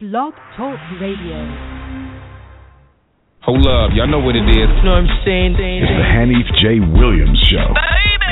[0.00, 1.44] Blog Talk Radio.
[3.44, 4.56] Hold up, y'all know what it is.
[4.56, 5.60] You know what I'm saying?
[5.60, 6.80] It's the Hanif J.
[6.80, 7.68] Williams Show.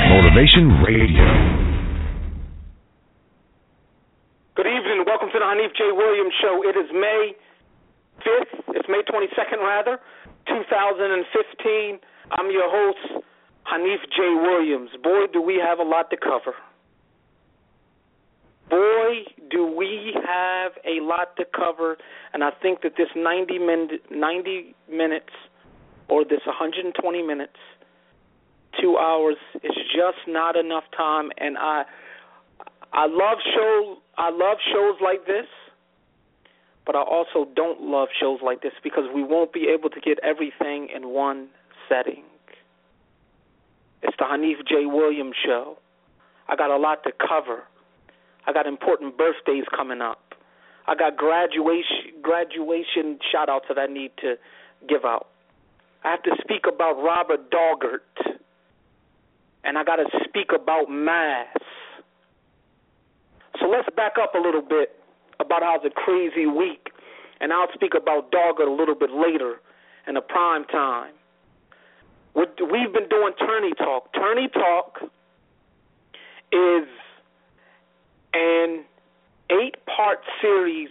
[0.09, 1.29] Motivation Radio.
[4.57, 5.05] Good evening.
[5.05, 5.93] Welcome to the Hanif J.
[5.93, 6.65] Williams Show.
[6.65, 7.37] It is May
[8.25, 8.73] 5th.
[8.73, 10.01] It's May 22nd, rather,
[10.49, 11.99] 2015.
[12.31, 13.21] I'm your host,
[13.69, 14.25] Hanif J.
[14.41, 14.89] Williams.
[15.03, 16.57] Boy, do we have a lot to cover.
[18.71, 21.97] Boy, do we have a lot to cover,
[22.33, 25.33] and I think that this 90, min- 90 minutes
[26.07, 27.53] or this 120 minutes,
[28.81, 31.31] two hours, is just not enough time.
[31.37, 31.83] And I,
[32.93, 35.45] I love show, I love shows like this,
[36.85, 40.17] but I also don't love shows like this because we won't be able to get
[40.23, 41.49] everything in one
[41.87, 42.23] setting.
[44.01, 44.85] It's the Hanif J.
[44.85, 45.77] Williams Show.
[46.47, 47.63] I got a lot to cover.
[48.49, 50.33] I got important birthdays coming up.
[50.87, 54.37] I got graduation graduation shout outs that I need to
[54.87, 55.27] give out.
[56.03, 58.39] I have to speak about Robert Doggart.
[59.63, 61.57] And I got to speak about mass.
[63.59, 64.95] So let's back up a little bit
[65.39, 66.89] about how a crazy week.
[67.39, 69.61] And I'll speak about Doggart a little bit later
[70.07, 71.13] in the prime time.
[72.33, 74.11] We've been doing Tourney Talk.
[74.13, 75.01] Tourney Talk
[76.51, 76.87] is
[78.39, 78.85] an
[79.51, 80.89] eight part series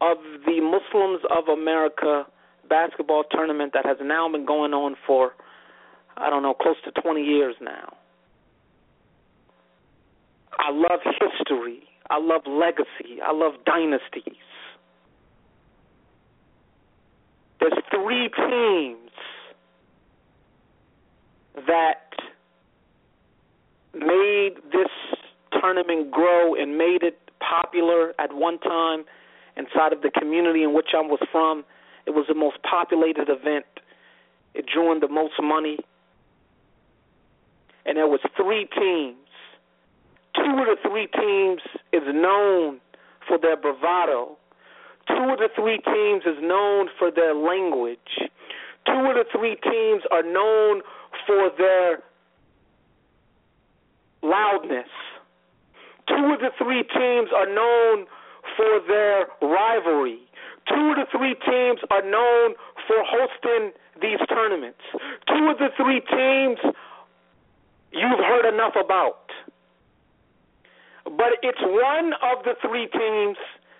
[0.00, 2.26] of the Muslims of America
[2.68, 5.34] basketball tournament that has now been going on for,
[6.16, 7.96] I don't know, close to 20 years now.
[10.58, 11.82] I love history.
[12.10, 13.20] I love legacy.
[13.24, 14.34] I love dynasties.
[17.60, 19.10] There's three teams
[21.66, 22.10] that
[23.94, 24.90] made this
[25.62, 29.04] tournament grow and made it popular at one time
[29.56, 31.64] inside of the community in which I was from.
[32.06, 33.66] It was the most populated event.
[34.54, 35.78] It drew in the most money.
[37.86, 39.16] And there was three teams.
[40.34, 41.62] Two of the three teams
[41.92, 42.80] is known
[43.28, 44.36] for their bravado.
[45.08, 47.98] Two of the three teams is known for their language.
[48.86, 50.82] Two of the three teams are known
[51.26, 52.02] for their
[54.22, 54.88] loudness.
[56.08, 58.06] Two of the three teams are known
[58.56, 60.20] for their rivalry.
[60.68, 62.54] Two of the three teams are known
[62.86, 64.80] for hosting these tournaments.
[65.28, 66.58] Two of the three teams
[67.92, 69.30] you've heard enough about.
[71.04, 73.36] But it's one of the three teams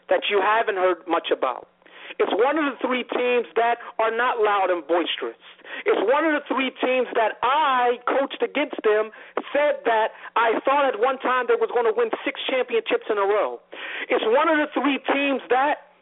[0.09, 1.69] that you haven't heard much about.
[2.18, 5.38] It's one of the three teams that are not loud and boisterous.
[5.86, 9.10] It's one of the three teams that I coached against them,
[9.52, 13.16] said that I thought at one time they was going to win six championships in
[13.16, 13.60] a row.
[14.08, 15.92] It's one of the three teams that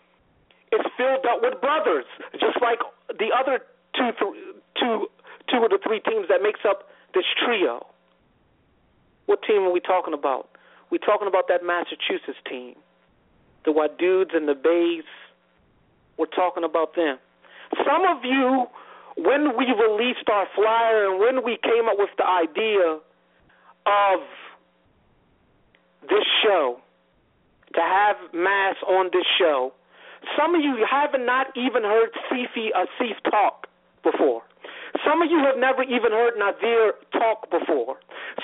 [0.73, 2.07] is filled up with brothers,
[2.39, 2.79] just like
[3.09, 3.63] the other
[3.95, 4.11] two,
[4.79, 5.07] two,
[5.51, 7.87] two of the three teams that makes up this trio.
[9.27, 10.49] What team are we talking about?
[10.91, 12.75] We're talking about that Massachusetts team,
[13.65, 15.05] the Waduds and the Bays
[16.19, 17.19] we're talking about them.
[17.87, 18.67] Some of you,
[19.17, 22.99] when we released our flyer and when we came up with the idea
[23.87, 24.21] of
[26.09, 26.81] this show,
[27.75, 29.73] to have Mass on this show,
[30.37, 33.67] some of you have not even heard Sifi uh, Asif talk
[34.03, 34.43] before.
[35.07, 37.97] Some of you have never even heard Nadir talk before.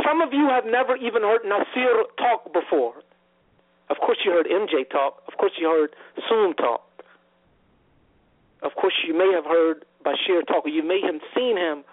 [0.04, 2.94] Some of you have never even heard Nasir talk before.
[3.90, 5.22] Of course, you heard MJ talk.
[5.28, 5.94] Of course, you heard
[6.28, 6.85] Soom talk.
[8.62, 11.84] Of course, you may have heard Bashir talk, or you may have seen him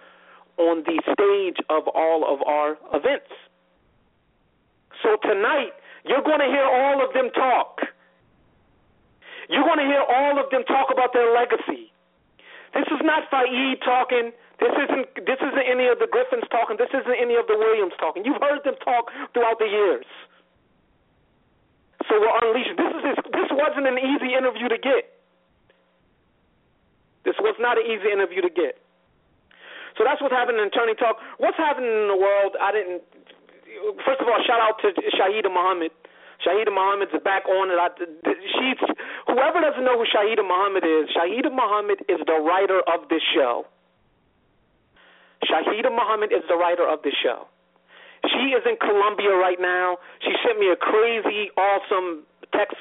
[0.57, 3.31] on the stage of all of our events.
[5.01, 5.73] So tonight,
[6.05, 7.81] you're going to hear all of them talk.
[9.49, 11.91] You're going to hear all of them talk about their legacy.
[12.73, 14.31] This is not Faied talking.
[14.59, 16.77] This isn't this isn't any of the Griffins talking.
[16.77, 18.25] This isn't any of the Williams talking.
[18.25, 20.05] You've heard them talk throughout the years.
[22.09, 22.77] So we're unleashing.
[22.77, 25.12] This is this wasn't an easy interview to get.
[27.23, 28.79] This was not an easy interview to get.
[29.97, 31.17] So that's what's happening in Tourney Talk.
[31.37, 32.57] What's happening in the world?
[32.59, 33.01] I didn't.
[34.05, 35.91] First of all, shout out to Shahida Muhammad.
[36.41, 37.79] Shahida Muhammad's back on it.
[38.27, 38.79] She's
[39.27, 41.07] whoever doesn't know who Shahida Muhammad is.
[41.15, 43.65] Shahida Muhammad is the writer of this show.
[45.45, 47.47] Shahida Muhammad is the writer of this show.
[48.23, 49.97] She is in Colombia right now.
[50.23, 52.23] She sent me a crazy, awesome
[52.55, 52.79] text.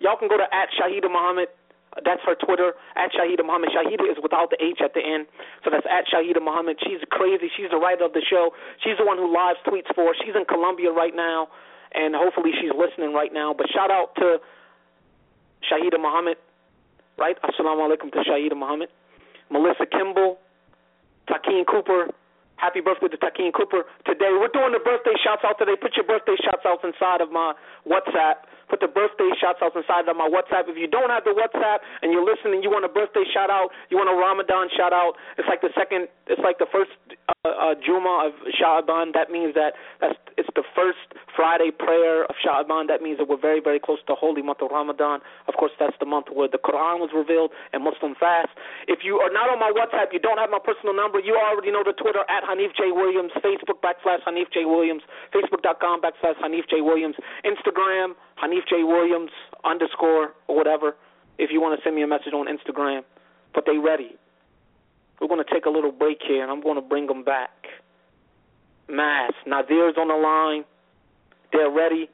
[0.00, 1.48] Y'all can go to at Shahida Muhammad
[2.00, 3.68] that's her Twitter at Shahida Muhammad.
[3.76, 5.28] Shahida is without the H at the end,
[5.64, 6.80] so that's at Shahida Muhammad.
[6.80, 7.52] She's crazy.
[7.52, 8.56] She's the writer of the show.
[8.80, 10.16] She's the one who live tweets for.
[10.24, 11.48] She's in Colombia right now,
[11.92, 13.52] and hopefully she's listening right now.
[13.52, 14.40] But shout out to
[15.68, 16.40] Shahida Muhammad,
[17.18, 17.36] right?
[17.44, 18.88] Assalamu alaikum to Shahida Muhammad.
[19.50, 20.38] Melissa Kimball,
[21.28, 22.08] Takeen Cooper.
[22.56, 23.82] Happy birthday to Takeen Cooper.
[24.06, 25.74] Today, we're doing the birthday shouts out today.
[25.74, 27.54] Put your birthday shouts out inside of my
[27.84, 30.64] WhatsApp put the birthday shouts out inside of my WhatsApp.
[30.72, 33.68] If you don't have the WhatsApp and you're listening, you want a birthday shout out,
[33.92, 35.20] you want a Ramadan shout out.
[35.36, 36.96] It's like the second, it's like the first
[37.44, 39.12] uh, uh, Juma of Sha'ban.
[39.12, 41.04] That means that that's it's the first
[41.36, 42.88] Friday prayer of Sha'ban.
[42.88, 45.20] That means that we're very very close to the holy month of Ramadan.
[45.52, 48.56] Of course, that's the month where the Quran was revealed and Muslim fast.
[48.88, 51.20] If you are not on my WhatsApp, you don't have my personal number.
[51.20, 56.00] You already know the Twitter at Hanif J Williams, Facebook backslash Hanif J Williams, Facebook.com
[56.00, 58.82] backslash Hanif J Williams, Instagram Hanif J.
[58.82, 59.30] Williams
[59.64, 60.96] underscore or whatever
[61.38, 63.02] if you want to send me a message on Instagram.
[63.54, 64.16] But they ready.
[65.20, 67.50] We're going to take a little break here, and I'm going to bring them back.
[68.88, 69.32] Mass.
[69.46, 70.64] Nadir's on the line.
[71.52, 72.10] They're ready.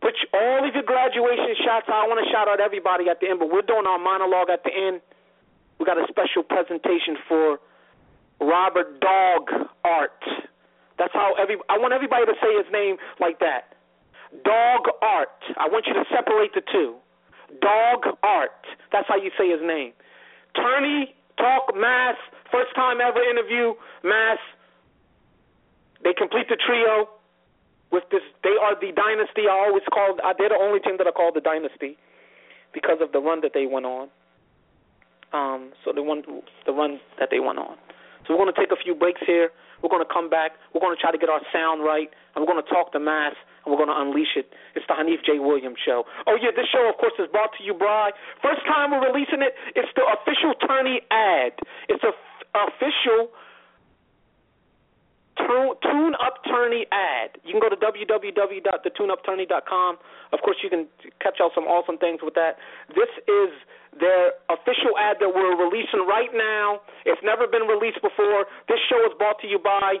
[0.00, 2.04] Put all of your graduation shots out.
[2.04, 4.64] I want to shout out everybody at the end, but we're doing our monologue at
[4.64, 5.00] the end.
[5.78, 7.58] We got a special presentation for
[8.40, 9.50] Robert Dog
[9.84, 10.22] Art.
[10.98, 11.56] That's how every.
[11.68, 13.69] I want everybody to say his name like that.
[14.44, 15.42] Dog Art.
[15.58, 16.96] I want you to separate the two.
[17.60, 18.62] Dog Art.
[18.92, 19.92] That's how you say his name.
[20.54, 22.16] Tourney, Talk, Mass,
[22.52, 23.74] first time ever interview,
[24.04, 24.38] Mass.
[26.02, 27.08] They complete the trio
[27.90, 28.22] with this.
[28.42, 29.48] They are the dynasty.
[29.50, 30.20] I always called.
[30.38, 31.98] They're the only team that I call the dynasty
[32.72, 34.08] because of the run that they went on.
[35.32, 36.22] Um, so the one,
[36.66, 37.76] the run that they went on.
[38.26, 39.50] So we're going to take a few breaks here.
[39.82, 40.52] We're going to come back.
[40.74, 43.00] We're going to try to get our sound right, and we're going to talk to
[43.00, 43.34] Mass
[43.64, 44.52] and we're going to unleash it.
[44.74, 45.38] It's the Hanif J.
[45.38, 46.04] Williams Show.
[46.26, 48.10] Oh, yeah, this show, of course, is brought to you by.
[48.42, 51.52] First time we're releasing it, it's the official Tourney ad.
[51.88, 53.30] It's a f- official
[55.36, 57.38] Tune Up Tourney ad.
[57.44, 59.98] You can go to www.thetuneuptourney.com.
[60.32, 60.86] Of course, you can
[61.20, 62.58] catch out some awesome things with that.
[62.94, 63.50] This is
[63.98, 66.80] their official ad that we're releasing right now.
[67.06, 68.44] It's never been released before.
[68.68, 69.96] This show is brought to you by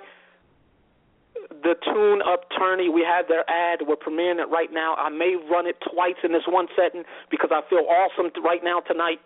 [1.50, 2.88] the Tune Up Tourney.
[2.88, 3.82] We have their ad.
[3.86, 4.94] We're premiering it right now.
[4.94, 8.80] I may run it twice in this one setting because I feel awesome right now
[8.80, 9.18] tonight.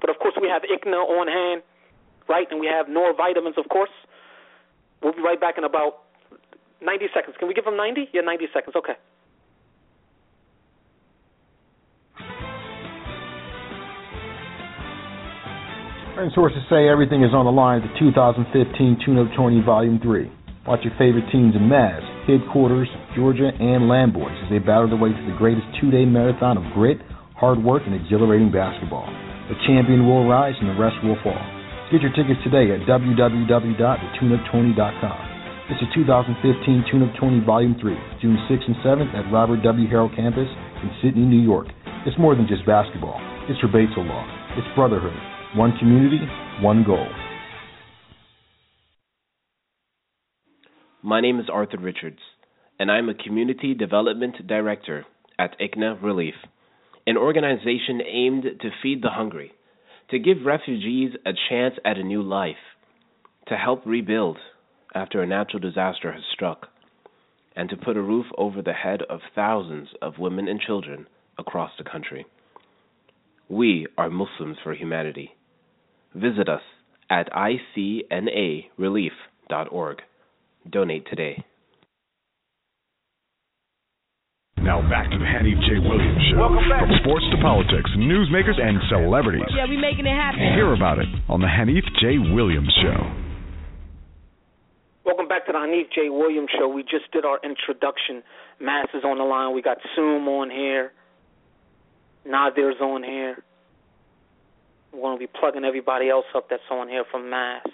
[0.00, 1.62] But of course, we have ICNA on hand,
[2.28, 2.46] right?
[2.50, 3.90] And we have Noor vitamins, of course.
[5.02, 6.04] We'll be right back in about
[6.82, 7.36] 90 seconds.
[7.38, 8.10] Can we give them 90?
[8.12, 8.76] Yeah, 90 seconds.
[8.76, 8.94] Okay.
[16.34, 20.30] Sources say everything is on the line at the 2015 Tune Up Tourney Volume 3.
[20.70, 22.86] Watch your favorite teams in Mavs, Headquarters,
[23.18, 27.02] Georgia, and Lamboys as they battle their way to the greatest two-day marathon of grit,
[27.34, 29.10] hard work, and exhilarating basketball.
[29.50, 31.42] The champion will rise and the rest will fall.
[31.90, 35.18] Get your tickets today at www.thetuneuptourney.com.
[35.74, 36.38] It's the 2015
[36.86, 39.90] Tune Up Tourney Volume 3, June 6th and 7th at Robert W.
[39.90, 40.46] Harrell Campus
[40.86, 41.66] in Sidney, New York.
[42.06, 43.18] It's more than just basketball.
[43.50, 44.22] It's Rebato Law.
[44.54, 45.18] It's brotherhood.
[45.58, 46.22] One community,
[46.62, 47.10] one goal.
[51.02, 52.18] My name is Arthur Richards,
[52.78, 55.06] and I'm a Community Development Director
[55.38, 56.34] at ICNA Relief,
[57.06, 59.52] an organization aimed to feed the hungry,
[60.10, 62.76] to give refugees a chance at a new life,
[63.48, 64.36] to help rebuild
[64.94, 66.66] after a natural disaster has struck,
[67.56, 71.06] and to put a roof over the head of thousands of women and children
[71.38, 72.26] across the country.
[73.48, 75.30] We are Muslims for Humanity.
[76.14, 76.60] Visit us
[77.08, 80.02] at icnarelief.org.
[80.68, 81.42] Donate today.
[84.58, 85.80] Now back to the Hanif J.
[85.80, 86.36] Williams Show.
[86.36, 86.84] Welcome back.
[86.84, 89.48] From sports to politics, newsmakers, and celebrities.
[89.56, 90.40] Yeah, we making it happen.
[90.54, 92.18] Hear about it on the Hanif J.
[92.34, 93.00] Williams Show.
[95.04, 96.10] Welcome back to the Hanif J.
[96.10, 96.68] Williams Show.
[96.68, 98.22] We just did our introduction.
[98.60, 99.54] Mass is on the line.
[99.54, 100.92] We got Zoom on here.
[102.28, 103.42] Nadir's on here.
[104.92, 107.66] We're going to be plugging everybody else up that's on here from Mass.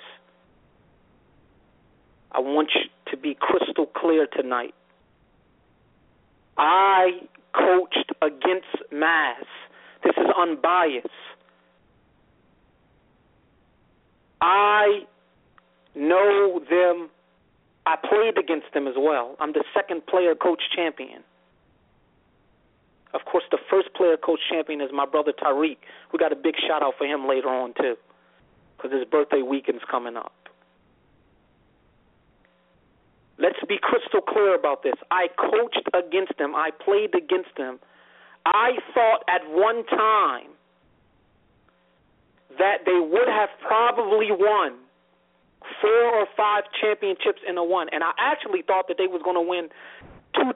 [2.36, 4.74] I want you to be crystal clear tonight.
[6.58, 7.20] I
[7.54, 9.44] coached against Mass.
[10.04, 11.08] This is unbiased.
[14.42, 15.06] I
[15.94, 17.08] know them.
[17.86, 19.36] I played against them as well.
[19.40, 21.22] I'm the second player coach champion.
[23.14, 25.78] Of course, the first player coach champion is my brother Tariq.
[26.12, 27.96] We got a big shout out for him later on too,
[28.76, 30.45] because his birthday weekend's coming up.
[33.38, 34.94] Let's be crystal clear about this.
[35.10, 36.54] I coached against them.
[36.54, 37.78] I played against them.
[38.46, 40.48] I thought at one time
[42.58, 44.78] that they would have probably won
[45.82, 49.36] four or five championships in a one, and I actually thought that they was going
[49.36, 49.68] to win
[50.34, 50.52] two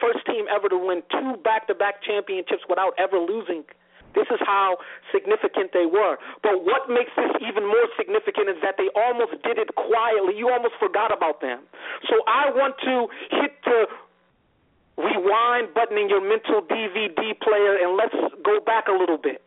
[0.00, 3.64] first team ever to win two back-to-back championships without ever losing
[4.14, 4.76] This is how
[5.12, 6.16] significant they were.
[6.42, 10.36] But what makes this even more significant is that they almost did it quietly.
[10.36, 11.60] You almost forgot about them.
[12.08, 13.86] So I want to hit the
[14.96, 18.14] rewind button in your mental DVD player and let's
[18.44, 19.42] go back a little bit.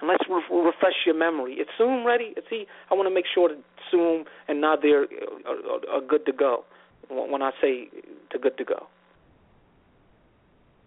[0.00, 1.54] And let's re- refresh your memory.
[1.54, 2.34] Is Zoom ready?
[2.50, 2.66] See.
[2.90, 3.58] I want to make sure that
[3.90, 5.06] Zoom and Nadir
[5.46, 6.64] are, are, are good to go
[7.08, 7.88] when I say
[8.30, 8.86] to good to go.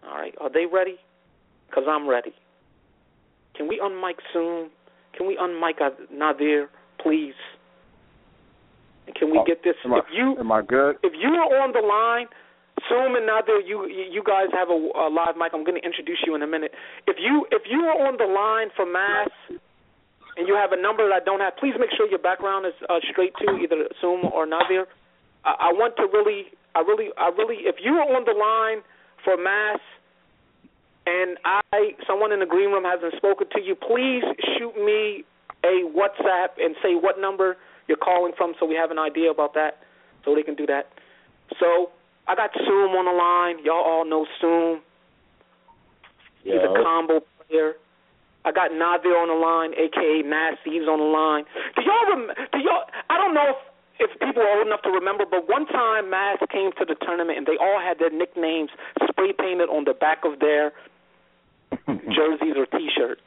[0.08, 0.98] All right, are they ready?
[1.70, 2.34] Because I'm ready.
[3.56, 4.70] Can we unmic soon?
[5.18, 5.80] Can we unmic
[6.12, 6.70] Nadir,
[7.02, 7.34] please?
[9.08, 9.76] And can we oh, get this?
[9.84, 10.98] Am I, if you am I good?
[11.02, 12.28] If you are on the line,
[12.90, 15.52] Zoom and Nadir, you you guys have a, a live mic.
[15.54, 16.72] I'm going to introduce you in a minute.
[17.08, 19.32] If you if you are on the line for mass
[20.38, 22.78] and you have a number that I don't have, please make sure your background is
[22.90, 24.86] uh, straight to either Zoom or Nadir.
[25.44, 28.84] I, I want to really, I really, I really, if you are on the line
[29.24, 29.80] for mass
[31.08, 34.24] and I someone in the green room hasn't spoken to you, please
[34.58, 35.24] shoot me
[35.64, 37.56] a WhatsApp and say what number
[37.88, 39.80] you're calling from so we have an idea about that
[40.26, 40.92] so they can do that.
[41.60, 41.92] So
[42.28, 43.64] I got Zoom on the line.
[43.64, 44.82] Y'all all know Zoom.
[46.44, 47.74] He's a combo player.
[48.46, 50.80] I got Nadir on the line, aka Nasty.
[50.80, 51.44] He's on the line.
[51.76, 52.88] Do y'all rem- do y'all?
[53.10, 53.60] I don't know if
[54.00, 57.38] if people are old enough to remember, but one time Mass came to the tournament
[57.38, 58.70] and they all had their nicknames
[59.10, 60.72] spray painted on the back of their
[61.88, 63.22] jerseys or T-shirts.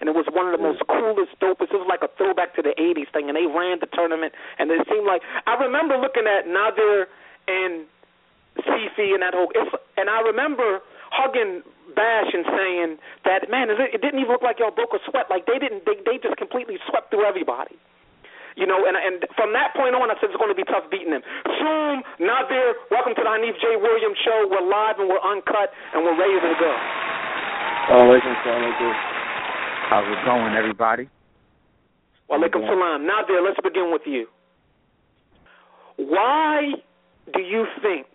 [0.00, 1.72] And it was one of the most coolest, dopest.
[1.72, 3.30] It was like a throwback to the '80s thing.
[3.30, 7.08] And they ran the tournament, and it seemed like I remember looking at Nadir
[7.48, 7.86] and
[8.58, 9.48] Fifi and that whole.
[9.54, 10.82] It's, and I remember
[11.14, 11.62] hugging
[11.94, 12.90] Bash and saying
[13.24, 15.30] that man, it didn't even look like y'all broke a sweat.
[15.30, 15.86] Like they didn't.
[15.86, 17.78] They they just completely swept through everybody.
[18.56, 20.86] You know, and and from that point on, I said it's going to be tough
[20.90, 21.22] beating them.
[21.48, 23.78] Zoom, Nadir, welcome to the Hanif J.
[23.78, 24.46] Williams show.
[24.46, 27.13] We're live and we're uncut and we're ready to go.
[27.88, 28.94] Alaikum salam.
[29.90, 31.08] How's it going, everybody?
[32.30, 33.06] Walaikum salam.
[33.06, 34.26] Nadir, let's begin with you.
[35.96, 36.72] Why
[37.34, 38.06] do you think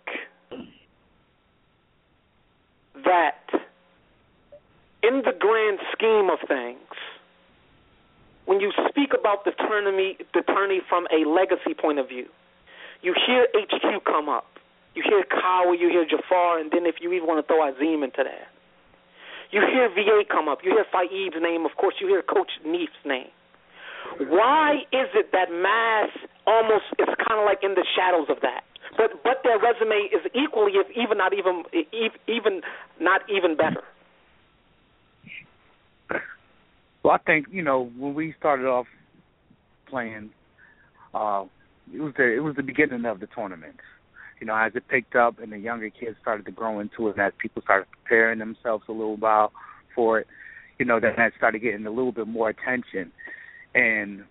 [3.04, 3.46] that,
[5.04, 6.78] in the grand scheme of things,
[8.46, 12.26] when you speak about the tourney, the tourney from a legacy point of view,
[13.02, 14.46] you hear HQ come up,
[14.96, 18.02] you hear Kawa, you hear Jafar, and then if you even want to throw Azim
[18.02, 18.48] into there,
[19.52, 20.58] you hear VA come up.
[20.62, 21.64] You hear Faid's name.
[21.64, 23.28] Of course, you hear Coach Neef's name.
[24.18, 26.10] Why is it that Mass
[26.46, 28.62] almost is kind of like in the shadows of that?
[28.96, 31.62] But but their resume is equally, if even not even
[32.26, 32.60] even
[32.98, 33.82] not even better.
[37.02, 38.86] Well, I think you know when we started off
[39.86, 40.30] playing,
[41.14, 41.44] uh,
[41.94, 43.76] it was the it was the beginning of the tournament.
[44.40, 47.16] You know, as it picked up and the younger kids started to grow into it,
[47.16, 49.52] and as people started preparing themselves a little while
[49.94, 50.26] for it,
[50.78, 53.12] you know, then that started getting a little bit more attention.
[53.74, 54.24] And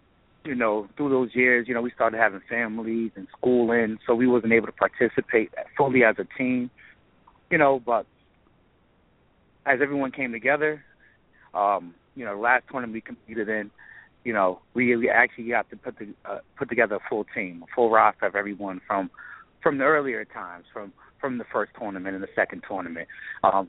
[0.46, 4.26] you know, through those years, you know, we started having families and schooling, so we
[4.26, 6.72] wasn't able to participate fully as a team.
[7.52, 8.06] You know, but
[9.66, 10.84] as everyone came together,
[11.54, 13.70] um, you know, last tournament we competed in,
[14.24, 17.64] you know, we we actually got to put the uh, put together a full team,
[17.64, 19.10] a full roster of everyone from
[19.62, 23.08] from the earlier times, from from the first tournament and the second tournament.
[23.44, 23.68] Um,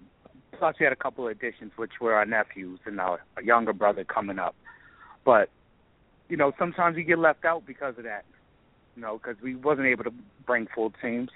[0.57, 4.05] plus, we had a couple of additions, which were our nephews and our, younger brother
[4.05, 4.55] coming up.
[5.25, 5.51] But
[6.29, 8.25] you know, sometimes we get left out because of that.
[8.97, 10.13] You know, because we wasn't able to
[10.47, 11.31] bring full teams.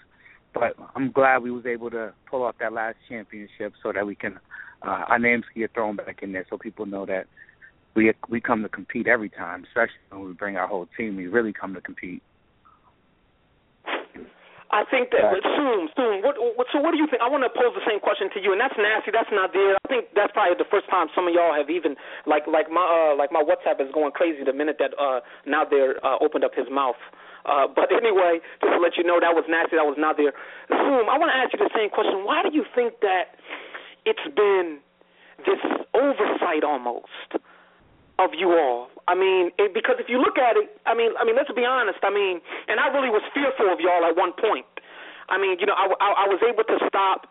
[0.53, 4.15] But I'm glad we was able to pull off that last championship so that we
[4.15, 4.39] can
[4.83, 7.27] uh, our names get thrown back in there so people know that
[7.95, 11.17] we we come to compete every time, especially when we bring our whole team.
[11.17, 12.23] We really come to compete.
[14.75, 16.19] I think that soon, soon.
[16.27, 17.23] What, what, so, what do you think?
[17.23, 19.15] I want to pose the same question to you, and that's nasty.
[19.15, 19.79] That's Nadir.
[19.79, 21.95] I think that's probably the first time some of y'all have even
[22.27, 26.03] like like my uh, like my WhatsApp is going crazy the minute that uh, Nadir
[26.03, 26.99] uh, opened up his mouth.
[27.47, 29.79] Uh, but anyway, just to let you know, that was nasty.
[29.79, 30.35] That was Nadir.
[30.67, 31.07] Zoom.
[31.07, 32.27] I want to ask you the same question.
[32.27, 33.39] Why do you think that
[34.03, 34.83] it's been
[35.47, 35.63] this
[35.95, 37.39] oversight almost
[38.19, 38.89] of you all.
[39.07, 41.65] I mean, it, because if you look at it, I mean, I mean, let's be
[41.65, 42.01] honest.
[42.03, 44.67] I mean, and I really was fearful of y'all at one point.
[45.29, 47.29] I mean, you know, I, I, I was able to stop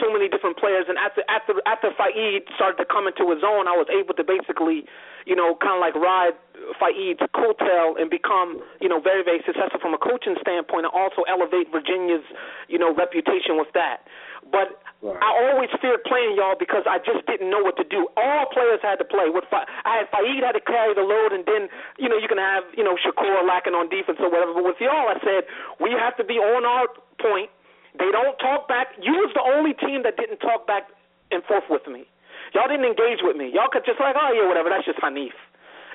[0.00, 3.66] so many different players, and after after after Faid started to come into his own,
[3.66, 4.86] I was able to basically,
[5.26, 6.38] you know, kind of like ride
[6.78, 11.26] Faid's coattail and become, you know, very very successful from a coaching standpoint, and also
[11.26, 12.24] elevate Virginia's,
[12.70, 14.06] you know, reputation with that.
[14.50, 15.18] But Right.
[15.18, 18.06] I always feared playing y'all because I just didn't know what to do.
[18.14, 19.34] All players had to play.
[19.34, 21.66] With Fa- I had Faid had to carry the load, and then
[21.98, 24.54] you know you can have you know Shakur lacking on defense or whatever.
[24.54, 25.50] But with y'all, I said
[25.82, 26.86] we have to be on our
[27.18, 27.50] point.
[27.98, 28.94] They don't talk back.
[29.02, 30.86] You was the only team that didn't talk back
[31.34, 32.06] and forth with me.
[32.54, 33.50] Y'all didn't engage with me.
[33.50, 34.70] Y'all could just like, oh yeah, whatever.
[34.70, 35.34] That's just Hanif.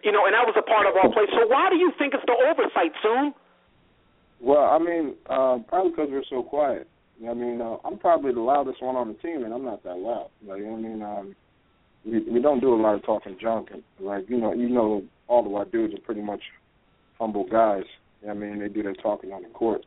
[0.03, 1.31] You know, and that was a part of our play.
[1.31, 3.31] So why do you think it's the oversight, Soon?
[4.43, 6.91] Well, I mean, uh, probably because we're so quiet.
[7.27, 9.97] I mean, uh, I'm probably the loudest one on the team, and I'm not that
[9.97, 10.29] loud.
[10.45, 11.01] Like, you I mean?
[11.01, 11.35] Um,
[12.05, 15.03] we we don't do a lot of talking junk, and like you know, you know,
[15.27, 16.41] all of our dudes are pretty much
[17.19, 17.83] humble guys.
[18.29, 19.85] I mean, they do their talking on the court,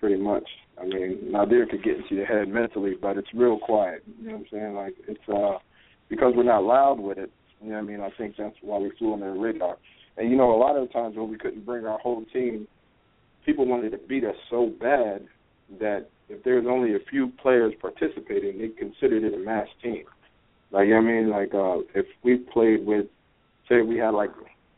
[0.00, 0.48] pretty much.
[0.80, 4.02] I mean, Nadir could get into your head mentally, but it's real quiet.
[4.20, 4.74] You know what I'm saying?
[4.74, 5.58] Like it's uh
[6.08, 7.30] because we're not loud with it.
[7.60, 8.00] You know what I mean?
[8.00, 9.76] I think that's why we flew on their radar.
[10.16, 12.66] And you know, a lot of the times when we couldn't bring our whole team,
[13.44, 15.26] people wanted to beat us so bad
[15.80, 20.04] that if there's only a few players participating, they considered it a mass team.
[20.70, 23.06] Like you know what I mean, like uh if we played with
[23.68, 24.30] say we had like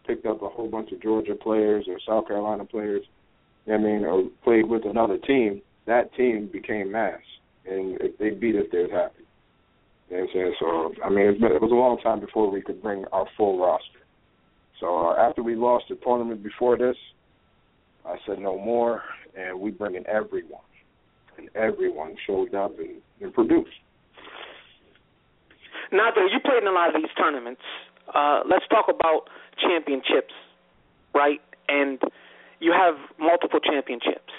[0.07, 3.03] picked up a whole bunch of Georgia players or South Carolina players,
[3.67, 7.21] you know I mean, or played with another team, that team became mass.
[7.67, 9.25] And if they beat us, they was happy.
[10.11, 10.55] You know what I'm saying?
[10.61, 13.27] So I mean, it's been, it was a long time before we could bring our
[13.37, 14.01] full roster.
[14.81, 16.97] So uh, after we lost the tournament before this,
[18.05, 19.03] I said no more,
[19.37, 20.63] and we bring in everyone,
[21.39, 23.71] and everyone showed up and, and produced.
[25.93, 27.63] Now, though, you played in a lot of these tournaments.
[28.13, 29.29] Uh, let's talk about
[29.61, 30.35] championships,
[31.15, 31.41] right?
[31.69, 32.01] And
[32.61, 34.33] you have multiple championships.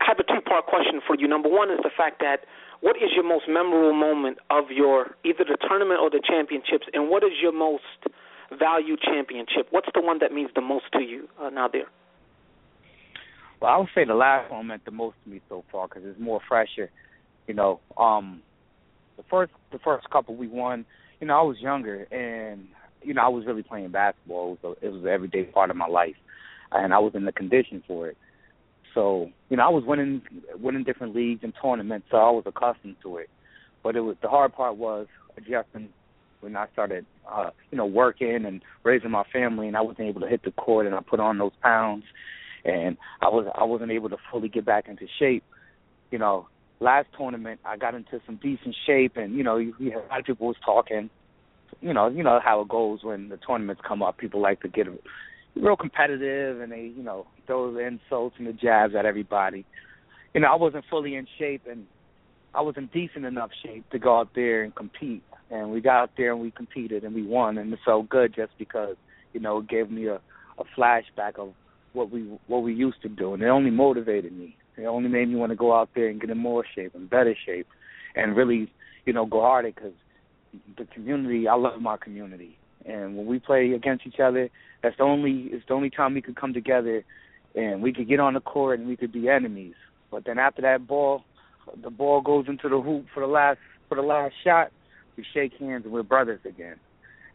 [0.00, 1.28] I have a two-part question for you.
[1.28, 2.46] Number one is the fact that
[2.80, 7.10] what is your most memorable moment of your either the tournament or the championships, and
[7.10, 7.82] what is your most
[8.56, 9.66] valued championship?
[9.70, 11.86] What's the one that means the most to you, uh, Nadir?
[13.60, 16.02] Well, I would say the last one meant the most to me so far because
[16.04, 16.90] it's more fresher.
[17.46, 18.42] You know, um,
[19.16, 20.84] the first the first couple we won,
[21.20, 22.68] you know, I was younger and
[23.02, 24.52] you know I was really playing basketball.
[24.52, 26.16] It was a, it was an everyday part of my life,
[26.72, 28.16] and I was in the condition for it.
[28.94, 30.22] So you know I was winning
[30.60, 33.30] winning different leagues and tournaments, so I was accustomed to it.
[33.82, 35.88] But it was the hard part was adjusting
[36.40, 40.20] when I started, uh, you know, working and raising my family, and I wasn't able
[40.20, 42.04] to hit the court, and I put on those pounds,
[42.64, 45.44] and I was I wasn't able to fully get back into shape.
[46.10, 46.48] You know,
[46.80, 50.20] last tournament I got into some decent shape, and you know, you, you a lot
[50.20, 51.10] of people was talking.
[51.80, 54.18] You know, you know how it goes when the tournaments come up.
[54.18, 54.86] People like to get
[55.54, 59.64] real competitive, and they, you know, throw the insults and the jabs at everybody.
[60.34, 61.86] You know, I wasn't fully in shape, and
[62.54, 65.22] I was in decent enough shape to go out there and compete.
[65.50, 68.34] And we got out there and we competed and we won, and it felt good
[68.34, 68.96] just because
[69.32, 70.20] you know it gave me a
[70.58, 71.52] a flashback of
[71.98, 74.56] what we what we used to do, and it only motivated me.
[74.76, 77.10] It only made me want to go out there and get in more shape and
[77.10, 77.66] better shape,
[78.14, 78.72] and really,
[79.04, 79.92] you know, go harder because
[80.78, 81.48] the community.
[81.48, 82.56] I love my community,
[82.86, 84.48] and when we play against each other,
[84.82, 87.04] that's the only it's the only time we could come together,
[87.54, 89.74] and we could get on the court and we could be enemies.
[90.10, 91.24] But then after that ball,
[91.82, 93.58] the ball goes into the hoop for the last
[93.88, 94.70] for the last shot.
[95.16, 96.76] We shake hands and we're brothers again,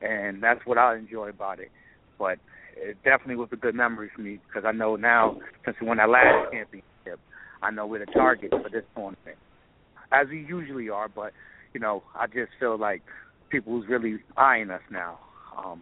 [0.02, 1.70] and that's what I enjoy about it.
[2.18, 2.40] But
[2.76, 5.98] it definitely was a good memory for me because I know now since we won
[5.98, 7.20] that last championship,
[7.62, 9.38] I know we're the target for this tournament,
[10.12, 11.08] as we usually are.
[11.08, 11.34] But
[11.74, 13.02] you know, I just feel like
[13.50, 15.20] people who's really eyeing us now.
[15.58, 15.82] Um,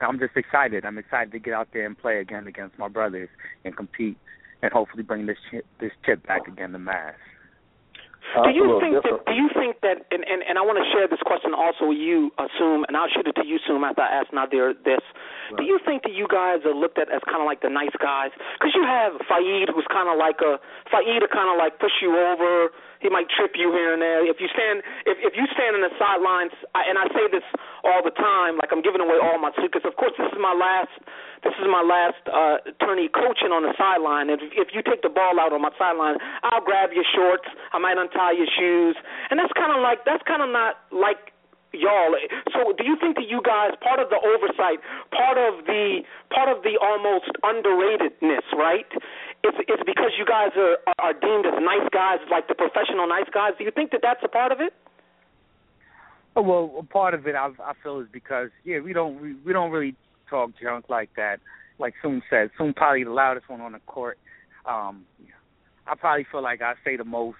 [0.00, 0.84] and I'm just excited.
[0.84, 3.28] I'm excited to get out there and play again against my brothers
[3.64, 4.16] and compete,
[4.62, 7.14] and hopefully bring this chip, this chip back again to Mass.
[8.32, 9.16] Do you think that?
[9.28, 10.08] Do you think that?
[10.08, 11.92] And, and, and I want to share this question also.
[11.92, 14.72] with You uh, assume, and I'll shoot it to you soon after I ask Nadir
[14.72, 15.02] this.
[15.02, 15.60] Right.
[15.60, 17.94] Do you think that you guys are looked at as kind of like the nice
[18.00, 18.32] guys?
[18.56, 20.56] Because you have Fayed, who's kind of like a
[20.88, 24.22] Fayed, to kind of like push you over he might trip you here and there.
[24.22, 27.42] If you stand, if if you stand in the sidelines, I, and I say this
[27.84, 29.86] all the time, like I'm giving away all my secrets.
[29.86, 30.94] Of course, this is my last,
[31.42, 34.30] this is my last uh, tourney coaching on the sideline.
[34.30, 37.46] If if you take the ball out on my sideline, I'll grab your shorts.
[37.74, 38.96] I might untie your shoes,
[39.30, 41.34] and that's kind of like that's kind of not like
[41.72, 42.14] y'all.
[42.52, 44.78] So do you think that you guys part of the oversight,
[45.10, 48.88] part of the part of the almost underratedness, right,
[49.42, 53.28] it's it's because you guys are are deemed as nice guys, like the professional nice
[53.32, 53.52] guys.
[53.58, 54.72] Do you think that that's a part of it?
[56.34, 59.52] Oh, well, part of it I I feel is because yeah, we don't we, we
[59.52, 59.94] don't really
[60.30, 61.38] talk junk like that.
[61.78, 64.18] Like Soon said, Soon probably the loudest one on the court.
[64.66, 65.04] Um,
[65.86, 67.36] I probably feel like I say the most,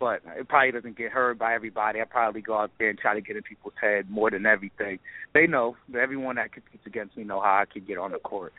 [0.00, 2.00] but it probably doesn't get heard by everybody.
[2.00, 4.98] I probably go out there and try to get in people's head more than everything.
[5.34, 8.18] They know that everyone that competes against me know how I can get on the
[8.18, 8.52] court.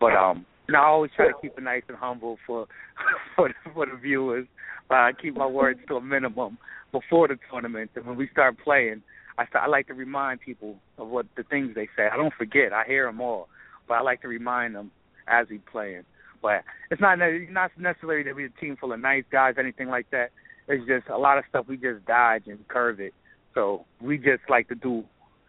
[0.00, 2.66] But um and I always try to keep it nice and humble for
[3.36, 4.46] for for the viewers.
[4.88, 6.58] But I keep my words to a minimum
[6.92, 9.02] before the tournament, and when we start playing,
[9.36, 12.08] I start, I like to remind people of what the things they say.
[12.12, 12.72] I don't forget.
[12.72, 13.48] I hear them all,
[13.86, 14.90] but I like to remind them
[15.28, 16.04] as we playing.
[16.40, 17.18] But it's not
[17.50, 20.30] not necessarily that we're a team full of nice guys, anything like that.
[20.68, 23.14] It's just a lot of stuff we just dodge and curve it.
[23.54, 25.04] So we just like to do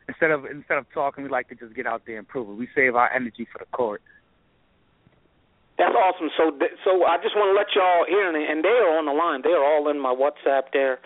[0.08, 2.54] instead of instead of talking, we like to just get out there and prove it.
[2.54, 4.02] We save our energy for the court.
[5.80, 6.30] That's awesome.
[6.36, 6.52] So,
[6.84, 9.42] so I just want to let y'all hear, and they are on the line.
[9.42, 10.76] They are all in my WhatsApp.
[10.76, 11.00] They're,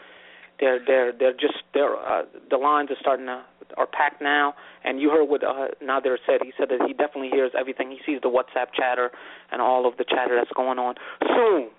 [0.60, 3.46] they're, they're, they're just, they're, uh, the lines are starting to
[3.78, 4.54] are packed now.
[4.84, 6.42] And you heard what uh, Nadir said.
[6.44, 7.92] He said that he definitely hears everything.
[7.92, 9.12] He sees the WhatsApp chatter
[9.52, 10.96] and all of the chatter that's going on.
[11.22, 11.70] Soon,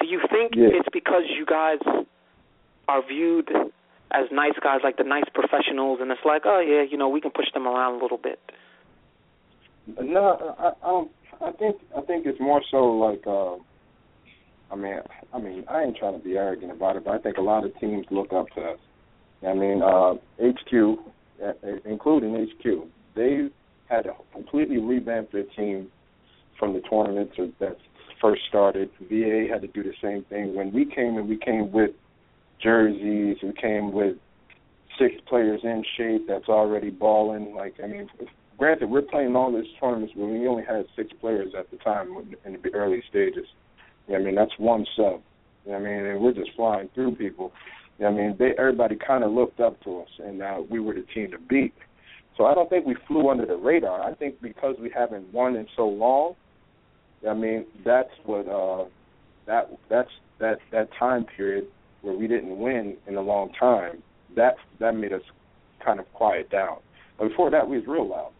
[0.00, 0.68] do you think yeah.
[0.72, 1.78] it's because you guys
[2.88, 3.50] are viewed
[4.10, 7.20] as nice guys, like the nice professionals, and it's like, oh yeah, you know, we
[7.20, 8.40] can push them around a little bit?
[10.00, 11.10] No, I, I don't.
[11.40, 13.26] I think I think it's more so like.
[13.26, 13.56] uh
[14.70, 14.98] I mean,
[15.32, 17.64] I mean, I ain't trying to be arrogant about it, but I think a lot
[17.64, 18.78] of teams look up to us.
[19.46, 20.98] I mean, uh, HQ,
[21.42, 21.52] uh,
[21.86, 23.48] including HQ, they
[23.88, 25.88] had to completely revamp their team
[26.58, 27.78] from the tournaments that
[28.20, 28.90] first started.
[29.08, 30.54] VA had to do the same thing.
[30.54, 31.92] When we came and we came with
[32.62, 34.16] jerseys, we came with
[34.98, 37.54] six players in shape that's already balling.
[37.54, 38.10] Like, I mean,
[38.58, 42.36] granted, we're playing all these tournaments, but we only had six players at the time
[42.44, 43.46] in the early stages.
[44.12, 45.20] I mean, that's one sub.
[45.66, 47.52] I mean, and we're just flying through people.
[48.04, 51.04] I mean, they everybody kind of looked up to us, and uh, we were the
[51.14, 51.74] team to beat.
[52.36, 54.02] So I don't think we flew under the radar.
[54.02, 56.34] I think because we haven't won in so long,
[57.28, 58.84] I mean, that's what uh,
[59.46, 61.66] that that's that that time period
[62.02, 64.02] where we didn't win in a long time.
[64.36, 65.22] That that made us
[65.84, 66.78] kind of quiet down.
[67.18, 68.30] But before that, we was real loud.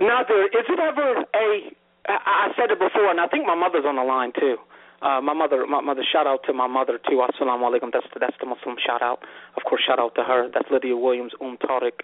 [0.00, 1.74] Now, there is it ever a?
[2.08, 4.56] I said it before, and I think my mother's on the line too.
[5.00, 7.22] Uh, my mother, my mother, shout out to my mother too.
[7.22, 7.92] Assalamu alaikum.
[7.92, 9.22] That's that's the Muslim shout out.
[9.56, 10.48] Of course, shout out to her.
[10.52, 12.02] That's Lydia Williams, Um Tariq.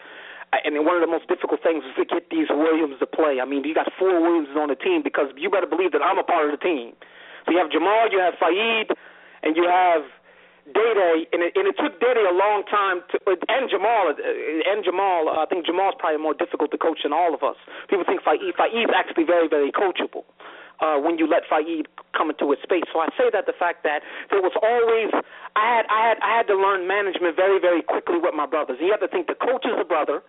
[0.52, 3.42] And one of the most difficult things is to get these Williams to play.
[3.42, 6.18] I mean, you got four Williams on the team because you better believe that I'm
[6.18, 6.94] a part of the team.
[7.44, 8.94] So you have Jamal, you have Faaid,
[9.42, 10.06] and you have
[10.72, 15.28] Day and it, and it took Day a long time to, and Jamal, and Jamal.
[15.28, 17.56] Uh, I think Jamal's probably more difficult to coach than all of us.
[17.92, 20.24] People think Faaid, Faaid's actually very, very coachable.
[20.80, 23.84] Uh, when you let Faaid come into his space, so I say that the fact
[23.84, 25.12] that there was always
[25.54, 28.78] I had I had I had to learn management very very quickly with my brothers.
[28.80, 30.24] You have to think the coach is a brother,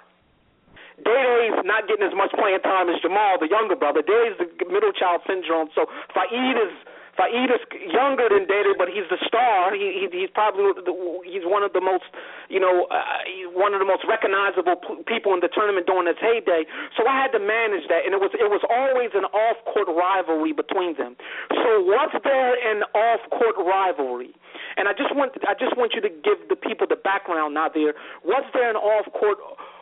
[1.04, 4.00] Day not getting as much playing time as Jamal, the younger brother.
[4.00, 5.68] Day's the middle child syndrome.
[5.76, 6.72] So Faaid is
[7.16, 7.64] Faaid is
[7.96, 9.72] younger than Dede, but he's the star.
[9.72, 10.92] He, he he's probably the,
[11.24, 12.04] he's one of the most
[12.52, 13.24] you know uh,
[13.56, 16.68] one of the most recognizable p- people in the tournament during its heyday.
[17.00, 19.88] So I had to manage that, and it was it was always an off court
[19.88, 21.16] rivalry between them.
[21.56, 24.36] So was there an off court rivalry?
[24.76, 27.72] And I just want I just want you to give the people the background now.
[27.72, 27.96] There
[28.28, 29.40] was there an off court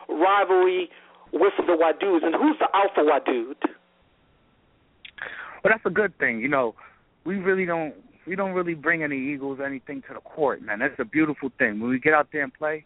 [0.08, 0.86] rivalry
[1.32, 3.58] with the Waduds, and who's the alpha Wadud?
[5.62, 6.40] Well, that's a good thing.
[6.40, 6.74] You know,
[7.24, 7.94] we really don't
[8.26, 10.78] we don't really bring any Eagles anything to the court, man.
[10.78, 11.80] That's a beautiful thing.
[11.80, 12.84] When we get out there and play,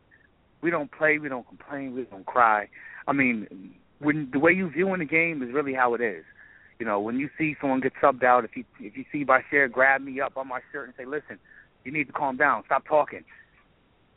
[0.63, 2.69] we don't play, we don't complain, we don't cry.
[3.07, 6.25] I mean, when the way you viewing the game is really how it is.
[6.79, 9.71] You know, when you see someone get subbed out, if you if you see Bashir
[9.71, 11.39] grab me up on my shirt and say, "Listen,
[11.85, 13.25] you need to calm down, stop talking,"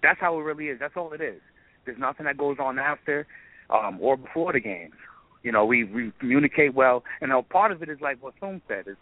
[0.03, 0.77] that's how it really is.
[0.79, 1.41] That's all it is.
[1.85, 3.25] There's nothing that goes on after
[3.71, 4.93] um, or before the games.
[5.41, 8.61] You know, we we communicate well, and a part of it is like what Soom
[8.67, 8.97] said is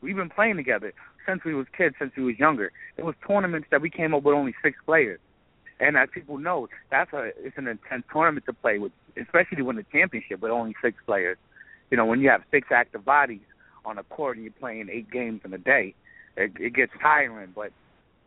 [0.00, 0.92] We've been playing together
[1.26, 2.72] since we was kids, since we was younger.
[2.96, 5.20] There was tournaments that we came up with only six players,
[5.80, 9.62] and as people know, that's a it's an intense tournament to play with, especially to
[9.62, 11.38] win the championship with only six players.
[11.90, 13.40] You know, when you have six active bodies
[13.84, 15.94] on a court and you're playing eight games in a day,
[16.36, 17.52] it, it gets tiring.
[17.54, 17.72] But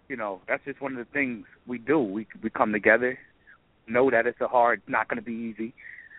[0.08, 2.00] you know, that's just one of the things we do.
[2.00, 3.18] We we come together,
[3.88, 5.74] know that it's a hard, not going to be easy,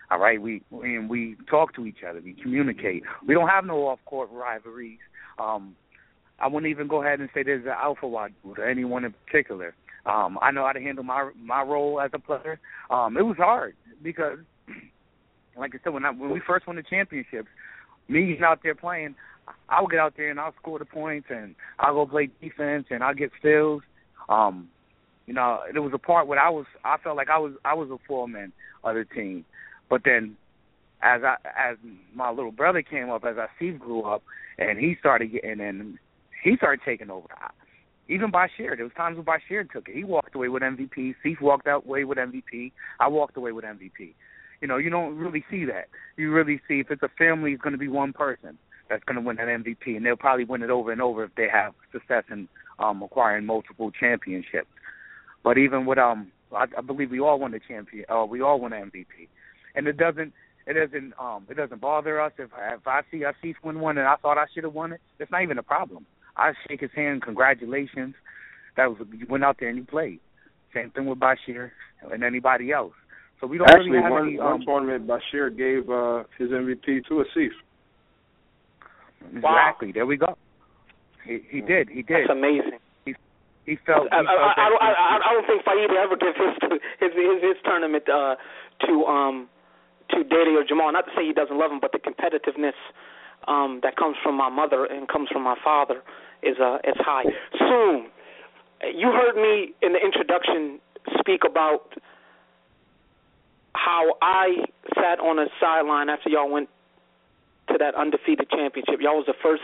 [0.09, 3.03] all right, we and we talk to each other, we communicate.
[3.27, 4.99] We don't have no off court rivalries.
[5.39, 5.75] Um,
[6.39, 9.73] I wouldn't even go ahead and say there's an alpha Wadud or anyone in particular.
[10.05, 12.59] Um, I know how to handle my my role as a player.
[12.89, 14.39] Um, it was hard because,
[15.57, 17.49] like I said, when I, when we first won the championships,
[18.07, 19.15] me out there playing,
[19.69, 23.03] I'll get out there and I'll score the points and I'll go play defense and
[23.03, 23.81] I'll get steals.
[24.29, 24.69] Um,
[25.25, 27.73] you know, there was a part where I was I felt like I was I
[27.73, 29.45] was a foreman of the team.
[29.89, 30.37] But then,
[31.01, 31.77] as I as
[32.13, 34.23] my little brother came up, as I see grew up,
[34.57, 35.97] and he started getting and
[36.43, 37.27] he started taking over.
[38.09, 39.95] Even Bashir, there was times when Bashir took it.
[39.95, 41.15] He walked away with MVP.
[41.19, 42.71] Steve walked away with MVP.
[42.99, 44.13] I walked away with MVP.
[44.61, 45.89] You know, you don't really see that.
[46.15, 48.57] You really see if it's a family, it's going to be one person
[48.89, 51.35] that's going to win that MVP, and they'll probably win it over and over if
[51.35, 52.47] they have success in
[52.79, 54.69] um, acquiring multiple championships.
[55.43, 58.05] But even with um, I, I believe we all won the champion.
[58.09, 59.27] Uh, we all won the MVP
[59.77, 60.33] and it doesn't
[60.67, 63.97] it doesn't um it doesn't bother us if if I see I see win one
[63.97, 65.01] and I thought I should have won it.
[65.19, 66.05] It's not even a problem.
[66.35, 68.13] I shake his hand, congratulations.
[68.75, 70.19] That was you went out there and you played.
[70.73, 71.71] Same thing with Bashir
[72.11, 72.93] and anybody else.
[73.39, 74.37] So we don't Actually, really have one, any.
[74.37, 77.51] one Um, tournament, Bashir gave uh, his MVP to Asif.
[79.35, 79.91] exactly.
[79.91, 80.35] There we go.
[81.25, 81.89] He he did.
[81.89, 82.27] He did.
[82.27, 82.79] That's amazing.
[83.05, 84.07] He felt.
[84.09, 86.55] He I, felt I, that I, I, I don't think Fahid ever give his
[86.99, 88.35] his his, his tournament uh,
[88.87, 89.49] to um
[90.17, 90.91] to Dede or Jamal.
[90.91, 92.77] Not to say he doesn't love him, but the competitiveness
[93.47, 96.01] um that comes from my mother and comes from my father
[96.43, 97.23] is uh is high.
[97.59, 98.09] Soon,
[98.93, 100.79] you heard me in the introduction
[101.19, 101.93] speak about
[103.73, 106.69] how I sat on a sideline after y'all went
[107.69, 108.99] to that undefeated championship.
[108.99, 109.63] Y'all was the first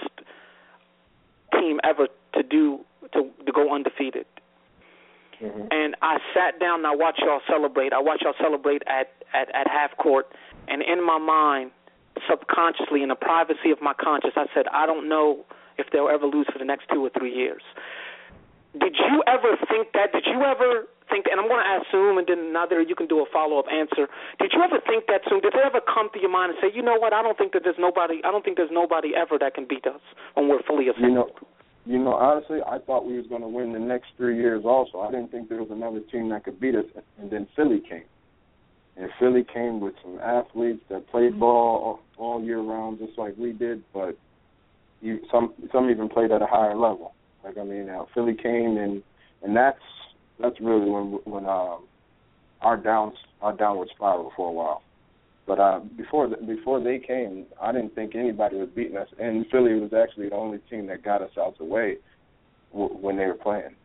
[1.59, 2.79] team ever to do
[3.13, 4.25] to to go undefeated.
[5.43, 5.67] Mm-hmm.
[5.71, 7.91] And I sat down and I watched y'all celebrate.
[7.93, 10.27] I watched y'all celebrate at at at half court,
[10.67, 11.71] and in my mind,
[12.29, 15.45] subconsciously, in the privacy of my conscience, I said, I don't know
[15.77, 17.61] if they'll ever lose for the next two or three years.
[18.79, 20.13] Did you ever think that?
[20.13, 21.25] Did you ever think?
[21.29, 23.65] And I'm going to ask assume, and then neither you can do a follow up
[23.69, 24.09] answer.
[24.39, 25.41] Did you ever think that soon?
[25.41, 27.13] Did it ever come to your mind and say, you know what?
[27.13, 28.21] I don't think that there's nobody.
[28.25, 30.01] I don't think there's nobody ever that can beat us
[30.33, 31.37] when we're fully You assembled.
[31.37, 31.47] know,
[31.85, 34.63] you know, honestly, I thought we was going to win the next three years.
[34.65, 36.85] Also, I didn't think there was another team that could beat us.
[37.19, 38.05] And then Philly came,
[38.95, 43.35] and Philly came with some athletes that played ball all, all year round, just like
[43.37, 43.83] we did.
[43.93, 44.17] But
[45.01, 47.13] you, some some even played at a higher level.
[47.43, 49.03] Like I mean, uh, Philly came and
[49.41, 49.77] and that's
[50.39, 51.85] that's really when when um,
[52.61, 54.81] our downs our downward spiral for a while.
[55.45, 59.45] But uh, before the, before they came, I didn't think anybody was beating us, and
[59.51, 61.97] Philly was actually the only team that got us out the way
[62.71, 63.75] w- when they were playing.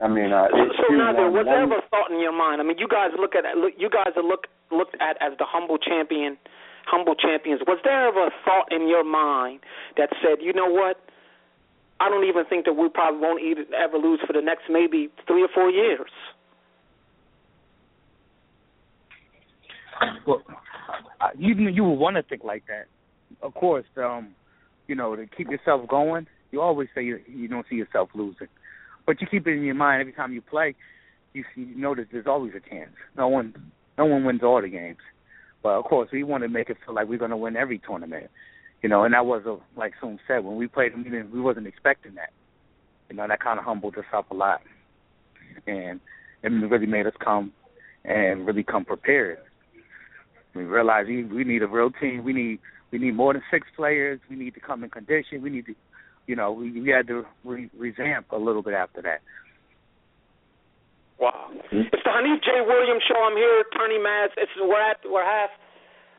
[0.00, 2.60] I mean, uh, So, so there was there ever a thought in your mind?
[2.60, 5.46] I mean, you guys look at look, you guys are look looked at as the
[5.48, 6.36] humble champion,
[6.86, 7.62] humble champions.
[7.66, 9.60] Was there ever a thought in your mind
[9.96, 11.00] that said, you know what?
[11.98, 15.08] I don't even think that we probably won't even ever lose for the next maybe
[15.26, 16.12] three or four years.
[20.26, 20.42] Well,
[21.38, 22.86] you you would want to think like that.
[23.42, 24.34] Of course, um,
[24.86, 28.48] you know, to keep yourself going, you always say you, you don't see yourself losing,
[29.04, 30.74] but you keep it in your mind every time you play.
[31.32, 32.92] You see, you that there's always a chance.
[33.16, 33.54] No one,
[33.98, 34.98] no one wins all the games,
[35.62, 37.78] but of course, we want to make it feel like we're going to win every
[37.78, 38.30] tournament.
[38.82, 41.66] You know, and that was a, like Soom said when we played them, we wasn't
[41.66, 42.30] expecting that.
[43.10, 44.60] You know, that kind of humbled us up a lot,
[45.66, 46.00] and
[46.42, 47.52] it really made us come
[48.04, 49.38] and really come prepared.
[50.56, 52.24] We realize we, we need a real team.
[52.24, 52.58] We need
[52.92, 54.20] we need more than six players.
[54.30, 55.42] We need to come in condition.
[55.42, 55.74] We need to,
[56.26, 59.20] you know, we, we had to re- revamp a little bit after that.
[61.18, 61.50] Wow.
[61.72, 62.60] It's the Hanif J.
[62.66, 63.16] Williams show.
[63.16, 64.32] I'm here, Attorney Mads.
[64.36, 65.50] It's we're at we're half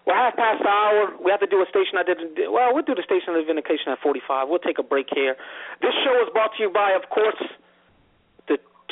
[0.08, 1.12] we're half past the hour.
[1.20, 2.48] We have to do a station I didn't do.
[2.48, 4.48] Well, we'll do the station of vindication at 45.
[4.48, 5.36] We'll take a break here.
[5.84, 7.46] This show is brought to you by, of course, the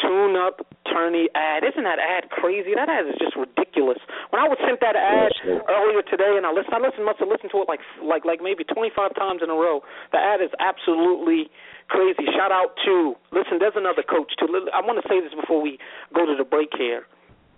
[0.01, 0.59] Tune Up
[0.91, 1.63] Tourney ad.
[1.63, 2.75] Isn't that ad crazy?
[2.75, 3.99] That ad is just ridiculous.
[4.29, 7.31] When I was sent that ad earlier today, and I listened, I listened, must have
[7.31, 9.81] listened to it like like like maybe 25 times in a row.
[10.11, 11.47] The ad is absolutely
[11.87, 12.27] crazy.
[12.35, 13.59] Shout out to listen.
[13.59, 14.47] There's another coach too.
[14.73, 15.79] I want to say this before we
[16.13, 17.07] go to the break here.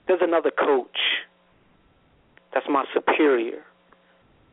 [0.05, 1.25] There's another coach.
[2.53, 3.65] That's my superior.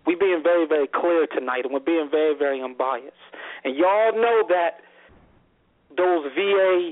[0.06, 3.16] We're being very, very clear tonight, and we're being very, very unbiased.
[3.64, 4.84] And y'all know that
[5.96, 6.90] those VA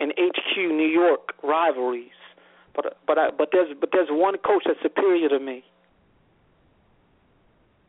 [0.00, 2.10] and HQ New York rivalries,
[2.74, 5.64] but but I, but there's but there's one coach that's superior to me,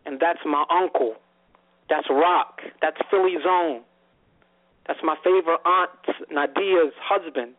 [0.06, 1.16] and that's my uncle.
[1.90, 2.62] That's Rock.
[2.82, 3.82] That's Philly's own.
[4.88, 5.92] That's my favorite aunt
[6.32, 7.54] Nadia's husband.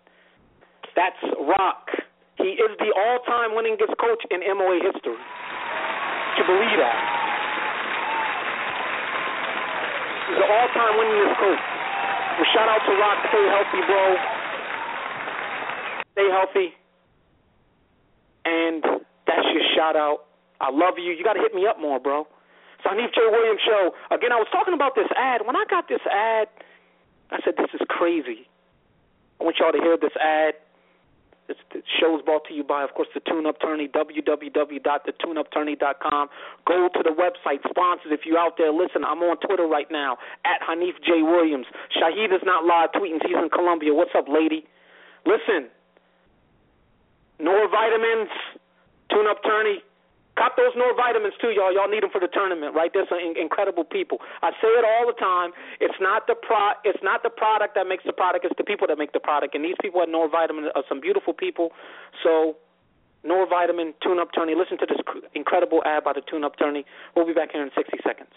[0.94, 1.90] That's Rock.
[2.38, 5.18] He is the all-time winningest coach in MOA history.
[6.36, 6.98] You believe that?
[10.28, 11.62] He's the all-time winningest coach.
[12.36, 13.18] Well, shout out to Rock.
[13.30, 14.35] Stay healthy, bro.
[16.16, 16.72] Stay healthy.
[18.46, 18.82] And
[19.26, 20.24] that's your shout out.
[20.64, 21.12] I love you.
[21.12, 22.26] You got to hit me up more, bro.
[22.82, 23.20] So Hanif J.
[23.28, 23.92] Williams show.
[24.10, 25.42] Again, I was talking about this ad.
[25.44, 26.48] When I got this ad,
[27.30, 28.48] I said, this is crazy.
[29.40, 30.54] I want y'all to hear this ad.
[31.48, 36.28] This, the show is brought to you by, of course, the Tune Up Tourney, www.thetuneuptourney.com.
[36.66, 38.10] Go to the website, sponsors.
[38.10, 41.22] If you're out there, listen, I'm on Twitter right now, at Hanif J.
[41.22, 41.66] Williams.
[41.94, 43.20] Shahid is not live tweeting.
[43.22, 43.94] He's in Colombia.
[43.94, 44.66] What's up, lady?
[45.26, 45.68] Listen,
[47.38, 48.30] Noor vitamins,
[49.10, 49.82] Tune Up Tourney.
[50.36, 51.72] Cop those Noor vitamins too, y'all.
[51.72, 52.90] Y'all need them for the tournament, right?
[52.92, 54.20] There's some in- incredible people.
[54.42, 55.52] I say it all the time.
[55.80, 56.76] It's not the pro.
[56.84, 58.44] It's not the product that makes the product.
[58.44, 59.54] It's the people that make the product.
[59.54, 61.72] And these people at Noor Vitamin are some beautiful people.
[62.22, 62.56] So,
[63.24, 64.54] Noor Vitamin, Tune Up Tourney.
[64.54, 66.84] Listen to this cr- incredible ad by the Tune Up Tourney.
[67.16, 68.36] We'll be back here in 60 seconds.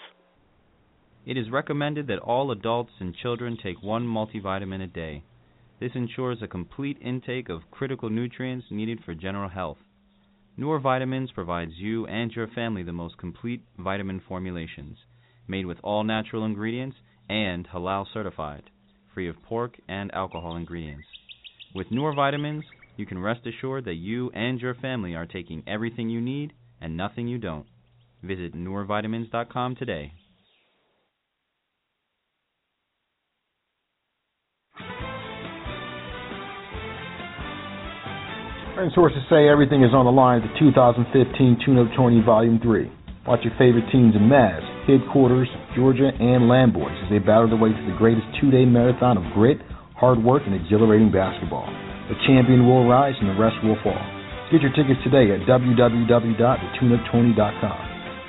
[1.25, 5.23] It is recommended that all adults and children take one multivitamin a day.
[5.79, 9.77] This ensures a complete intake of critical nutrients needed for general health.
[10.57, 14.97] Noor Vitamins provides you and your family the most complete vitamin formulations,
[15.47, 16.97] made with all natural ingredients
[17.29, 18.63] and halal certified,
[19.13, 21.07] free of pork and alcohol ingredients.
[21.73, 22.65] With Noor Vitamins,
[22.97, 26.97] you can rest assured that you and your family are taking everything you need and
[26.97, 27.65] nothing you don't.
[28.21, 30.11] Visit NoorVitamins.com today.
[38.79, 41.03] And sources say everything is on the line at the 2015
[41.67, 42.87] Tune-Up Tourney Volume 3.
[43.27, 47.75] Watch your favorite teams in Maz, Headquarters, Georgia, and Lamboys as they battle their way
[47.75, 49.59] to the greatest two-day marathon of grit,
[49.99, 51.67] hard work, and exhilarating basketball.
[52.07, 53.99] The champion will rise and the rest will fall.
[54.47, 57.81] Get your tickets today at www.thetuneuptourney.com.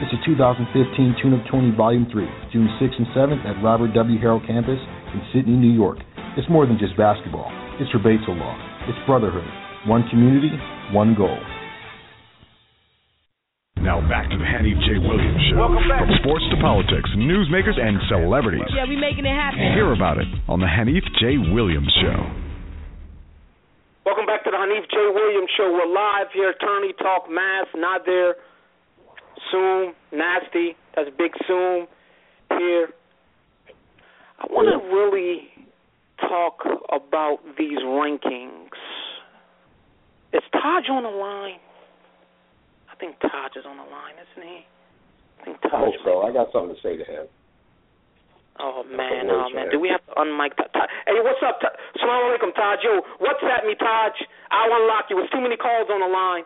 [0.02, 4.18] It's the 2015 Tune-Up Tourney Volume 3, June 6th and 7th at Robert W.
[4.18, 4.82] Harrell Campus
[5.14, 6.02] in Sidney, New York.
[6.34, 7.54] It's more than just basketball.
[7.78, 8.58] It's Rebatzel Law.
[8.90, 9.69] It's brotherhood.
[9.86, 10.52] One community,
[10.92, 11.40] one goal.
[13.80, 15.00] Now back to the Hanif J.
[15.00, 15.56] Williams Show.
[15.56, 16.04] Welcome back.
[16.04, 18.68] From sports to politics, newsmakers, and celebrities.
[18.76, 19.56] Yeah, we making it happen.
[19.72, 21.40] Hear about it on the Hanif J.
[21.56, 22.28] Williams Show.
[24.04, 24.96] Welcome back to the Hanif J.
[25.16, 25.72] Williams Show.
[25.72, 26.52] We're live here.
[26.60, 28.36] Tourney Talk Mass, Nadir.
[29.50, 30.76] Zoom, nasty.
[30.94, 31.88] That's Big Zoom
[32.58, 32.92] here.
[34.40, 35.48] I want to really
[36.20, 36.60] talk
[36.92, 38.68] about these rankings.
[40.32, 41.58] Is Taj on the line?
[42.90, 44.62] I think Taj is on the line, isn't he?
[44.62, 45.72] I think Taj.
[45.72, 46.22] Hope so.
[46.22, 47.26] I got something to say to him.
[48.60, 49.72] Oh man, oh man.
[49.72, 50.68] Do we have to unmic Taj?
[50.76, 50.88] Taj?
[51.08, 51.58] Hey, what's up?
[51.64, 51.72] Taj?
[51.96, 52.84] Salaam alaikum, Taj.
[52.84, 54.14] Yo, what's at me, Taj?
[54.52, 55.16] I'll unlock you.
[55.16, 56.44] There's too many calls on the line.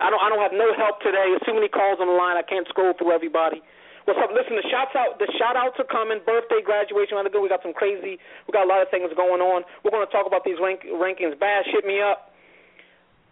[0.00, 0.18] I don't.
[0.18, 1.30] I don't have no help today.
[1.30, 2.34] There's too many calls on the line.
[2.34, 3.62] I can't scroll through everybody.
[4.08, 4.34] What's up?
[4.34, 5.22] Listen, the shouts out.
[5.22, 6.18] The shout outs are coming.
[6.26, 7.14] Birthday, graduation.
[7.22, 8.18] We got some crazy.
[8.18, 9.62] We got a lot of things going on.
[9.84, 11.38] We're going to talk about these rank, rankings.
[11.38, 12.31] Bash, hit me up.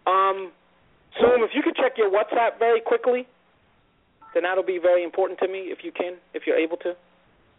[0.07, 0.51] Um,
[1.19, 3.27] Zoom, if you could check your WhatsApp very quickly,
[4.33, 5.69] then that'll be very important to me.
[5.71, 6.95] If you can, if you're able to.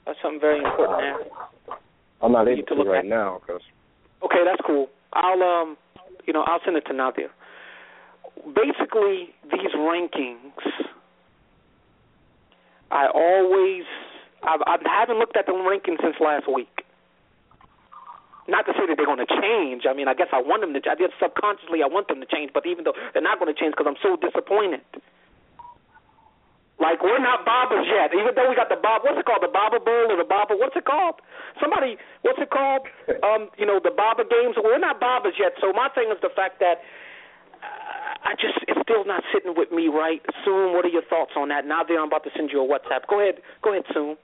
[0.06, 1.76] That's something very important there.
[2.22, 3.62] I'm not able to to look right at- now because
[4.22, 4.88] Okay, that's cool.
[5.12, 5.76] I'll um,
[6.26, 7.30] you know, I'll send it to Nadir.
[8.54, 10.52] Basically, these rankings,
[12.90, 13.84] I always,
[14.42, 16.71] I, I haven't looked at the rankings since last week.
[18.48, 19.86] Not to say that they're going to change.
[19.86, 20.80] I mean, I guess I want them to.
[20.90, 22.50] I guess subconsciously I want them to change.
[22.50, 24.82] But even though they're not going to change, because I'm so disappointed.
[26.82, 29.06] Like we're not bobbers yet, even though we got the bob.
[29.06, 29.46] What's it called?
[29.46, 30.58] The bobber bowl or the bobber?
[30.58, 31.22] What's it called?
[31.62, 31.94] Somebody,
[32.26, 32.90] what's it called?
[33.22, 34.58] Um, you know, the bobber games.
[34.58, 35.54] We're not bobbers yet.
[35.62, 36.82] So my thing is the fact that
[37.62, 40.26] uh, I just it's still not sitting with me right.
[40.42, 41.62] Soon, what are your thoughts on that?
[41.62, 43.06] Nadir, I'm about to send you a WhatsApp.
[43.06, 44.18] Go ahead, go ahead, Soon.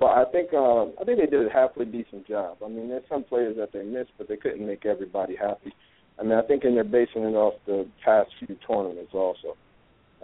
[0.00, 2.58] Well, I think um, I think they did a halfway decent job.
[2.64, 5.72] I mean, there's some players that they missed, but they couldn't make everybody happy.
[6.18, 9.56] I mean, I think and they're basing it off the past few tournaments also.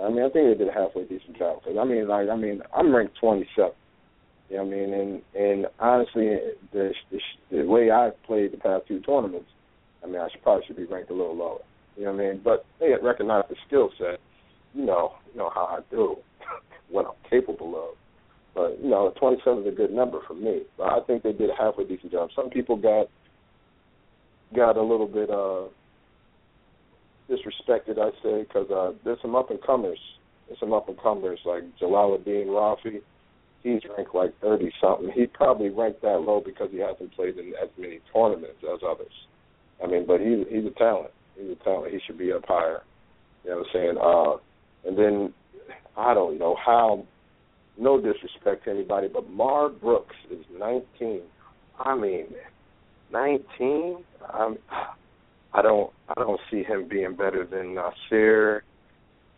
[0.01, 1.63] I mean, I think they did a halfway decent job.
[1.65, 3.73] Cause I mean, like, I mean, I'm ranked 27.
[4.51, 4.95] You know what I mean?
[4.95, 6.37] And and honestly,
[6.73, 7.19] the the,
[7.51, 9.49] the way I played the past two tournaments,
[10.05, 11.59] I mean, I should probably should be ranked a little lower.
[11.97, 12.41] You know what I mean?
[12.45, 14.21] But they had recognized the skill set.
[14.73, 16.17] You know, you know how I do,
[16.91, 17.97] what I'm capable of.
[18.55, 20.62] But you know, 27 is a good number for me.
[20.79, 22.31] But I think they did a halfway decent job.
[22.37, 23.09] Some people got
[24.55, 25.69] got a little bit uh
[27.29, 29.99] disrespected, I say, because uh, there's some up and comers.
[30.47, 33.01] There's some up and comers like Jalaluddin Rafi.
[33.62, 35.11] He's ranked like 30 something.
[35.14, 39.12] He probably ranked that low because he hasn't played in as many tournaments as others.
[39.83, 41.11] I mean, but he's he's a talent.
[41.37, 41.93] He's a talent.
[41.93, 42.83] He should be up higher.
[43.43, 43.97] You know what I'm saying?
[44.01, 45.35] Uh, and then
[45.97, 47.07] I don't know how.
[47.77, 51.23] No disrespect to anybody, but Mar Brooks is 19.
[51.81, 52.27] I mean,
[53.13, 54.05] 19.
[54.33, 54.59] I'm.
[55.53, 55.93] I don't.
[56.09, 58.65] I don't see him being better than Nasir,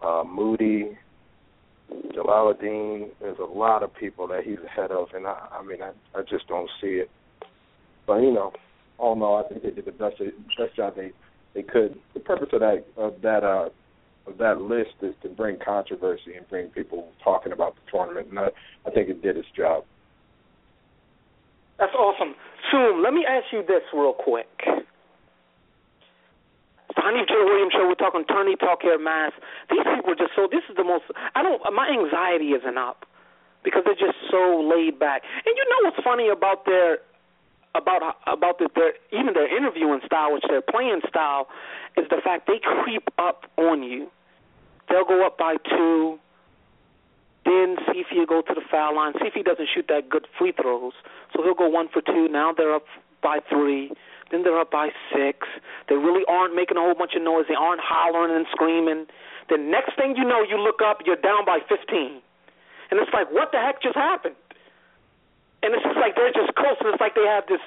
[0.03, 0.97] uh, Moody,
[2.15, 3.11] Jalaluddin.
[3.21, 5.49] There's a lot of people that he's ahead of, and I.
[5.53, 5.91] I mean, I.
[6.19, 7.11] I just don't see it.
[8.07, 8.53] But you know,
[8.99, 10.17] all in all, I think they did the best
[10.59, 11.13] best job they
[11.55, 11.99] they could.
[12.15, 13.69] The purpose of that of that uh
[14.39, 18.49] that list is to bring controversy and bring people talking about the tournament, and I,
[18.87, 19.85] I think it did its job.
[21.79, 22.35] That's awesome.
[22.71, 24.49] Soon, let me ask you this real quick.
[26.97, 27.35] Hanif J.
[27.45, 27.87] Williams show.
[27.87, 29.33] We're talking Tourney talk here, mass.
[29.71, 30.49] These people are just so.
[30.51, 31.05] This is the most.
[31.35, 31.61] I don't.
[31.75, 33.05] My anxiety isn't up
[33.63, 35.23] because they're just so laid back.
[35.45, 36.99] And you know what's funny about their
[37.77, 41.49] about about the, their even their interviewing style, which their playing style,
[41.97, 44.11] is the fact they creep up on you.
[44.89, 46.19] They'll go up by two.
[47.45, 49.13] Then see if you go to the foul line.
[49.21, 50.93] See if he doesn't shoot that good free throws.
[51.33, 52.29] So he'll go one for two.
[52.29, 52.87] Now they're up
[53.23, 53.93] by three.
[54.31, 55.47] then they're up by six.
[55.89, 57.47] They really aren't making a whole bunch of noise.
[57.49, 59.07] They aren't hollering and screaming.
[59.49, 62.21] The next thing you know, you look up, you're down by 15.
[62.91, 64.35] And it's like, what the heck just happened?
[65.63, 67.63] And it's just like they're just close, and it's like they have this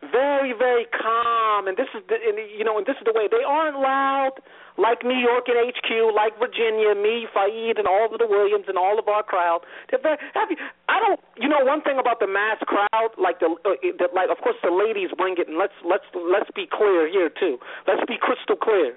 [0.00, 1.66] very, very calm.
[1.68, 4.38] And this is, the, and, you know, and this is the way they aren't loud
[4.78, 8.78] like New York and HQ, like Virginia, me, Fahid, and all of the Williams and
[8.78, 9.66] all of our crowd.
[9.90, 10.54] They're very happy.
[10.86, 14.30] I don't, you know, one thing about the mass crowd, like the, uh, the like,
[14.30, 17.58] of course, the ladies bring it, and let's let's let's be clear here too.
[17.90, 18.94] Let's be crystal clear.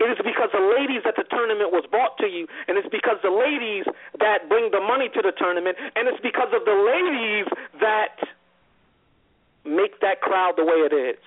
[0.00, 3.16] It is because the ladies that the tournament was brought to you, and it's because
[3.24, 3.88] the ladies
[4.20, 7.48] that bring the money to the tournament, and it's because of the ladies
[7.80, 8.20] that
[9.64, 11.22] make that crowd the way it is.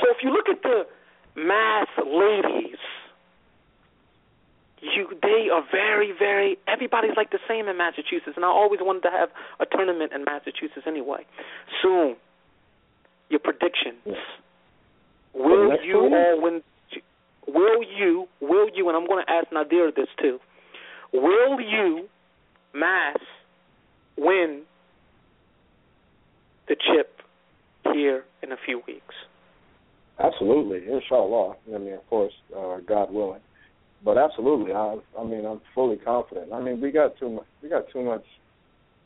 [0.00, 0.86] So if you look at the
[1.36, 2.78] mass ladies,
[4.80, 9.02] you they are very very everybody's like the same in Massachusetts, and I always wanted
[9.02, 9.30] to have
[9.60, 11.26] a tournament in Massachusetts anyway.
[11.82, 12.16] Soon,
[13.28, 14.02] your predictions.
[14.06, 14.14] Yeah.
[15.34, 16.12] Will you one?
[16.14, 16.62] all win?
[17.46, 18.26] Will you?
[18.40, 18.88] Will you?
[18.88, 20.38] And I'm going to ask Nadir this too.
[21.12, 22.08] Will you,
[22.74, 23.16] Mass,
[24.16, 24.62] win
[26.68, 27.18] the chip
[27.94, 29.14] here in a few weeks?
[30.18, 31.54] Absolutely, inshallah.
[31.74, 33.40] I mean, of course, uh, God willing.
[34.04, 36.52] But absolutely, I, I mean, I'm fully confident.
[36.52, 37.46] I mean, we got too much.
[37.62, 38.24] We got too much.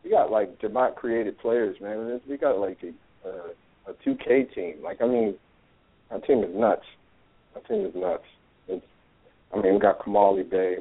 [0.04, 2.20] We got like Demont created players, man.
[2.28, 2.78] We got like
[3.24, 3.30] a
[3.86, 4.74] a 2K team.
[4.82, 5.34] Like, I mean,
[6.10, 6.84] our team is nuts.
[7.54, 8.24] Our team is nuts.
[8.68, 8.84] It's,
[9.52, 10.76] I mean, we got Kamali Bay,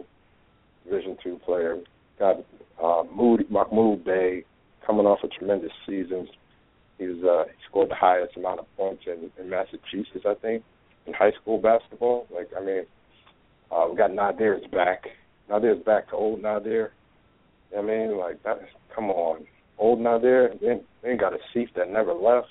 [0.86, 1.78] Division two player.
[2.20, 2.38] Got
[2.82, 4.43] uh, Moody Mahmoud Bay
[4.86, 6.28] coming off a tremendous season.
[7.02, 10.64] He was uh, he scored the highest amount of points in, in Massachusetts, I think,
[11.08, 12.28] in high school basketball.
[12.32, 12.84] Like, I mean,
[13.72, 15.06] uh, we got Nadir's back.
[15.49, 16.91] Nadir's back to old Nadir.
[17.72, 18.60] You know what I mean, like that.
[18.93, 19.47] Come on,
[19.80, 20.54] old Nadir.
[20.62, 22.49] Then then got a Seif that never left.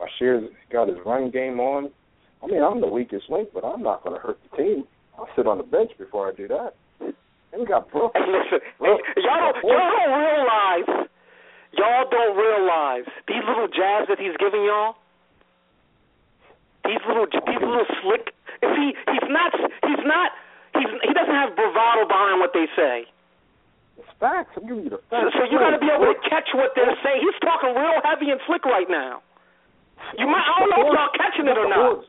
[0.00, 1.90] Bashir's got his run game on.
[2.42, 4.84] I mean, I'm the weakest link, but I'm not going to hurt the team.
[5.16, 6.74] I'll sit on the bench before I do that.
[7.00, 8.14] And we got Brooks.
[8.14, 9.02] Hey, listen, Brooks.
[9.14, 11.08] hey, y'all don't, y'all don't realize,
[11.76, 14.96] y'all don't realize these little jabs that he's giving y'all.
[16.84, 18.32] These little, these little slick.
[18.62, 20.32] If he, he's not, he's not,
[20.74, 23.06] he's, he doesn't have bravado behind what they say.
[24.00, 24.56] It's facts.
[24.56, 26.96] I'm giving you the So, so you got to be able to catch what they're
[27.04, 27.20] saying.
[27.20, 29.22] He's talking real heavy and slick right now.
[30.16, 32.04] You might, I don't know if y'all catching it or not.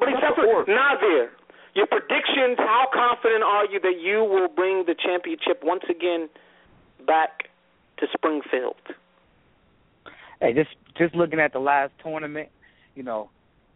[0.00, 1.30] But except for Nazir,
[1.74, 6.28] your predictions, how confident are you that you will bring the championship once again
[7.06, 7.51] back
[7.98, 8.76] to Springfield?
[10.40, 12.48] Hey, just just looking at the last tournament,
[12.94, 13.30] you know,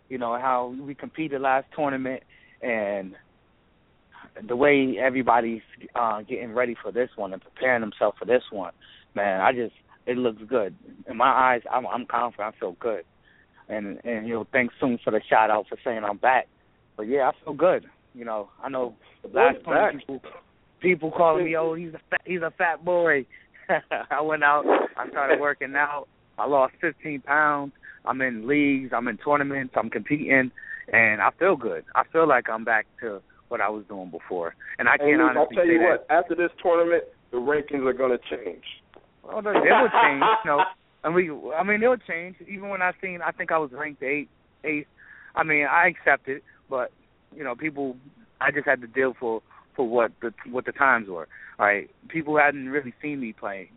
[0.09, 2.23] you know how we competed last tournament,
[2.61, 3.15] and
[4.47, 5.63] the way everybody's
[5.95, 8.73] uh, getting ready for this one and preparing themselves for this one,
[9.15, 9.75] man, I just
[10.07, 10.75] it looks good
[11.09, 11.63] in my eyes.
[11.73, 12.55] I'm I'm confident.
[12.55, 13.05] I feel good,
[13.69, 16.49] and and you know, thanks soon for the shout out for saying I'm back.
[16.97, 17.87] But yeah, I feel good.
[18.15, 18.95] You know, I know
[19.33, 20.21] last time people
[20.81, 23.27] people calling me, oh, he's a fat, he's a fat boy.
[24.11, 24.65] I went out,
[24.97, 26.07] I started working out.
[26.39, 27.73] I lost 15 pounds.
[28.05, 30.51] I'm in leagues, I'm in tournaments, I'm competing,
[30.93, 31.85] and I feel good.
[31.95, 35.23] I feel like I'm back to what I was doing before, and I can't And
[35.23, 36.07] I'll honestly tell say you that.
[36.07, 36.07] what.
[36.11, 38.63] After this tournament, the rankings are going to change.
[39.25, 40.23] Oh, no, it will change.
[40.45, 40.65] You know,
[41.03, 42.37] and we, I mean, it'll change.
[42.49, 44.29] Even when I seen, I think I was ranked eight,
[44.65, 44.87] eighth.
[45.35, 46.91] I mean, I accept it, but
[47.35, 47.97] you know, people,
[48.41, 49.43] I just had to deal for
[49.77, 51.29] for what the what the times were.
[51.59, 53.69] All right, people hadn't really seen me playing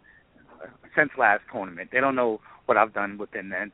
[0.64, 1.90] uh, since last tournament.
[1.92, 3.72] They don't know what I've done within then,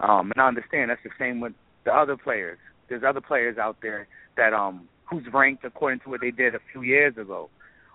[0.00, 1.52] um, and I understand that's the same with
[1.84, 2.58] the other players.
[2.88, 6.60] There's other players out there that um who's ranked according to what they did a
[6.72, 7.48] few years ago,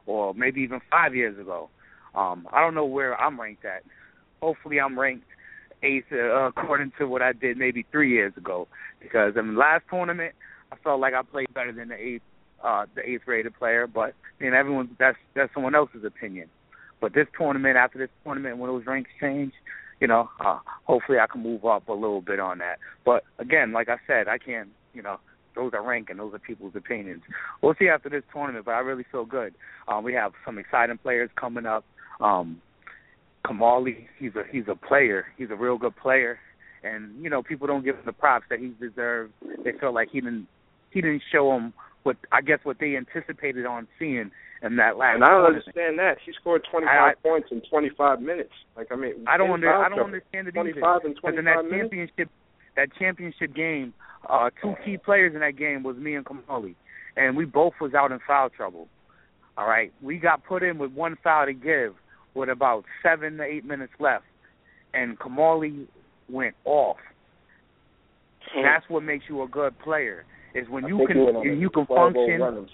[0.06, 1.70] or maybe even five years ago.
[2.16, 3.84] Um, I don't know where I'm ranked at.
[4.42, 5.26] Hopefully, I'm ranked
[5.84, 8.68] eighth uh, according to what I did maybe three years ago.
[9.02, 10.36] Because in the last tournament,
[10.72, 12.24] I felt like I played better than the eighth,
[12.64, 13.88] uh, the eighth rated player.
[13.88, 16.50] But mean, everyone that's that's someone else's opinion.
[17.00, 19.54] But this tournament, after this tournament, when those ranks change,
[20.00, 22.78] you know, uh, hopefully I can move up a little bit on that.
[23.06, 25.18] But again, like I said, I can't, you know,
[25.56, 27.24] those are ranking, those are people's opinions.
[27.62, 29.54] We'll see after this tournament, but I really feel good.
[29.88, 31.84] Um, we have some exciting players coming up.
[32.20, 32.62] Um,
[33.46, 35.26] Kamali, he's a he's a player.
[35.38, 36.38] He's a real good player,
[36.84, 39.34] and you know people don't give him the props that he deserves.
[39.64, 40.48] They feel like he didn't
[40.92, 41.74] he didn't show them
[42.04, 44.32] what I guess what they anticipated on seeing
[44.64, 45.16] in that last.
[45.16, 45.64] And I don't tournament.
[45.68, 46.18] understand that.
[46.26, 48.54] He scored 25 I- points in 25 minutes.
[48.76, 51.06] Like I mean, I don't in under, I don't understand it 25 either.
[51.08, 51.82] and Because in 25 that minutes.
[51.82, 52.30] championship,
[52.76, 53.94] that championship game,
[54.30, 56.76] uh, two key players in that game was me and Kamali,
[57.18, 58.88] and we both was out in foul trouble.
[59.58, 61.94] All right, we got put in with one foul to give,
[62.34, 64.24] with about seven to eight minutes left,
[64.94, 65.88] and Kamali
[66.30, 66.98] went off.
[68.56, 68.64] Mm-hmm.
[68.64, 70.24] That's what makes you a good player.
[70.54, 71.18] Is when you can
[71.60, 72.68] you can function.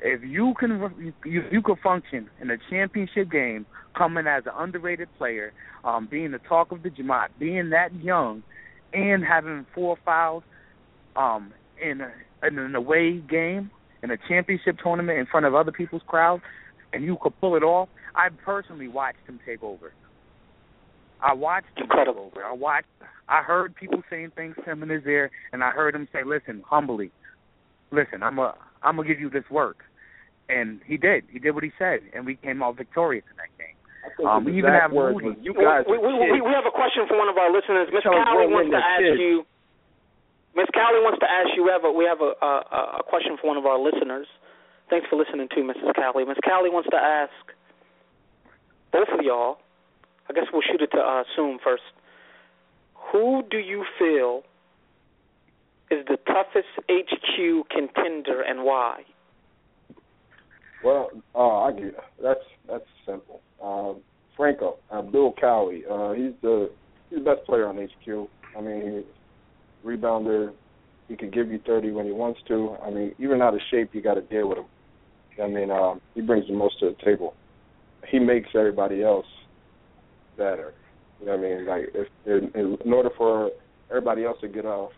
[0.00, 3.64] If you can you, you can function in a championship game,
[3.96, 5.52] coming as an underrated player,
[5.84, 8.42] um, being the talk of the Jamaat, being that young,
[8.92, 10.42] and having four fouls,
[11.16, 12.12] um, in a,
[12.46, 13.70] in an away game
[14.04, 16.42] in a championship tournament in front of other people's crowds,
[16.92, 17.88] and you could pull it off.
[18.14, 19.94] I personally watched him take over.
[21.24, 22.44] I watched him take over.
[22.44, 22.86] I watched.
[23.28, 26.22] I heard people saying things to him in his ear, and I heard him say,
[26.22, 27.10] "Listen, humbly,
[27.90, 29.78] listen, I'm a, I'm gonna give you this work,"
[30.50, 31.24] and he did.
[31.32, 34.28] He did what he said, and we came out victorious in that game.
[34.28, 35.32] Um, we even have Moody.
[35.40, 37.88] You guys we, we, we, we, have a question for one of our listeners.
[37.88, 39.16] Miss Callie wants to ask kid.
[39.16, 39.48] you.
[40.52, 41.64] Miss Callie wants to ask you.
[41.64, 44.28] We have a we have a, a, a question for one of our listeners.
[44.92, 45.96] Thanks for listening to Mrs.
[45.96, 46.28] Callie.
[46.28, 47.32] Miss Callie wants to ask
[48.92, 49.63] both of y'all.
[50.28, 51.82] I guess we'll shoot it to uh, Soom first.
[53.12, 54.42] Who do you feel
[55.90, 59.02] is the toughest HQ contender and why?
[60.82, 63.40] Well, uh, I get that's that's simple.
[63.62, 64.00] Um,
[64.36, 66.70] Franco Abdul Kawi, uh, he's the
[67.08, 68.28] he's the best player on HQ.
[68.56, 69.04] I mean,
[69.84, 70.52] rebounder.
[71.08, 72.76] He can give you 30 when he wants to.
[72.82, 74.64] I mean, even out of shape, you got to deal with him.
[75.42, 77.34] I mean, um, he brings the most to the table.
[78.08, 79.26] He makes everybody else
[80.36, 80.72] better.
[81.20, 81.66] You know what I mean?
[81.66, 83.50] Like, if in, in order for
[83.90, 84.92] everybody else to get off,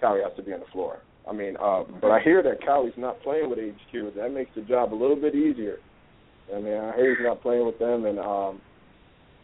[0.00, 1.00] Callie has to be on the floor.
[1.28, 4.14] I mean, uh, but I hear that Callie's not playing with HQ.
[4.16, 5.78] That makes the job a little bit easier.
[6.54, 8.60] I mean, I hear he's not playing with them, and um,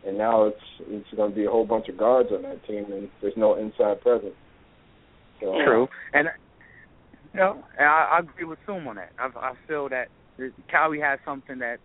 [0.06, 0.56] and now it's
[0.88, 3.56] it's going to be a whole bunch of guards on that team, and there's no
[3.56, 4.34] inside presence.
[5.40, 6.28] So, True, and
[7.34, 9.10] you know, I, I agree with Soom on that.
[9.18, 10.06] I, I feel that
[10.70, 11.78] Callie has something that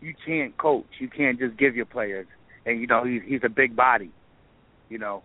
[0.00, 0.86] you can't coach.
[0.98, 2.26] You can't just give your players,
[2.66, 4.10] and you know he's he's a big body.
[4.90, 5.22] You know,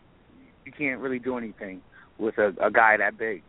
[0.65, 1.81] you can't really do anything
[2.17, 3.43] with a, a guy that big.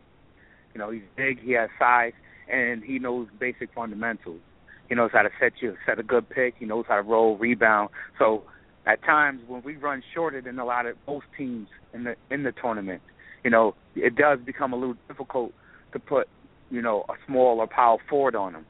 [0.73, 2.13] You know, he's big, he has size,
[2.51, 4.41] and he knows basic fundamentals.
[4.89, 6.55] He knows how to set you set a good pick.
[6.59, 7.89] He knows how to roll, rebound.
[8.19, 8.43] So
[8.85, 12.43] at times when we run shorter than a lot of most teams in the in
[12.43, 13.01] the tournament,
[13.43, 15.53] you know, it does become a little difficult
[15.93, 16.27] to put,
[16.69, 18.65] you know, a small or power forward on them.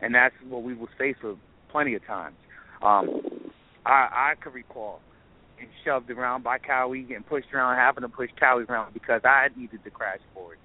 [0.00, 1.36] And that's what we was faced with
[1.70, 2.36] plenty of times.
[2.82, 3.20] Um
[3.86, 5.02] I I could recall
[5.58, 9.48] getting shoved around by Cowie, getting pushed around, having to push Cowie around because I
[9.56, 10.58] needed to crash forward.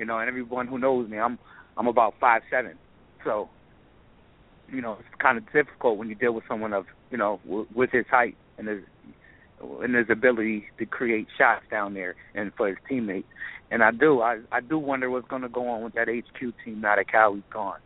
[0.00, 1.38] You know, and everyone who knows me, I'm
[1.78, 2.78] I'm about five seven.
[3.24, 3.50] So,
[4.68, 7.68] you know, it's kind of difficult when you deal with someone of, you know, w-
[7.74, 8.84] with his height and his
[9.60, 13.28] and his ability to create shots down there and for his teammates.
[13.70, 16.54] And I do, I I do wonder what's going to go on with that HQ
[16.64, 17.78] team now that Cowie's gone.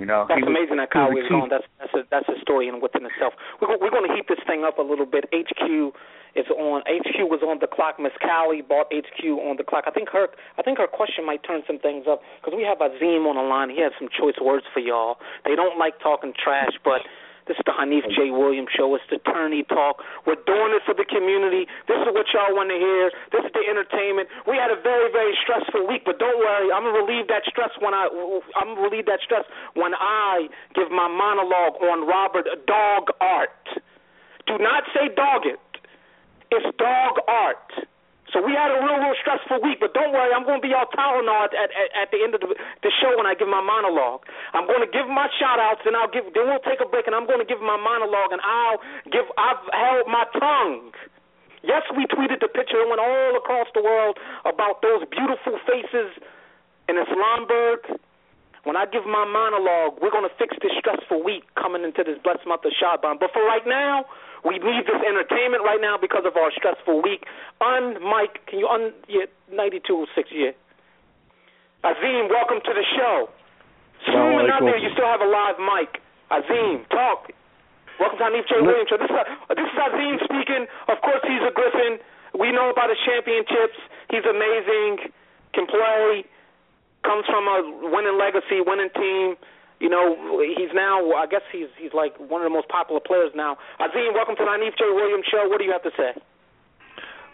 [0.00, 1.52] You know, that's was, amazing that Kyle is gone.
[1.52, 3.36] That's that's a that's a story in within itself.
[3.60, 5.28] We're we're going to heat this thing up a little bit.
[5.28, 5.92] HQ
[6.32, 6.80] is on.
[6.88, 8.00] HQ was on the clock.
[8.00, 9.84] Miss Callie bought HQ on the clock.
[9.86, 12.80] I think her I think her question might turn some things up because we have
[12.80, 13.68] Azim on the line.
[13.68, 15.20] He has some choice words for y'all.
[15.44, 17.04] They don't like talking trash, but
[17.50, 18.30] this is the Hanif J.
[18.30, 18.94] Williams Show.
[18.94, 20.06] It's the Tourney Talk.
[20.22, 21.66] We're doing it for the community.
[21.90, 23.10] This is what y'all want to hear.
[23.34, 24.30] This is the entertainment.
[24.46, 26.70] We had a very, very stressful week, but don't worry.
[26.70, 28.06] I'm gonna relieve that stress when I.
[28.54, 29.42] I'm gonna relieve that stress
[29.74, 30.46] when I
[30.78, 33.66] give my monologue on Robert Dog Art.
[34.46, 35.58] Do not say dog it.
[36.54, 37.74] It's dog art.
[38.30, 40.70] So we had a real, real stressful week, but don't worry, I'm going to be
[40.70, 43.62] all Tylenol at, at, at the end of the, the show when I give my
[43.62, 44.22] monologue.
[44.54, 46.30] I'm going to give my shout outs, and I'll give.
[46.30, 48.78] Then we'll take a break, and I'm going to give my monologue, and I'll
[49.10, 49.26] give.
[49.34, 50.94] I've held my tongue.
[51.66, 52.80] Yes, we tweeted the picture.
[52.80, 54.16] It went all across the world
[54.46, 56.14] about those beautiful faces
[56.88, 57.98] in Islamberg.
[58.64, 62.20] When I give my monologue, we're going to fix this stressful week coming into this
[62.20, 63.16] blessed month of Shaban.
[63.18, 64.04] But for right now,
[64.44, 67.24] we need this entertainment right now because of our stressful week.
[67.60, 70.52] Un Mike, can you un yeah, ninety two six yeah.
[71.84, 73.28] Azim, welcome to the show.
[74.04, 76.00] Zooming out there, you still have a live mic.
[76.28, 77.32] Azim, talk.
[77.98, 78.60] Welcome to Hanif J.
[78.60, 78.88] Williams.
[78.88, 80.64] So this is, uh, this is Azim speaking.
[80.88, 82.00] Of course, he's a Griffin.
[82.36, 83.76] We know about his championships.
[84.08, 85.12] He's amazing.
[85.52, 86.24] Can play.
[87.04, 89.36] Comes from a winning legacy, winning team.
[89.80, 91.10] You know, he's now.
[91.12, 93.56] I guess he's he's like one of the most popular players now.
[93.80, 94.84] Azim, welcome to the Hanif J.
[94.92, 95.48] Williams show.
[95.48, 96.20] What do you have to say?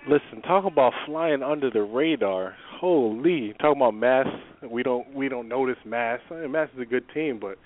[0.08, 2.54] Listen, talk about flying under the radar.
[2.78, 4.28] Holy, talking about Mass.
[4.62, 6.20] We don't we don't notice Mass.
[6.30, 7.58] I mean, Mass is a good team, but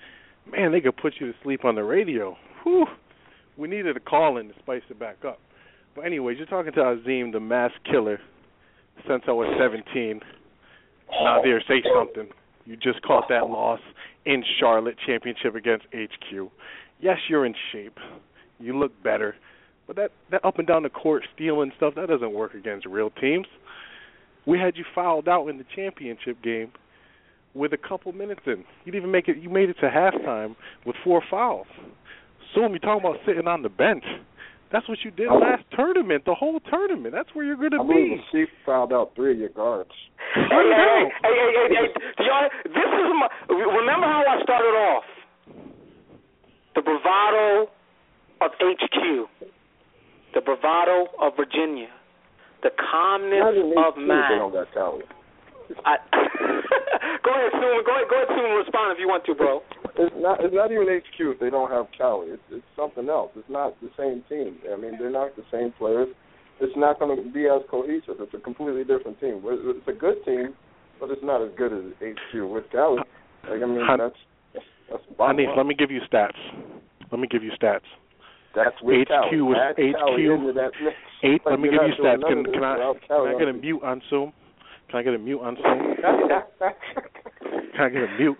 [0.51, 2.35] man, they could put you to sleep on the radio.
[2.63, 2.87] Whew.
[3.57, 5.39] We needed a call in to spice it back up.
[5.95, 8.19] But anyways, you're talking to Azim, the Mass killer,
[9.07, 10.21] since I was 17.
[11.21, 12.31] Nadir, say something.
[12.65, 13.79] You just caught that loss
[14.25, 16.49] in Charlotte championship against HQ.
[16.99, 17.97] Yes, you're in shape.
[18.59, 19.35] You look better.
[19.87, 23.09] But that that up and down the court stealing stuff that doesn't work against real
[23.09, 23.47] teams.
[24.45, 26.71] We had you fouled out in the championship game
[27.53, 28.63] with a couple minutes in.
[28.85, 29.37] You didn't even make it.
[29.37, 30.55] You made it to halftime
[30.85, 31.67] with four fouls.
[32.55, 34.03] Soon you're talking about sitting on the bench.
[34.71, 37.13] That's what you did last tournament, the whole tournament.
[37.13, 37.87] That's where you're going to I be.
[37.87, 39.91] believe the Chiefs fouled out three of your guards.
[40.33, 43.27] Hey, hey, hey, hey, hey, hey, hey, y'all, this is my.
[43.51, 45.03] Remember how I started off?
[46.75, 47.67] The bravado
[48.39, 49.27] of HQ,
[50.33, 51.91] the bravado of Virginia,
[52.63, 55.03] the calmness Not even of HQ, They don't got Cali.
[55.85, 55.97] I,
[57.23, 57.83] go ahead, Suman.
[57.83, 58.57] Go ahead, go ahead, Suman.
[58.63, 59.61] Respond if you want to, bro.
[59.97, 60.43] It's not.
[60.43, 62.29] It's not even HQ if they don't have Cali.
[62.29, 63.31] It's it's something else.
[63.35, 64.57] It's not the same team.
[64.71, 66.07] I mean, they're not the same players.
[66.59, 68.21] It's not going to be as cohesive.
[68.21, 69.41] It's a completely different team.
[69.43, 70.53] It's a good team,
[70.99, 73.01] but it's not as good as HQ with Cali.
[73.49, 74.15] Like I mean, that's
[74.89, 76.37] that's Honey, let me give you stats.
[77.11, 77.87] Let me give you stats.
[78.55, 79.41] That's with HQ Cali.
[79.41, 80.95] was Add Cali HQ into that mix.
[81.23, 81.41] Eight.
[81.45, 82.21] Like, let me give you stats.
[82.27, 84.31] Can, can I can I get a mute on Zoom?
[84.89, 85.95] Can I get a mute on Zoom?
[87.71, 88.37] Can I get a mute?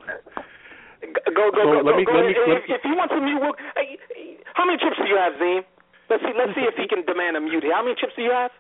[1.02, 3.22] Go, go, So go, let go, me- go let me- if, if he wants a
[3.22, 5.66] mute, we'll, hey, hey, how many chips do you have, Zane?
[6.10, 6.34] Let's see.
[6.38, 7.64] Let's see if he can demand a mute.
[7.74, 8.52] How many chips do you have?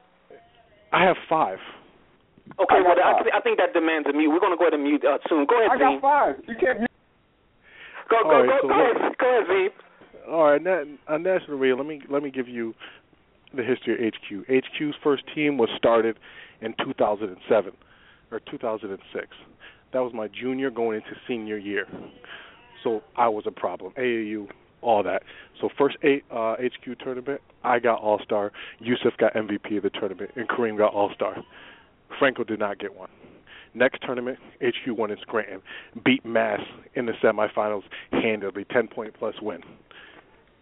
[0.92, 1.60] I have five.
[2.60, 3.24] Okay, I well, I, five.
[3.24, 4.30] th- I think that demands a mute.
[4.32, 5.46] We're going to go ahead and mute uh, soon.
[5.46, 6.36] Go ahead, I got five.
[6.48, 6.80] You can't.
[8.10, 9.18] Go, go, All right, go, so go look- ahead.
[9.20, 9.70] Go ahead, Zane.
[10.32, 10.84] All right, na-
[11.14, 12.74] on national radio, let me let me give you
[13.54, 14.48] the history of HQ.
[14.50, 16.18] HQ's first team was started
[16.62, 17.74] in 2007
[18.32, 19.28] or 2006.
[19.94, 21.86] That was my junior going into senior year.
[22.84, 23.94] So I was a problem.
[23.98, 24.48] AAU,
[24.82, 25.24] all that.
[25.60, 28.52] So first eight uh, HQ tournament, I got All Star.
[28.80, 31.38] Yusuf got MVP of the tournament, and Kareem got All Star.
[32.20, 33.10] Franco did not get one.
[33.74, 35.62] Next tournament, HQ won in Scranton,
[36.04, 36.60] beat Mass
[36.96, 39.62] in the semifinals handedly, 10 point plus win.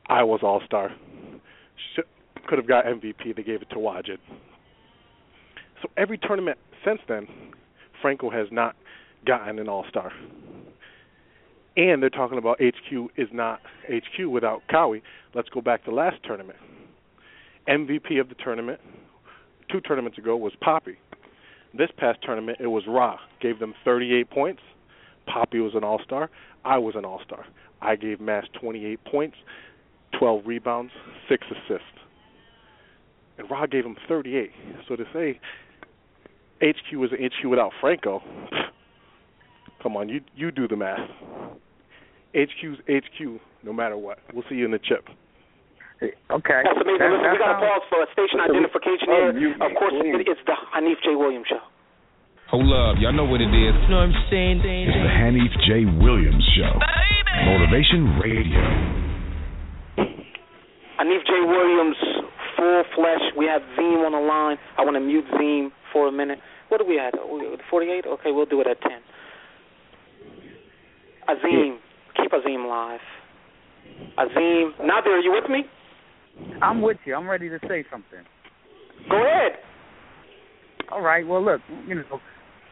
[0.07, 0.91] I was All Star.
[2.47, 3.35] Could have got MVP.
[3.35, 4.17] They gave it to Wajid.
[5.81, 7.27] So every tournament since then,
[8.01, 8.75] Franco has not
[9.25, 10.11] gotten an All Star.
[11.77, 15.01] And they're talking about HQ is not HQ without Cowie.
[15.33, 16.59] Let's go back to last tournament.
[17.67, 18.79] MVP of the tournament,
[19.71, 20.97] two tournaments ago, was Poppy.
[21.77, 23.17] This past tournament, it was Ra.
[23.41, 24.61] Gave them 38 points.
[25.27, 26.29] Poppy was an All Star.
[26.65, 27.45] I was an All Star.
[27.81, 29.37] I gave Mass 28 points,
[30.17, 30.91] 12 rebounds,
[31.29, 31.85] six assists.
[33.37, 34.51] And Ra gave him 38.
[34.87, 35.39] So to say
[36.61, 38.21] HQ is an HQ without Franco,
[39.81, 40.99] come on, you you do the math.
[42.35, 44.19] HQ's HQ no matter what.
[44.33, 45.07] We'll see you in the chip.
[46.01, 46.61] Okay.
[46.63, 46.99] That's amazing.
[46.99, 49.51] That- Listen, that we got to pause for a station identification oh, here.
[49.51, 51.15] you- Of course, it, it's the Hanif J.
[51.15, 51.59] Williams Show.
[51.59, 53.75] Oh, Hold up, y'all know what it is.
[53.83, 54.63] You know what I'm saying?
[54.63, 55.85] It's the Hanif J.
[55.99, 56.73] Williams Show.
[57.45, 58.63] Motivation Radio.
[61.03, 61.31] Hanif J.
[61.45, 61.97] Williams,
[62.57, 63.21] full flesh.
[63.37, 64.57] We have Zeem on the line.
[64.77, 66.39] I want to mute Zeem for a minute.
[66.69, 67.13] What do we at?
[67.69, 68.05] 48?
[68.05, 68.91] Okay, we'll do it at 10.
[71.29, 71.79] Azim,
[72.17, 72.99] keep Azim live.
[74.17, 75.63] Azim, Nadir, are you with me?
[76.61, 77.13] I'm with you.
[77.13, 78.25] I'm ready to say something.
[79.09, 79.59] Go ahead.
[80.91, 81.27] All right.
[81.27, 82.19] Well, look, you know,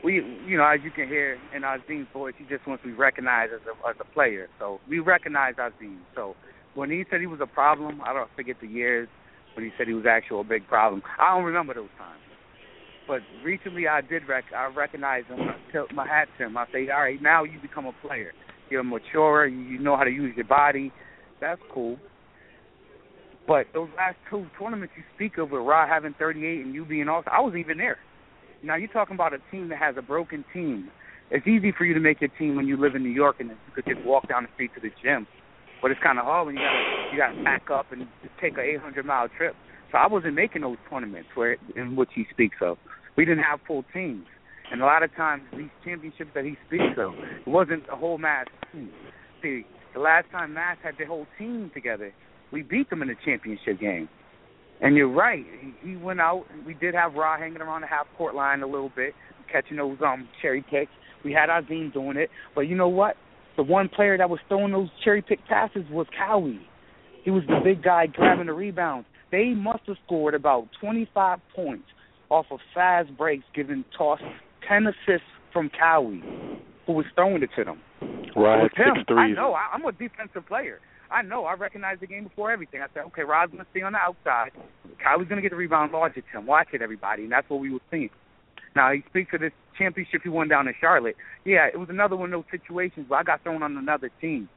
[0.03, 0.15] we,
[0.47, 3.53] you know, as you can hear in Azim's voice, he just wants to be recognized
[3.53, 4.47] as a as a player.
[4.59, 5.99] So we recognize Azim.
[6.15, 6.35] So
[6.73, 9.07] when he said he was a problem, I don't forget the years
[9.55, 11.03] when he said he was actually a big problem.
[11.19, 12.21] I don't remember those times.
[13.07, 14.45] But recently, I did rec.
[14.55, 15.39] I recognize him.
[15.39, 16.57] I tilt my hat to him.
[16.57, 18.33] I say, all right, now you become a player.
[18.69, 19.47] You're mature.
[19.47, 20.91] You, know how to use your body.
[21.39, 21.97] That's cool.
[23.47, 27.07] But those last two tournaments you speak of with Rod having 38 and you being
[27.07, 27.97] also, I wasn't even there.
[28.61, 30.89] Now you're talking about a team that has a broken team.
[31.31, 33.49] It's easy for you to make your team when you live in New York and
[33.49, 35.27] you could just walk down the street to the gym,
[35.81, 38.07] but it's kind of hard when you got you got to back up and
[38.41, 39.55] take a 800 mile trip.
[39.91, 42.77] So I wasn't making those tournaments where in which he speaks of.
[43.15, 44.25] We didn't have full teams,
[44.71, 48.17] and a lot of times these championships that he speaks of, it wasn't a whole
[48.17, 48.91] mass team.
[49.41, 52.13] See, the last time Mass had their whole team together,
[52.51, 54.09] we beat them in the championship game.
[54.79, 55.43] And you're right.
[55.81, 56.45] He, went out.
[56.65, 59.13] We did have Ra hanging around the half court line a little bit,
[59.51, 60.91] catching those um cherry picks.
[61.25, 63.15] We had Azim doing it, but you know what?
[63.55, 66.61] The one player that was throwing those cherry pick passes was Cowie.
[67.23, 69.07] He was the big guy grabbing the rebounds.
[69.31, 71.85] They must have scored about 25 points
[72.29, 74.19] off of fast breaks, giving toss
[74.67, 76.21] 10 assists from Cowie,
[76.85, 77.81] who was throwing it to them.
[78.35, 78.95] Right, It him.
[78.95, 79.17] six threes.
[79.19, 79.53] I know.
[79.53, 80.79] I, I'm a defensive player.
[81.09, 81.45] I know.
[81.45, 82.81] I recognize the game before everything.
[82.81, 84.51] I said, okay, Rod's going to stay on the outside.
[85.03, 86.45] Kylie's going to get the rebound, large at him.
[86.45, 87.23] Watch it, everybody.
[87.23, 88.09] And that's what we were seeing.
[88.75, 91.15] Now, he speaks of this championship he won down in Charlotte.
[91.45, 94.49] Yeah, it was another one of those situations where I got thrown on another team.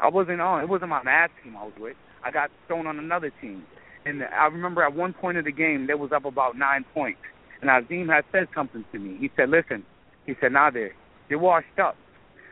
[0.00, 0.62] I wasn't on.
[0.62, 1.96] It wasn't my Mass team I was with.
[2.24, 3.64] I got thrown on another team.
[4.04, 7.20] and I remember at one point of the game they was up about nine points,
[7.60, 9.16] and Azim had said something to me.
[9.18, 9.84] He said, "Listen,"
[10.26, 10.92] he said, "Nadir,
[11.28, 11.96] you're washed up."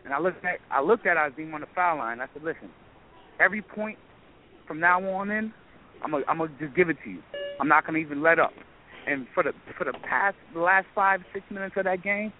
[0.05, 2.21] And I looked at I looked at Azim on the foul line.
[2.21, 2.71] I said, "Listen,
[3.41, 3.99] every point
[4.67, 5.53] from now on in,
[6.03, 7.23] I'm gonna I'm gonna just give it to you.
[7.61, 8.53] I'm not gonna even let up."
[9.07, 12.33] And for the for the past the last five six minutes of that game,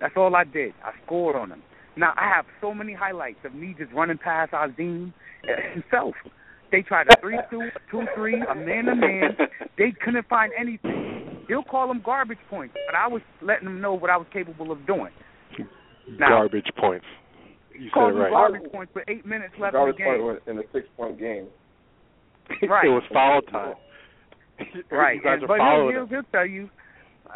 [0.00, 0.72] that's all I did.
[0.84, 1.62] I scored on him.
[1.96, 5.12] Now I have so many highlights of me just running past Azim
[5.74, 6.14] himself.
[6.70, 9.36] They tried a three two, two three, a man to man.
[9.76, 11.01] They couldn't find anything.
[11.48, 14.70] He'll call them garbage points, but I was letting them know what I was capable
[14.72, 15.12] of doing.
[16.18, 17.06] Now, garbage points.
[17.74, 18.30] You said it right.
[18.30, 20.06] garbage points with eight minutes left in the game.
[20.06, 21.46] point was in a six point game.
[22.68, 22.84] Right.
[22.86, 23.74] it was foul time.
[24.92, 25.16] Right.
[25.16, 26.68] You guys And, are but following he'll, he'll, he'll tell you.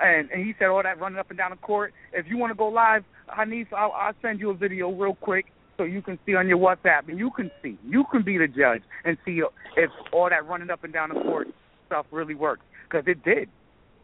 [0.00, 1.92] And and he said all that running up and down the court.
[2.12, 3.02] If you want to go live,
[3.36, 5.46] Hanif, I'll, I'll send you a video real quick
[5.76, 8.46] so you can see on your WhatsApp, and you can see, you can be the
[8.46, 9.42] judge and see
[9.76, 11.48] if all that running up and down the court
[11.86, 13.48] stuff really works because it did.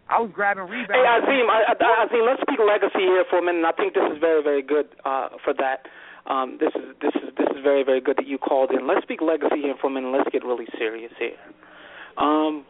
[0.08, 0.92] I was grabbing rebounds.
[0.92, 3.64] Hey Azim, I, I, Azim, let's speak legacy here for a minute.
[3.64, 5.86] I think this is very, very good uh, for that.
[6.26, 8.86] Um, this is this is this is very, very good that you called in.
[8.86, 10.10] Let's speak legacy here for a minute.
[10.10, 11.38] Let's get really serious here.
[12.16, 12.64] Um,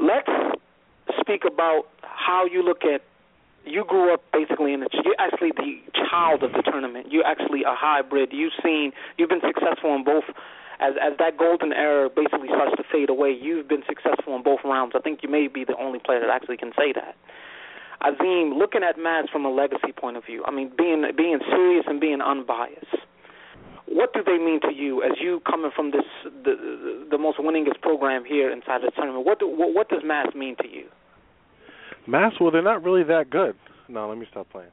[0.00, 0.28] let's
[1.20, 3.02] speak about how you look at.
[3.64, 4.88] You grew up basically in the.
[5.04, 5.80] You're actually the
[6.10, 7.08] child of the tournament.
[7.10, 8.30] You're actually a hybrid.
[8.32, 8.92] You've seen.
[9.18, 10.24] You've been successful in both.
[10.82, 14.60] As as that golden era basically starts to fade away, you've been successful in both
[14.64, 14.94] rounds.
[14.96, 17.14] I think you may be the only player that actually can say that.
[18.02, 21.84] Azim, looking at Mass from a legacy point of view, I mean, being being serious
[21.86, 22.98] and being unbiased,
[23.86, 27.80] what do they mean to you as you coming from this the the most winningest
[27.80, 29.24] program here inside the tournament?
[29.24, 30.86] What do what, what does Mass mean to you?
[32.08, 33.54] Mass, well, they're not really that good.
[33.88, 34.70] No, let me stop playing.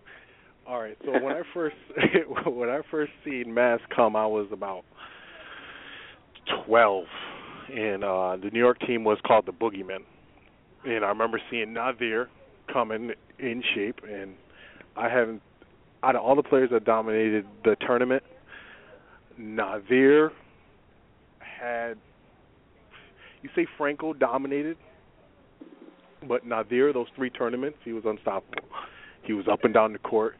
[0.65, 1.75] All right, so when I first
[2.45, 4.85] when I first seen Mass come, I was about
[6.65, 7.05] twelve,
[7.73, 9.99] and uh the New York team was called the Boogeymen.
[10.85, 12.29] And I remember seeing Nadir
[12.71, 14.35] coming in shape, and
[14.95, 15.41] I haven't
[16.03, 18.23] out of all the players that dominated the tournament,
[19.37, 20.31] Nadir
[21.39, 21.97] had.
[23.41, 24.77] You say Franco dominated,
[26.27, 28.67] but Nadir, those three tournaments, he was unstoppable.
[29.23, 30.35] He was up and down the court,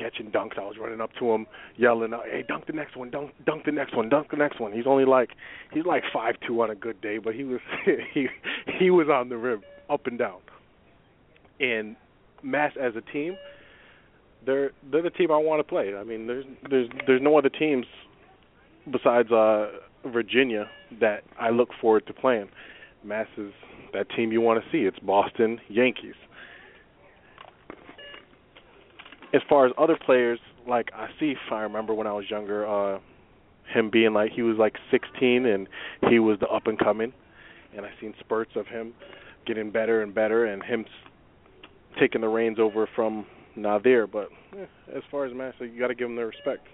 [0.00, 0.58] catching dunks.
[0.58, 1.46] I was running up to him,
[1.76, 3.10] yelling, "Hey, dunk the next one!
[3.10, 4.08] Dunk, dunk the next one!
[4.08, 5.30] Dunk the next one!" He's only like
[5.72, 7.60] he's like five two on a good day, but he was
[8.14, 8.28] he
[8.78, 10.40] he was on the rim, up and down.
[11.60, 11.96] And
[12.42, 13.36] Mass as a team,
[14.46, 15.94] they're they're the team I want to play.
[15.94, 17.86] I mean, there's there's there's no other teams
[18.90, 19.70] besides uh
[20.06, 20.68] Virginia
[21.00, 22.48] that I look forward to playing.
[23.04, 23.52] Mass is
[23.92, 24.84] that team you want to see.
[24.84, 26.14] It's Boston Yankees.
[29.32, 32.98] As far as other players, like if I remember when I was younger, uh
[33.72, 35.68] him being like he was like 16 and
[36.08, 37.12] he was the up and coming,
[37.76, 38.92] and I seen spurts of him
[39.46, 40.84] getting better and better, and him
[41.98, 43.26] taking the reins over from
[43.56, 44.06] Nadir.
[44.06, 44.28] But
[44.94, 46.66] as far as Mass, you got to give them their respect.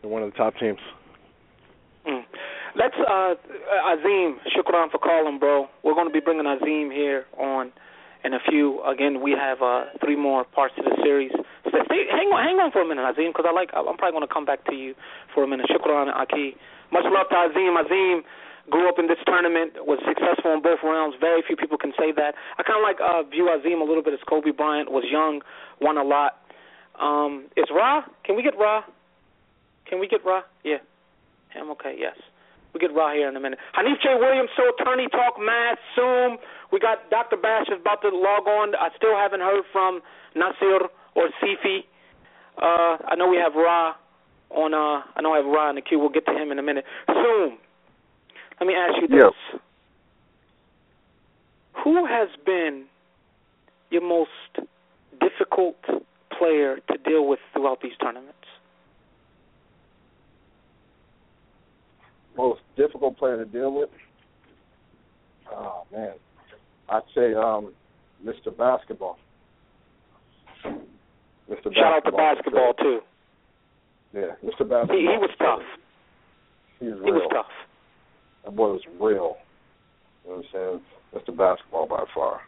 [0.00, 0.78] They're one of the top teams.
[2.08, 2.22] Mm.
[2.76, 3.34] Let's uh
[3.92, 5.66] Azim, shukran for calling, bro.
[5.82, 7.72] We're going to be bringing Azim here on
[8.24, 8.82] in a few.
[8.84, 11.32] Again, we have uh three more parts to the series.
[11.76, 13.68] Stay, stay, hang on, hang on for a minute, Azim, because I like.
[13.76, 14.96] I'm probably going to come back to you
[15.36, 15.68] for a minute.
[15.68, 16.56] Shukran, Aki.
[16.88, 17.76] Much love to Azim.
[17.76, 18.24] Azim
[18.70, 21.14] grew up in this tournament, was successful in both rounds.
[21.20, 22.34] Very few people can say that.
[22.56, 24.90] I kind of like uh view Azim a little bit as Kobe Bryant.
[24.90, 25.42] Was young,
[25.80, 26.40] won a lot.
[26.96, 28.02] Um, is Ra?
[28.24, 28.82] Can we get Ra?
[29.84, 30.42] Can we get Ra?
[30.64, 30.80] Yeah.
[31.54, 31.94] I'm okay.
[31.98, 32.16] Yes.
[32.74, 33.58] We get Ra here in a minute.
[33.76, 34.16] Hanif J.
[34.18, 36.36] Williams, so Tourney talk, Mass, Zoom.
[36.72, 37.36] We got Dr.
[37.36, 38.74] Bash is about to log on.
[38.74, 40.00] I still haven't heard from
[40.34, 41.80] Nasir or Sifi.
[42.58, 43.94] Uh, I know we have Ra
[44.50, 44.74] on.
[44.74, 45.98] Uh, I know I have Ra in the queue.
[45.98, 46.84] We'll get to him in a minute.
[47.08, 47.58] Zoom.
[48.60, 49.60] Let me ask you this: Yes.
[51.82, 52.84] Who has been
[53.90, 54.30] your most
[55.20, 55.76] difficult
[56.38, 58.32] player to deal with throughout these tournaments?
[62.36, 63.88] Most difficult player to deal with.
[65.50, 66.14] Oh man,
[66.88, 67.72] I'd say um,
[68.24, 68.56] Mr.
[68.56, 69.18] Basketball.
[71.50, 71.74] Mr.
[71.74, 72.74] Shout out to Basketball.
[72.74, 73.00] too.
[74.14, 74.66] Yeah, Mr.
[74.68, 74.96] Basketball.
[74.96, 75.62] He, he was tough.
[76.80, 77.14] He was He real.
[77.22, 77.52] was tough.
[78.44, 79.36] That boy was real.
[80.24, 80.80] You know what I'm saying?
[81.14, 81.36] Mr.
[81.36, 82.40] Basketball by far.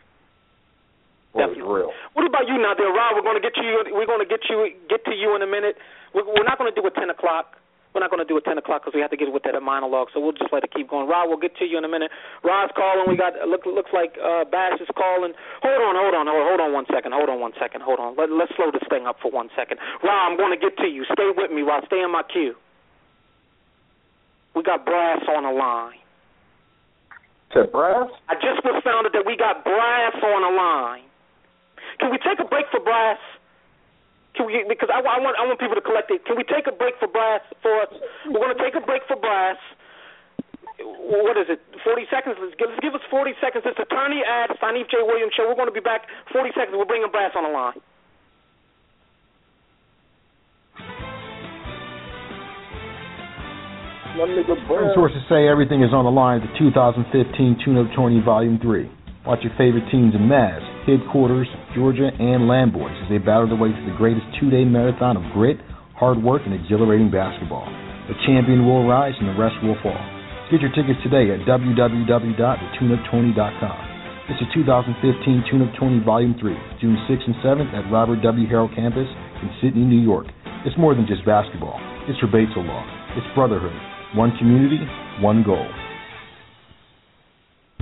[1.32, 1.72] Boy was Definitely.
[1.74, 1.90] real.
[2.14, 3.14] What about you now, there, Rob?
[3.14, 3.84] We're going to get you.
[3.94, 4.72] We're going to get you.
[4.88, 5.76] Get to you in a minute.
[6.14, 7.58] We're, we're not going to do it ten o'clock.
[7.98, 9.58] We're not going to do it ten o'clock because we have to get with that
[9.58, 10.14] monologue.
[10.14, 11.10] So we'll just let it keep going.
[11.10, 12.14] Rob, we'll get to you in a minute.
[12.46, 13.10] Rob's calling.
[13.10, 15.34] We got look looks like uh, Bash is calling.
[15.66, 17.10] Hold on, hold on, hold, hold on one second.
[17.10, 17.82] Hold on one second.
[17.82, 18.14] Hold on.
[18.14, 19.82] Let, let's slow this thing up for one second.
[20.06, 21.02] Rob, I'm going to get to you.
[21.10, 21.82] Stay with me, Rob.
[21.90, 22.54] Stay in my queue.
[24.54, 25.98] We got Brass on the line.
[27.58, 28.14] To brass?
[28.30, 31.02] I just was found that we got brass on the line.
[31.98, 33.18] Can we take a break for brass?
[34.38, 34.62] Can we?
[34.70, 36.22] Because I, I want I want people to collect it.
[36.22, 37.90] Can we take a break for brass for us?
[38.30, 39.58] We're going to take a break for brass.
[40.78, 41.58] What is it?
[41.82, 42.38] Forty seconds.
[42.38, 43.66] Let's give, let's give us forty seconds.
[43.66, 45.02] It's attorney at Sanif J.
[45.02, 45.50] Williams show.
[45.50, 46.06] We're going to be back.
[46.30, 46.78] Forty seconds.
[46.78, 47.82] We're bringing brass on the line.
[54.94, 58.90] Sources say everything is on the line at the 2015 Tune-Up Tourney Volume 3.
[59.28, 61.44] Watch your favorite teams in Maz, Headquarters,
[61.76, 65.60] Georgia, and Lamboys as they battle their way to the greatest two-day marathon of grit,
[66.00, 67.68] hard work, and exhilarating basketball.
[68.08, 70.00] The champion will rise and the rest will fall.
[70.48, 73.80] Get your tickets today at www.thetuneuptourney.com.
[74.32, 74.96] It's the 2015
[75.52, 78.48] Tune-Up Tourney Volume 3, June 6th and 7th at Robert W.
[78.48, 79.12] Harrell Campus
[79.44, 80.32] in Sidney, New York.
[80.64, 81.76] It's more than just basketball.
[82.08, 82.80] It's Rebatzel Law.
[83.12, 83.76] It's brotherhood.
[84.16, 84.80] One community,
[85.20, 85.68] one goal.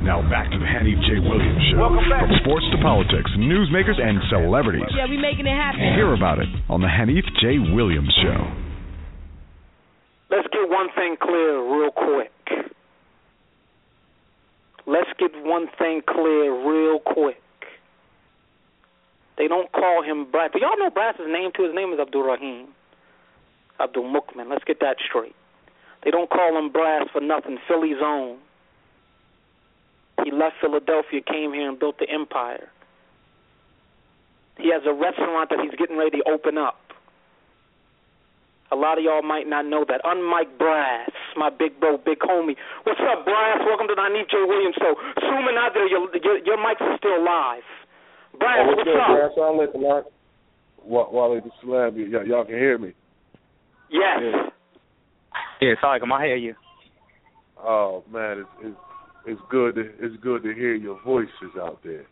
[0.07, 1.19] Now back to the Hanif J.
[1.19, 1.83] Williams Show.
[1.83, 2.31] Welcome back.
[2.31, 4.87] From sports to politics, newsmakers, and celebrities.
[4.95, 5.83] Yeah, we making it happen.
[5.99, 7.59] Hear about it on the Hanif J.
[7.75, 8.39] Williams Show.
[10.31, 12.31] Let's get one thing clear real quick.
[14.87, 17.43] Let's get one thing clear real quick.
[19.37, 20.51] They don't call him Brass.
[20.53, 21.65] Do y'all know Brass's name too?
[21.65, 22.69] His name is Abdul Rahim.
[23.81, 24.49] Abdul Mukmin.
[24.49, 25.35] Let's get that straight.
[26.05, 27.59] They don't call him Brass for nothing.
[27.67, 28.39] Philly's own.
[30.37, 32.69] He left Philadelphia, came here, and built the empire.
[34.59, 36.77] He has a restaurant that he's getting ready to open up.
[38.71, 40.03] A lot of y'all might not know that.
[40.05, 42.57] Unmike Brass, my big bro, big homie.
[42.85, 43.61] What's up, Brass?
[43.65, 44.37] Welcome to the Hanif J.
[44.45, 44.95] Williams show.
[45.21, 47.63] Zooming out there, your, your, your mics are still live.
[48.39, 49.09] Brass, oh, what's, up?
[49.09, 49.17] up?
[49.17, 50.03] Brass, I'll let the line.
[50.85, 52.93] Wale the Slam, y- y'all can hear me.
[53.91, 54.21] Yes.
[54.21, 54.49] Yeah.
[55.61, 56.55] Yeah, sorry, can I hear you?
[57.59, 58.77] Oh man, it's it's
[59.27, 62.07] it's good to it's good to hear your voices out there.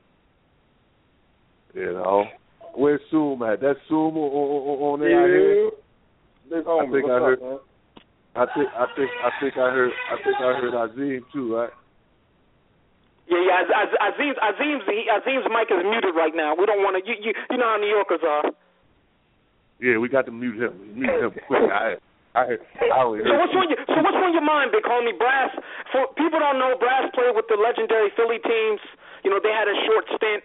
[1.75, 2.25] You know,
[2.75, 3.61] where's Zoom at?
[3.61, 5.25] That Zoom on, on, on there.
[5.25, 5.71] I hear.
[6.53, 7.43] I think what's I heard.
[7.43, 7.65] up.
[8.37, 11.71] I think I think I think I heard I think I heard Azim too, right?
[13.27, 13.63] Yeah, yeah.
[13.63, 16.55] Az- Az- Azim's Azim's Azim's mic is muted right now.
[16.55, 17.09] We don't want to.
[17.09, 18.45] You, you you know how New Yorkers are.
[19.81, 20.95] Yeah, we got to mute him.
[20.95, 21.71] Mute him quick.
[21.71, 21.97] I
[22.35, 25.15] I I only So what's on your so what's on your mind, big homie?
[25.15, 25.55] Brass.
[25.95, 28.83] For people don't know, Brass played with the legendary Philly teams.
[29.23, 30.43] You know they had a short stint.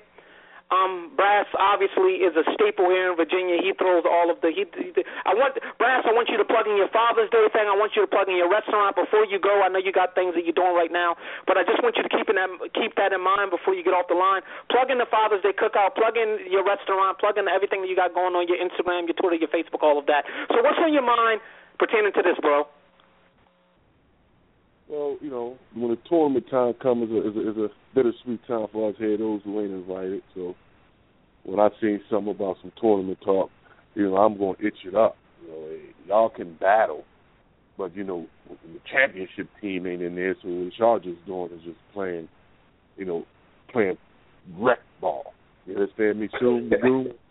[0.70, 3.58] Um, Brass obviously is a staple here in Virginia.
[3.58, 4.54] He throws all of the.
[4.54, 4.94] He, he,
[5.26, 6.06] I want Brass.
[6.06, 7.66] I want you to plug in your Father's Day thing.
[7.66, 9.66] I want you to plug in your restaurant before you go.
[9.66, 11.18] I know you got things that you're doing right now,
[11.50, 13.82] but I just want you to keep in that keep that in mind before you
[13.82, 14.46] get off the line.
[14.70, 15.98] Plug in the Father's Day cookout.
[15.98, 17.18] Plug in your restaurant.
[17.18, 19.98] Plug in everything that you got going on your Instagram, your Twitter, your Facebook, all
[19.98, 20.30] of that.
[20.54, 21.42] So what's on your mind
[21.80, 22.66] pertaining to this, bro?
[24.90, 28.42] Well, you know, when the tournament time comes, is a, is a, is a bittersweet
[28.48, 30.22] time for us here, those who ain't invited.
[30.36, 30.56] So
[31.44, 33.50] when I seen something about some tournament talk,
[33.96, 35.16] you know, I'm going to itch it up.
[35.44, 35.78] You know,
[36.08, 37.04] y'all can battle,
[37.78, 40.36] but you know, the championship team ain't in there.
[40.42, 42.28] So what y'all just doing is just playing,
[42.98, 43.26] you know,
[43.72, 43.98] playing
[44.58, 45.34] rec ball.
[45.68, 47.14] You understand me, soon, dude?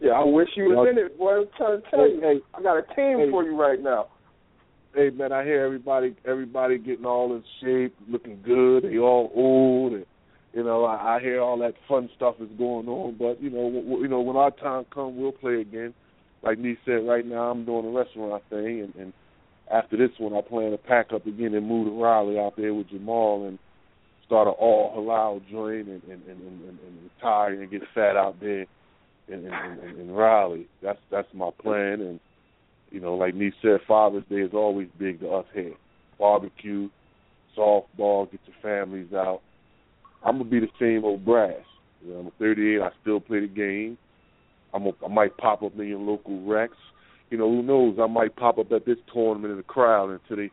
[0.00, 1.40] Yeah, I wish you was Y'all- in it, boy.
[1.40, 2.20] I'm trying to tell you.
[2.20, 3.30] Hey, I got a team hey.
[3.30, 4.06] for you right now.
[4.94, 8.84] hey man, I hear everybody everybody getting all in shape, looking good.
[8.84, 10.06] They all old, and
[10.52, 13.16] you know I, I hear all that fun stuff is going on.
[13.18, 15.94] But you know, w- w- you know when our time comes, we'll play again.
[16.42, 19.12] Like Nee said, right now I'm doing a restaurant thing, and, and
[19.70, 22.72] after this one, I plan to pack up again and move to Raleigh out there
[22.74, 23.58] with Jamal and
[24.26, 28.16] start an all halal joint and and and, and, and, and retire and get fat
[28.16, 28.66] out there
[29.32, 30.68] in, in, in, in Raleigh.
[30.82, 32.20] That's that's my plan and.
[32.92, 35.74] You know, like Nee said, Father's Day is always big to us here.
[36.18, 36.88] Barbecue,
[37.56, 39.42] softball, get your families out.
[40.24, 41.62] I'm gonna be the same old brass.
[42.04, 42.80] You know, I'm 38.
[42.82, 43.96] I still play the game.
[44.74, 46.72] I'm a, I might pop up in your local Rex.
[47.30, 47.96] You know, who knows?
[48.00, 50.50] I might pop up at this tournament in the crowd until they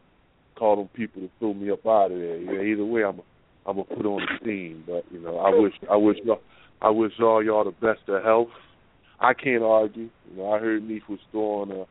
[0.56, 2.38] call them people to throw me up out of there.
[2.38, 3.24] Yeah, either way, I'm a,
[3.66, 4.84] I'm gonna put on the scene.
[4.86, 6.42] But you know, I wish I wish y'all
[6.82, 8.50] I wish all y'all the best of health.
[9.20, 10.10] I can't argue.
[10.30, 11.86] You know, I heard Neef was throwing a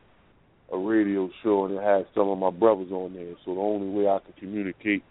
[0.71, 3.33] a radio show and it had some of my brothers on there.
[3.45, 5.03] So the only way I can communicate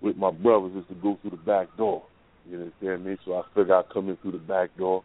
[0.00, 2.04] with my brothers is to go through the back door.
[2.48, 3.16] You understand me?
[3.24, 5.02] So I figure I'd come in through the back door,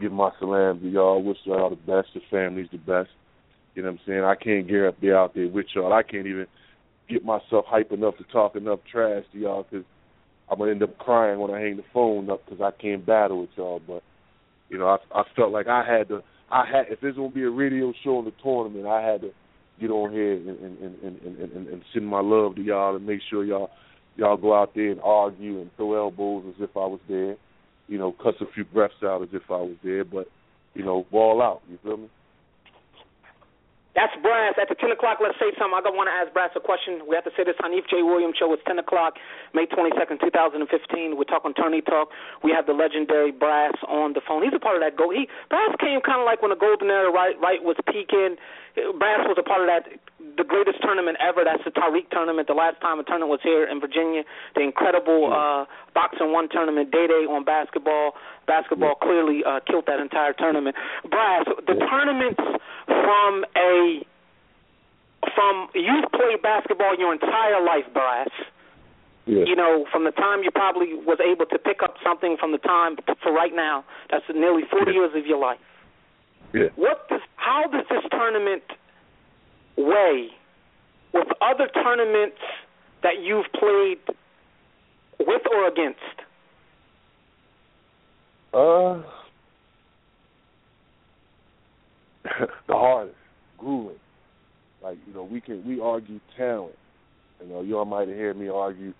[0.00, 3.10] give my salam to y'all, wish y'all the best, your family's the best.
[3.74, 4.24] You know what I'm saying?
[4.24, 5.92] I can't get up there out there with y'all.
[5.92, 6.46] I can't even
[7.08, 9.84] get myself hype enough to talk enough trash to y'all because
[10.50, 13.40] I'm gonna end up crying when I hang the phone up because I can't battle
[13.40, 13.80] with y'all.
[13.86, 14.02] But
[14.72, 16.22] you know, I I felt like I had to.
[16.50, 19.30] I had if there's gonna be a radio show in the tournament, I had to
[19.78, 23.06] get on here and and and and, and, and, send my love to y'all and
[23.06, 23.70] make sure y'all
[24.16, 27.36] y'all go out there and argue and throw elbows as if I was there.
[27.86, 30.26] You know, cuss a few breaths out as if I was there, but
[30.74, 31.60] you know, ball out.
[31.68, 32.08] You feel me?
[33.92, 34.56] That's Brass.
[34.56, 35.76] At the 10 o'clock, let's say something.
[35.76, 37.04] I want to ask Brass a question.
[37.04, 38.00] We have to say this on Hanif J.
[38.00, 38.48] Williams show.
[38.56, 39.20] It's 10 o'clock,
[39.52, 40.64] May 22nd, 2015.
[41.16, 42.08] We're talking Tourney Talk.
[42.40, 44.40] We have the legendary Brass on the phone.
[44.40, 45.12] He's a part of that gold.
[45.12, 48.40] He Brass came kind of like when the golden era right right was peaking.
[48.96, 49.84] Brass was a part of that
[50.36, 51.44] the greatest tournament ever.
[51.44, 52.48] That's the Tariq tournament.
[52.48, 54.24] The last time a tournament was here in Virginia.
[54.56, 56.90] The incredible uh, boxing one tournament.
[56.90, 58.16] Day Day on basketball.
[58.46, 60.76] Basketball clearly uh, killed that entire tournament.
[61.10, 62.40] Brass, the tournaments
[63.02, 64.06] from a
[65.34, 68.28] from you've played basketball your entire life, Brass.
[69.26, 69.44] Yeah.
[69.44, 72.58] You know, from the time you probably was able to pick up something from the
[72.58, 74.98] time for right now, that's nearly 40 yeah.
[74.98, 75.60] years of your life.
[76.52, 76.68] Yeah.
[76.76, 78.64] What does how does this tournament
[79.76, 80.30] weigh
[81.12, 82.38] with other tournaments
[83.02, 83.98] that you've played
[85.18, 85.98] with or against?
[88.52, 89.02] Uh,
[92.68, 93.16] the hardest,
[93.58, 93.96] grueling.
[94.82, 96.74] Like you know, we can we argue talent.
[97.40, 98.92] You know, y'all might have heard me argue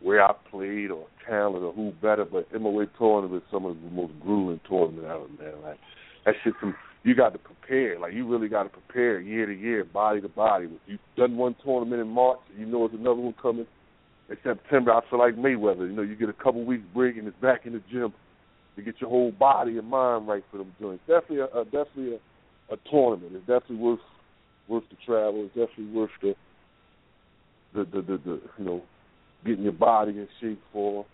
[0.00, 3.90] where I played or talent or who better, but MOA tournament is some of the
[3.90, 5.62] most grueling tournament ever, man.
[5.62, 5.78] Like
[6.24, 7.98] that shit some you got to prepare.
[7.98, 10.66] Like you really got to prepare year to year, body to body.
[10.66, 13.66] If you've done one tournament in March, you know there's another one coming
[14.28, 14.92] in September.
[14.92, 15.88] I feel like Mayweather.
[15.88, 18.12] You know, you get a couple weeks break and it's back in the gym
[18.76, 21.02] to get your whole body and mind right for them joints.
[21.06, 22.18] Definitely, a, a definitely
[22.70, 23.32] a, a tournament.
[23.34, 24.00] It's definitely worth
[24.68, 25.44] worth the travel.
[25.46, 26.34] It's definitely worth the
[27.74, 28.82] the the, the, the you know
[29.44, 31.06] getting your body in shape for.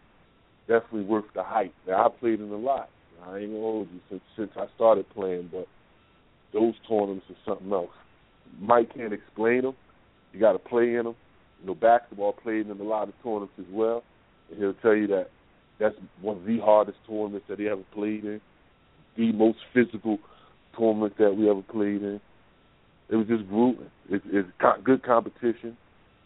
[0.69, 1.75] Definitely worth the hype.
[1.87, 2.89] Now I played in a lot.
[3.25, 5.67] I ain't gonna hold you since since I started playing, but
[6.53, 7.91] those tournaments are something else.
[8.61, 9.75] Mike can't explain them.
[10.33, 11.17] You got to play in them.
[11.61, 14.03] You know, basketball played in a lot of tournaments as well,
[14.51, 15.31] and he'll tell you that
[15.83, 18.41] that's one of the hardest tournaments that he ever played in,
[19.17, 20.19] the most physical
[20.77, 22.21] tournament that we ever played in.
[23.11, 23.91] It was just grueling.
[24.09, 24.49] It's, it's
[24.85, 25.77] good competition.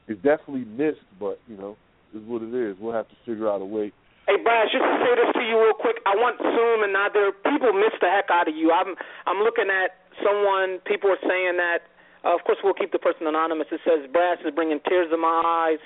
[0.07, 1.77] It's definitely missed, but you know,
[2.15, 2.77] is what it is.
[2.79, 3.93] We'll have to figure out a way
[4.27, 7.31] Hey, Brad, just to say this to you real quick, I want Soom and Nadir.
[7.47, 8.75] People miss the heck out of you.
[8.75, 10.83] I'm I'm looking at someone.
[10.83, 11.87] People are saying that.
[12.27, 13.71] Uh, of course, we'll keep the person anonymous.
[13.71, 15.85] It says Brass is bringing tears to my eyes.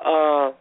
[0.00, 0.56] Uh,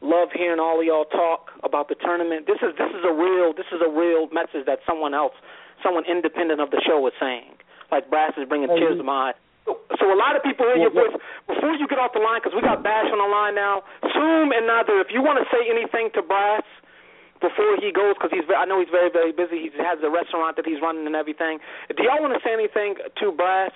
[0.00, 2.46] love hearing all of y'all talk about the tournament.
[2.46, 5.34] This is this is a real this is a real message that someone else,
[5.82, 7.58] someone independent of the show, is saying.
[7.90, 9.38] Like Brass is bringing tears to my eyes.
[9.64, 11.16] So a lot of people hear your voice
[11.48, 13.80] before you get off the line because we got Bash on the line now.
[14.12, 16.64] Soom and Nadir, if you want to say anything to Brass
[17.40, 19.72] before he goes, because he's I know he's very very busy.
[19.72, 21.64] He has a restaurant that he's running and everything.
[21.88, 23.72] Do y'all want to say anything to Brass?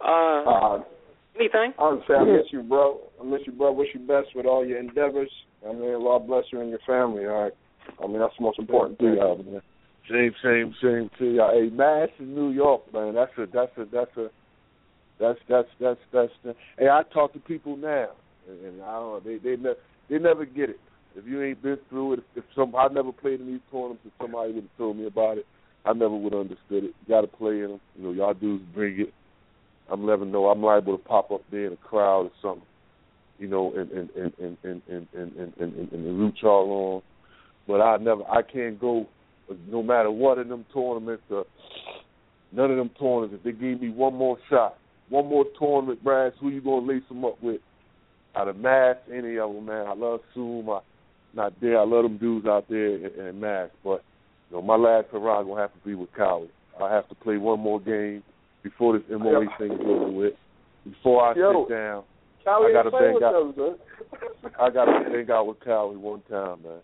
[0.00, 0.76] Uh, uh,
[1.36, 1.72] anything?
[1.78, 3.00] I would say I miss you, bro.
[3.20, 3.72] I miss you, bro.
[3.72, 5.30] Wish you best with all your endeavors.
[5.68, 7.26] I mean, God bless you and your family.
[7.26, 7.52] All right.
[8.02, 9.18] I mean, that's the most important thing.
[9.20, 9.62] Uh, man.
[10.10, 11.52] Same, same, same to y'all.
[11.52, 13.14] Hey, Mass in New York, man.
[13.14, 14.28] That's a, that's a, that's a
[15.18, 16.32] that's that's that's that's.
[16.44, 18.10] The, hey, I talk to people now,
[18.48, 19.20] and, and I don't know.
[19.24, 19.76] They they never
[20.08, 20.80] they never get it.
[21.16, 24.12] If you ain't been through it, if some I never played in these tournaments, if
[24.20, 25.46] somebody would have told me about it,
[25.84, 26.94] I never would have understood it.
[27.00, 27.80] You got to play in them.
[27.96, 29.14] You know, y'all dudes bring it.
[29.90, 32.66] I'm letting know I'm liable to pop up there in a crowd or something
[33.38, 37.02] you know, and and and and and and and, root y'all on.
[37.66, 39.06] But I never, I can't go,
[39.68, 41.24] no matter what in them tournaments.
[41.30, 41.44] or
[42.52, 43.36] none of them tournaments.
[43.38, 44.78] If they gave me one more shot,
[45.08, 47.60] one more tournament, Brad, who you gonna lace them up with?
[48.34, 49.86] Out of Mass, any of them, man.
[49.86, 50.68] I love Soom.
[50.70, 50.80] I
[51.34, 51.78] not there.
[51.78, 54.02] I love them dudes out there in, in Mass, but
[54.50, 56.50] you know, my last hurrah gonna have to be with Cowie.
[56.82, 58.22] I have to play one more game
[58.62, 60.34] before this MOA thing is over with.
[60.84, 61.64] Before I Yo.
[61.64, 62.04] sit down
[62.46, 63.34] Cowie I gotta bang out.
[63.58, 63.74] Them,
[64.54, 66.78] I gotta bang out with Cowie one time, man.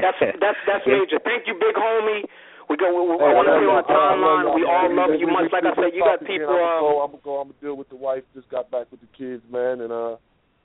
[0.00, 1.20] That's that's that's major.
[1.20, 2.24] Thank you, big homie.
[2.72, 2.88] We go.
[2.88, 4.56] We, we, hey, I want to be on the timeline.
[4.56, 5.52] We all love you much.
[5.52, 6.56] Like I said, you got people.
[6.56, 8.24] I'm gonna, go, I'm gonna deal with the wife.
[8.32, 10.16] Just got back with the kids, man, and uh.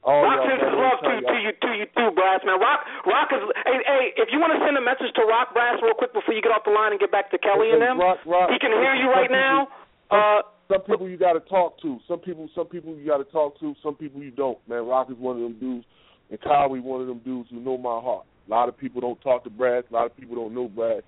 [0.01, 2.57] All Rock sends his love to, to you, to you too, Brass man.
[2.57, 3.43] Rock, Rock is.
[3.69, 6.33] Hey, hey, if you want to send a message to Rock Brass real quick before
[6.33, 8.57] you get off the line and get back to Kelly and them, Rock, Rock, he
[8.57, 9.69] can hear you right now.
[10.09, 11.99] Uh, some people you got to talk to.
[12.07, 13.75] Some people, some people you got to talk to.
[13.83, 14.57] Some people you don't.
[14.67, 15.85] Man, Rock is one of them dudes,
[16.29, 18.25] and Kyrie one of them dudes who know my heart.
[18.47, 19.83] A lot of people don't talk to Brass.
[19.89, 21.03] A lot of people don't know Brass.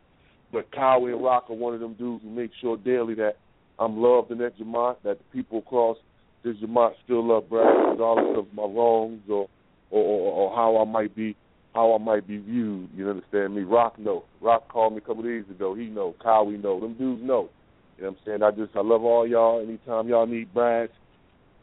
[0.51, 3.37] But Kyle and Rock are one of them dudes who make sure daily that
[3.79, 5.97] I'm loved in that Jamont, that the people across
[6.43, 9.49] this Jamont still love Brad, regardless of my wrongs or,
[9.89, 11.35] or, or, or how I might be
[11.73, 12.89] how I might be viewed.
[12.95, 13.63] You understand me?
[13.63, 14.25] Rock know.
[14.41, 15.73] Rock called me a couple of days ago.
[15.73, 16.13] He know.
[16.21, 16.79] Kyle we know.
[16.79, 17.49] Them dudes know.
[17.97, 18.43] You know what I'm saying?
[18.43, 19.61] I just I love all y'all.
[19.61, 20.89] Anytime y'all need Brad,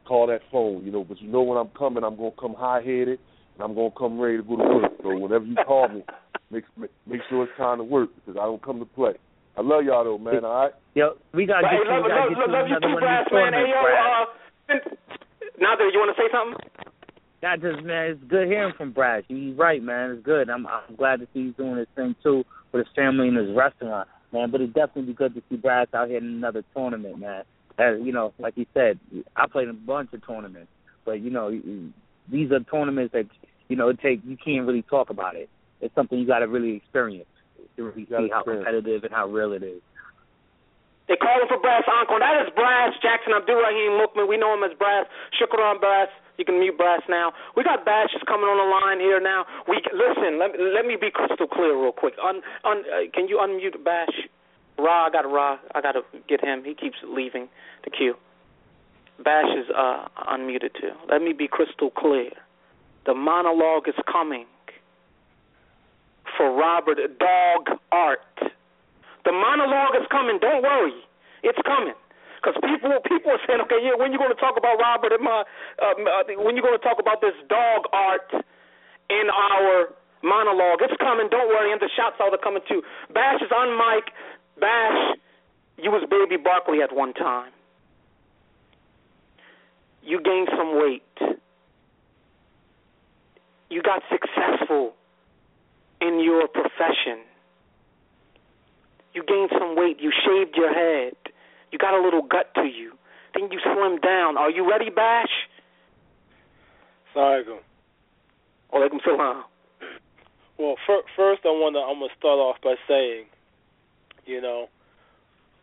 [0.06, 0.84] call that phone.
[0.84, 3.18] You know, but you know when I'm coming, I'm gonna come high headed
[3.54, 4.92] and I'm gonna come ready to go to work.
[5.02, 6.04] So whenever you call me,
[6.50, 9.12] make make, make sure it's time to work because I don't come to play.
[9.56, 10.44] I love y'all though, man.
[10.44, 10.72] All right.
[10.94, 11.90] Yo, we gotta Hey, get you.
[11.92, 13.52] love, we gotta love, get you love you another too, one of Brass man.
[13.52, 14.86] Hey, yo, tournaments, Brad.
[14.86, 15.10] uh,
[15.60, 16.56] Nadir, you want to say something?
[17.42, 19.24] That just man, it's good hearing from Brad.
[19.26, 20.10] He's right, man.
[20.10, 20.48] It's good.
[20.50, 23.56] I'm I'm glad to see he's doing his thing too with his family and his
[23.56, 24.50] restaurant, man.
[24.50, 27.44] But it's definitely good to see Brad out here in another tournament, man.
[27.78, 28.98] As you know, like he said,
[29.36, 30.70] I played a bunch of tournaments,
[31.04, 31.50] but you know,
[32.30, 33.26] these are tournaments that
[33.68, 35.48] you know it take you can't really talk about it.
[35.80, 37.28] It's something you got to really experience
[37.76, 39.80] to really see how competitive and how real it is.
[41.10, 42.22] They call him for Brass Encore.
[42.22, 44.30] That is Brass Jackson Abdurrahim Mukman.
[44.30, 45.10] We know him as Brass.
[45.34, 46.06] Shukran Brass.
[46.38, 47.32] You can mute Brass now.
[47.56, 49.44] We got Bash is coming on the line here now.
[49.68, 50.38] We listen.
[50.38, 52.14] Let let me be crystal clear real quick.
[52.22, 54.30] Un, un, uh, can you unmute Bash?
[54.78, 55.58] Ra, I got Ra.
[55.74, 56.62] I got to get him.
[56.64, 57.48] He keeps leaving
[57.84, 58.14] the queue.
[59.22, 60.94] Bash is uh, unmuted too.
[61.10, 62.30] Let me be crystal clear.
[63.04, 64.46] The monologue is coming
[66.38, 68.20] for Robert Dog Art.
[69.24, 70.38] The monologue is coming.
[70.40, 70.96] Don't worry,
[71.42, 71.94] it's coming.
[72.40, 75.20] Because people, people are saying, okay, yeah, when you going to talk about Robert and
[75.20, 75.44] my,
[75.84, 78.32] um, uh, when you going to talk about this dog art
[79.12, 79.92] in our
[80.22, 80.80] monologue?
[80.80, 81.28] It's coming.
[81.30, 81.72] Don't worry.
[81.72, 82.82] And the shots are coming too.
[83.12, 84.12] Bash is on mic.
[84.58, 85.18] Bash,
[85.76, 87.52] you was Baby Barkley at one time.
[90.02, 91.38] You gained some weight.
[93.68, 94.94] You got successful
[96.00, 97.20] in your profession.
[99.12, 99.98] You gained some weight.
[100.00, 101.14] You shaved your head.
[101.72, 102.92] You got a little gut to you.
[103.34, 104.36] Then you slimmed down.
[104.36, 105.30] Are you ready, Bash?
[107.14, 107.44] Sorry.
[108.72, 109.44] Alaikum salam.
[110.58, 113.24] Well, fir- first I want to I'm gonna start off by saying,
[114.26, 114.68] you know,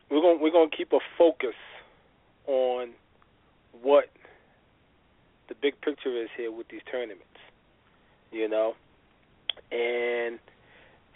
[0.10, 1.56] we're gonna we're gonna keep a focus
[2.48, 2.90] on
[3.82, 4.10] what
[5.48, 7.24] the big picture is here with these tournaments.
[8.32, 8.74] You know,
[9.72, 10.40] and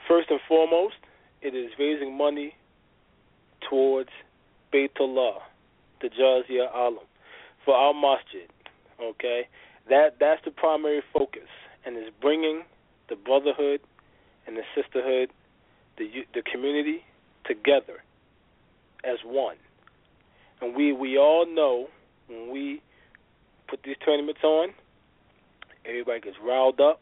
[0.08, 0.96] first and foremost,
[1.42, 2.56] it is raising money
[3.70, 4.10] towards
[4.74, 5.40] Baytullah,
[6.02, 7.06] the Jazia Alam,
[7.66, 8.50] for our masjid.
[9.02, 9.48] Okay,
[9.90, 11.50] that that's the primary focus,
[11.86, 12.64] and is bringing
[13.10, 13.82] the brotherhood
[14.48, 15.30] and the sisterhood,
[15.98, 17.04] the the community
[17.46, 18.04] together
[19.04, 19.58] as one.
[20.62, 21.88] And we we all know
[22.28, 22.82] when we
[23.68, 24.70] put these tournaments on,
[25.86, 27.02] everybody gets riled up.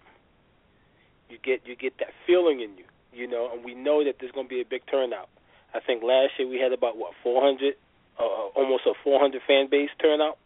[1.29, 4.31] You get you get that feeling in you, you know, and we know that there's
[4.31, 5.29] going to be a big turnout.
[5.73, 7.75] I think last year we had about what 400,
[8.19, 10.37] uh, almost a 400 fan base turnout.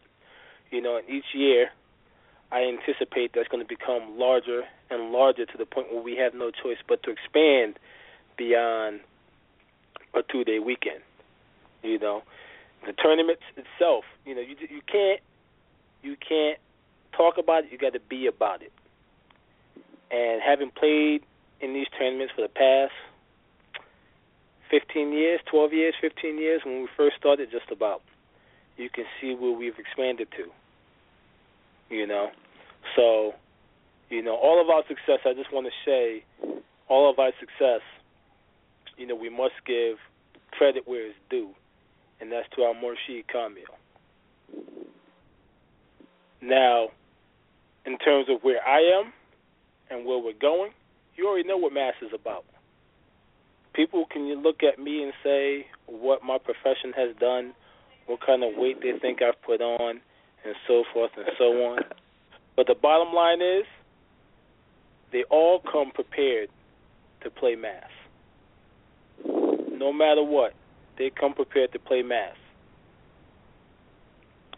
[0.70, 1.68] You know, and each year
[2.50, 6.34] I anticipate that's going to become larger and larger to the point where we have
[6.34, 7.78] no choice but to expand
[8.36, 9.00] beyond
[10.14, 11.00] a two-day weekend.
[11.82, 12.22] You know,
[12.86, 14.04] the tournament itself.
[14.24, 15.20] You know, you you can't
[16.02, 16.58] you can't
[17.16, 17.72] talk about it.
[17.72, 18.72] You got to be about it.
[20.10, 21.22] And having played
[21.60, 22.92] in these tournaments for the past
[24.70, 28.02] 15 years, 12 years, 15 years, when we first started, just about,
[28.76, 30.50] you can see where we've expanded to.
[31.94, 32.30] You know,
[32.96, 33.34] so,
[34.10, 35.20] you know, all of our success.
[35.24, 36.24] I just want to say,
[36.88, 37.80] all of our success.
[38.96, 39.98] You know, we must give
[40.52, 41.50] credit where it's due,
[42.20, 43.64] and that's to our Murshid Kamil.
[46.40, 46.88] Now,
[47.86, 49.12] in terms of where I am
[49.90, 50.70] and where we're going,
[51.16, 52.44] you already know what Mass is about.
[53.74, 57.54] People can look at me and say what my profession has done,
[58.06, 60.00] what kind of weight they think I've put on,
[60.44, 61.80] and so forth and so on.
[62.56, 63.64] But the bottom line is,
[65.12, 66.48] they all come prepared
[67.22, 67.90] to play Mass.
[69.24, 70.54] No matter what,
[70.98, 72.36] they come prepared to play Mass.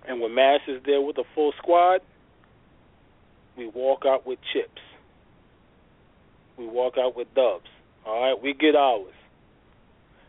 [0.07, 2.01] And when Mass is there with a full squad,
[3.57, 4.81] we walk out with chips.
[6.59, 7.69] We walk out with dubs.
[8.07, 9.13] All right, we get ours.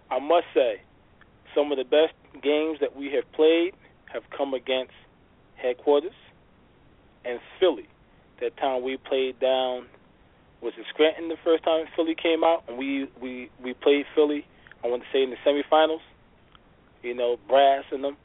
[0.09, 0.81] I must say,
[1.53, 3.73] some of the best games that we have played
[4.11, 4.93] have come against
[5.55, 6.13] headquarters
[7.25, 7.87] and Philly.
[8.41, 9.87] That time we played down
[10.61, 14.45] was in Scranton the first time Philly came out, and we we we played Philly.
[14.83, 16.01] I want to say in the semifinals.
[17.03, 18.17] You know, Brass and them.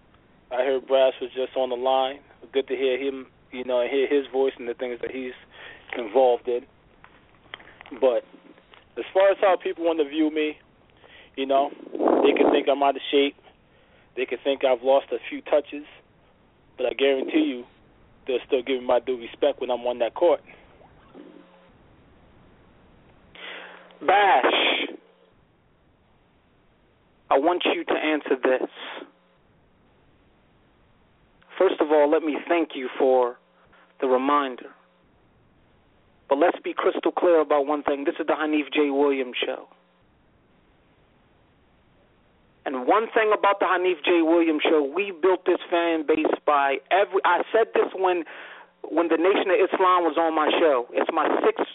[0.50, 2.20] I heard Brass was just on the line.
[2.52, 3.26] Good to hear him.
[3.50, 5.34] You know, and hear his voice and the things that he's
[5.96, 6.64] involved in.
[8.00, 8.24] But
[8.98, 10.56] as far as how people want to view me,
[11.36, 13.36] you know, they can think I'm out of shape.
[14.16, 15.84] They can think I've lost a few touches,
[16.76, 17.64] but I guarantee you,
[18.26, 20.40] they'll still give me my due respect when I'm on that court.
[24.06, 24.52] Bash,
[27.30, 28.68] I want you to answer this.
[31.58, 33.38] First of all, let me thank you for
[34.00, 34.70] the reminder.
[36.32, 38.04] But let's be crystal clear about one thing.
[38.04, 38.88] This is the Hanif J.
[38.88, 39.68] Williams show.
[42.64, 44.22] And one thing about the Hanif J.
[44.22, 47.20] Williams show, we built this fan base by every.
[47.26, 48.24] I said this when
[48.80, 50.88] when the Nation of Islam was on my show.
[50.94, 51.68] It's my sixth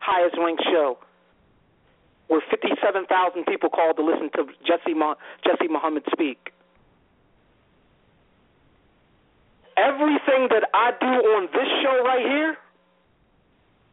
[0.00, 0.98] highest ranked show,
[2.26, 3.06] where 57,000
[3.46, 5.14] people called to listen to Jesse Mo-
[5.46, 6.50] Jesse Muhammad speak.
[9.76, 12.58] Everything that I do on this show right here,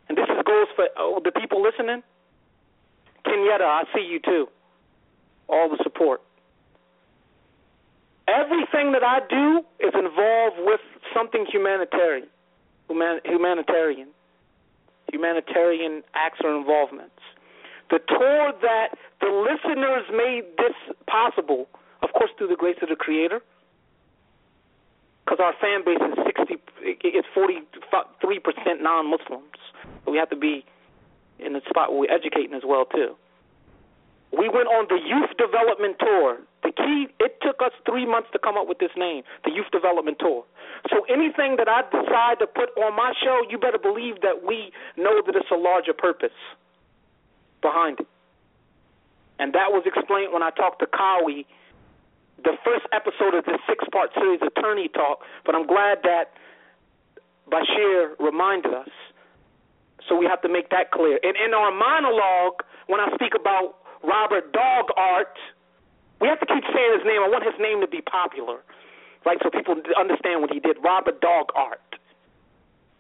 [0.10, 2.04] and this is goes for oh, the people listening.
[3.26, 4.48] Kenyatta, I see you too.
[5.48, 6.22] All the support.
[8.28, 10.82] Everything that I do is involved with
[11.16, 12.28] something humanitarian,
[12.88, 14.10] human, humanitarian,
[15.12, 17.18] humanitarian acts or involvements.
[17.90, 20.76] The tour that the listeners made this
[21.08, 21.68] possible,
[22.04, 23.42] of course, through the grace of the Creator,
[25.26, 27.62] because our fan base is sixty, it's forty
[28.22, 29.49] three percent non-Muslims.
[30.10, 30.66] We have to be
[31.40, 33.16] in the spot where we're educating as well too.
[34.32, 36.38] We went on the youth development tour.
[36.62, 39.72] The key, it took us three months to come up with this name, the youth
[39.72, 40.46] development tour.
[40.90, 44.72] So anything that I decide to put on my show, you better believe that we
[44.98, 46.36] know that it's a larger purpose
[47.62, 48.08] behind it.
[49.40, 51.46] And that was explained when I talked to Kawi,
[52.44, 55.24] the first episode of this six part series, Tourney Talk.
[55.46, 56.34] But I'm glad that
[57.50, 58.90] Bashir reminded us.
[60.08, 61.20] So we have to make that clear.
[61.22, 65.38] And in our monologue, when I speak about Robert Dog Art.
[66.22, 67.24] We have to keep saying his name.
[67.24, 68.60] I want his name to be popular,
[69.26, 69.38] right?
[69.44, 70.78] So people understand what he did.
[70.84, 71.82] Robert Dog Art.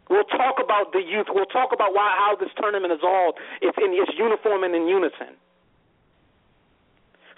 [0.09, 1.27] We'll talk about the youth.
[1.29, 4.87] We'll talk about why how this tournament is all it's in its uniform and in
[4.87, 5.37] unison.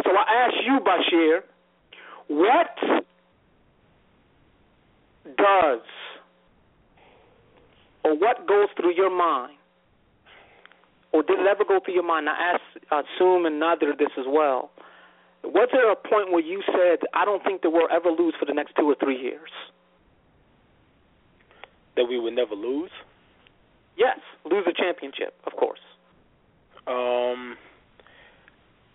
[0.04, 1.42] So I ask you, Bashir,
[2.28, 2.78] what
[5.38, 5.82] does
[8.04, 9.58] or what goes through your mind
[11.14, 12.28] or did it ever go through your mind?
[12.30, 12.58] I
[12.92, 14.72] uh, Soom and Nadir this as well.
[15.44, 18.46] Was there a point where you said, I don't think that we'll ever lose for
[18.46, 19.50] the next two or three years?
[21.98, 22.92] That we would never lose?
[23.98, 24.20] Yes,
[24.50, 25.80] lose a championship, of course.
[26.88, 27.58] Um,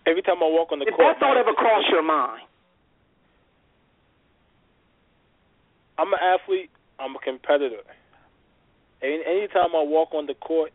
[0.07, 1.17] every time I walk on the Did court.
[1.17, 2.43] that thought ever cross your mind?
[5.99, 6.71] I'm an athlete.
[6.99, 7.83] I'm a competitor.
[9.07, 10.73] And anytime I walk on the court,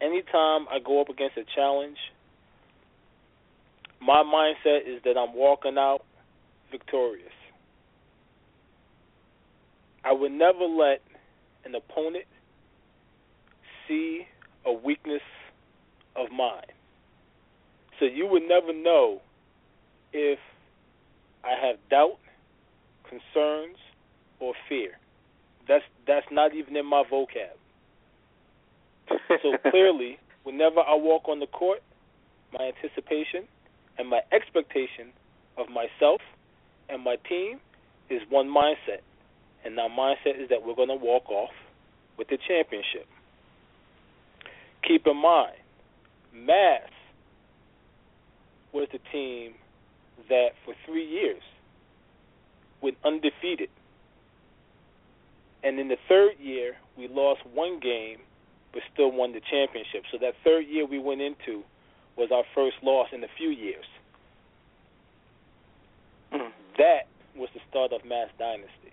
[0.00, 1.98] anytime I go up against a challenge,
[4.02, 6.02] my mindset is that I'm walking out
[6.68, 7.30] victorious.
[10.04, 11.00] I would never let
[11.64, 12.24] an opponent
[13.86, 14.26] see
[14.64, 15.22] a weakness
[16.16, 16.66] of mine.
[18.00, 19.20] So you would never know
[20.12, 20.40] if
[21.44, 22.18] I have doubt,
[23.08, 23.76] concerns,
[24.40, 24.98] or fear.
[25.68, 27.56] That's that's not even in my vocab.
[29.42, 31.82] so clearly, whenever I walk on the court,
[32.52, 33.44] my anticipation
[33.98, 35.12] and my expectation
[35.56, 36.20] of myself
[36.88, 37.60] and my team
[38.08, 39.00] is one mindset.
[39.64, 41.50] And that mindset is that we're going to walk off
[42.16, 43.06] with the championship.
[44.86, 45.56] Keep in mind,
[46.32, 46.88] Mass
[48.72, 49.54] was the team
[50.28, 51.42] that for three years
[52.80, 53.70] went undefeated.
[55.62, 58.18] And in the third year, we lost one game
[58.72, 60.04] but still won the championship.
[60.12, 61.64] So that third year we went into
[62.16, 63.84] was our first loss in a few years.
[66.32, 66.50] Mm.
[66.76, 68.92] That was the start of Mass Dynasty.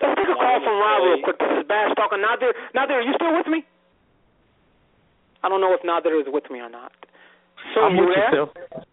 [0.00, 1.38] Let's take a call from Rob real quick.
[1.38, 2.22] This is Bash talking.
[2.22, 3.64] Nadir, Nadir, are you still with me?
[5.42, 6.92] I don't know if Nadir is with me or not.
[7.74, 8.48] So I'm you with you there?
[8.48, 8.84] still.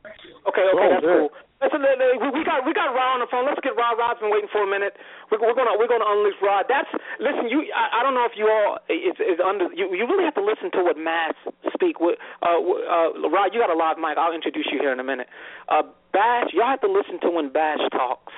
[0.48, 1.19] Okay, okay, Oh, that's good.
[1.28, 1.32] cool.
[1.57, 3.41] Listen, we got we got Rod on the phone.
[3.49, 3.98] Let's get Rod.
[3.98, 4.94] Rod's been waiting for a minute.
[5.34, 6.69] We're, we're gonna we're gonna unleash Rod.
[6.69, 6.88] That's
[7.18, 7.49] listen.
[7.49, 9.65] You I, I don't know if you all is is under.
[9.74, 11.34] You you really have to listen to what Mass
[11.74, 11.98] speak.
[11.99, 14.22] With, uh, uh, Rod, you got a live mic.
[14.22, 15.28] I'll introduce you here in a minute.
[15.65, 15.82] Uh,
[16.14, 18.34] Bash, y'all have to listen to when Bash talks,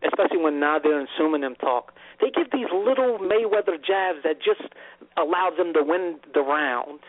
[0.00, 1.92] especially when Nadir and Soom talk.
[2.24, 4.64] They give these little Mayweather jabs that just
[5.20, 7.00] allow them to win the round.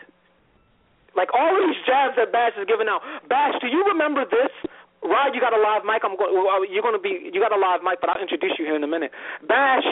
[1.16, 3.02] Like all these jabs that Bash is giving out.
[3.28, 4.52] Bash, do you remember this?
[5.02, 6.02] Rod, you got a live mic.
[6.04, 6.30] I'm going.
[6.30, 7.30] Uh, you're going to be.
[7.32, 9.10] You got a live mic, but I'll introduce you here in a minute.
[9.46, 9.84] Bash,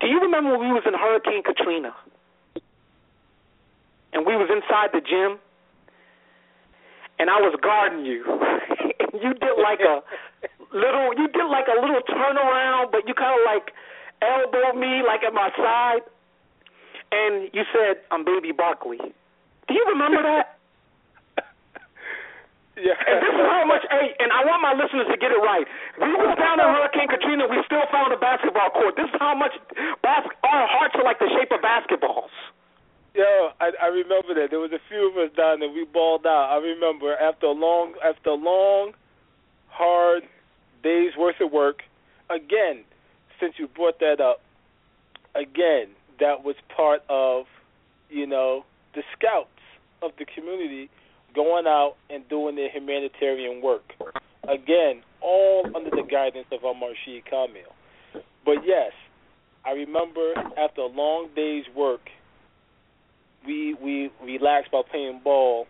[0.00, 1.94] do you remember when we was in Hurricane Katrina,
[4.12, 5.38] and we was inside the gym,
[7.20, 8.24] and I was guarding you,
[9.22, 10.00] you did like a
[10.72, 11.12] little.
[11.14, 13.76] You did like a little turnaround, but you kind of like
[14.24, 16.00] elbowed me like at my side,
[17.12, 18.98] and you said, "I'm Baby Barkley."
[19.68, 20.56] Do you remember that?
[22.80, 22.96] Yeah.
[22.96, 23.84] And this is how much?
[23.92, 25.68] Hey, and I want my listeners to get it right.
[26.00, 27.44] We was down in Hurricane Katrina.
[27.44, 28.96] We still found a basketball court.
[28.96, 29.52] This is how much
[30.00, 32.32] bas- our hearts are like the shape of basketballs.
[33.12, 34.48] Yo, I, I remember that.
[34.48, 35.68] There was a few of us down there.
[35.68, 36.56] We balled out.
[36.56, 38.92] I remember after a long, after a long,
[39.68, 40.22] hard
[40.82, 41.82] days worth of work.
[42.30, 42.84] Again,
[43.40, 44.40] since you brought that up,
[45.34, 45.88] again,
[46.20, 47.44] that was part of,
[48.08, 48.64] you know,
[48.94, 49.48] the scouts
[50.02, 50.90] of the community
[51.34, 53.92] going out and doing their humanitarian work.
[54.48, 57.70] Again, all under the guidance of Omar Sheikh Kamil.
[58.44, 58.92] But yes,
[59.64, 62.08] I remember after a long day's work,
[63.46, 65.66] we we relaxed by playing ball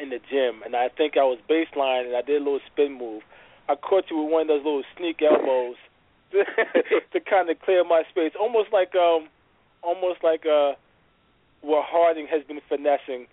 [0.00, 2.98] in the gym, and I think I was baseline, and I did a little spin
[2.98, 3.22] move.
[3.68, 5.76] I caught you with one of those little sneak elbows
[6.32, 6.44] to,
[7.12, 9.28] to kind of clear my space, almost like um,
[9.82, 10.72] almost like uh,
[11.64, 13.26] where Harden has been finessing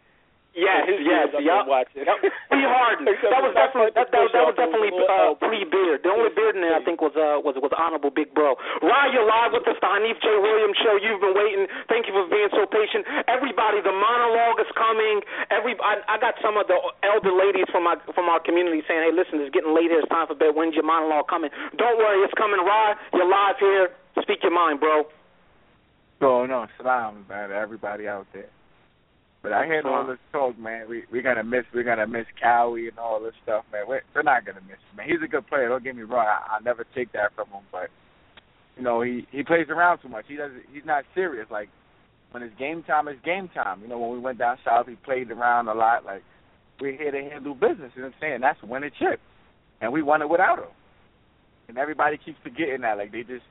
[0.52, 1.60] Yes, his yes, videos I've yep.
[1.64, 2.03] been watching.
[2.12, 2.18] Yep.
[2.52, 3.08] Pre Harden.
[3.32, 6.03] that was definitely that, that, that was definitely uh, pre beard.
[6.03, 8.60] The only beard in there I think was uh was was honorable big bro.
[8.84, 10.28] Ryan, you're live with us, the Hanif J.
[10.28, 10.99] Williams show.
[10.99, 11.72] You've been waiting.
[11.88, 13.08] Thank you for being so patient.
[13.32, 15.24] Everybody, the monologue is coming.
[15.56, 16.76] Every I, I got some of the
[17.08, 20.12] elder ladies from my from our community saying, Hey, listen, it's getting late here, it's
[20.12, 20.52] time for bed.
[20.52, 21.52] When's your monologue coming?
[21.80, 22.99] Don't worry, it's coming, Ryan.
[23.16, 23.95] You're live here.
[24.20, 25.08] Speak your mind, bro.
[26.22, 28.49] So no, salam, man, to everybody out there.
[29.41, 30.88] But I hear all this talk, man.
[30.88, 33.85] We we're gonna miss we're gonna miss Cowie and all this stuff, man.
[33.88, 35.10] We're, we're not gonna miss him, man.
[35.10, 35.68] He's a good player.
[35.68, 36.27] Don't get me wrong.
[36.27, 37.89] I, I never take that from him, but
[38.77, 40.26] you know he he plays around too much.
[40.27, 40.61] He doesn't.
[40.72, 41.48] He's not serious.
[41.49, 41.69] Like
[42.30, 43.81] when it's game time, it's game time.
[43.81, 46.06] You know when we went down south, he played around a lot.
[46.06, 46.22] Like
[46.80, 47.91] we're here to handle business.
[47.95, 48.41] You know what I'm saying?
[48.41, 49.19] That's win a chip,
[49.81, 50.69] and we won it without him.
[51.68, 52.99] And everybody keeps forgetting that.
[52.99, 53.43] Like they just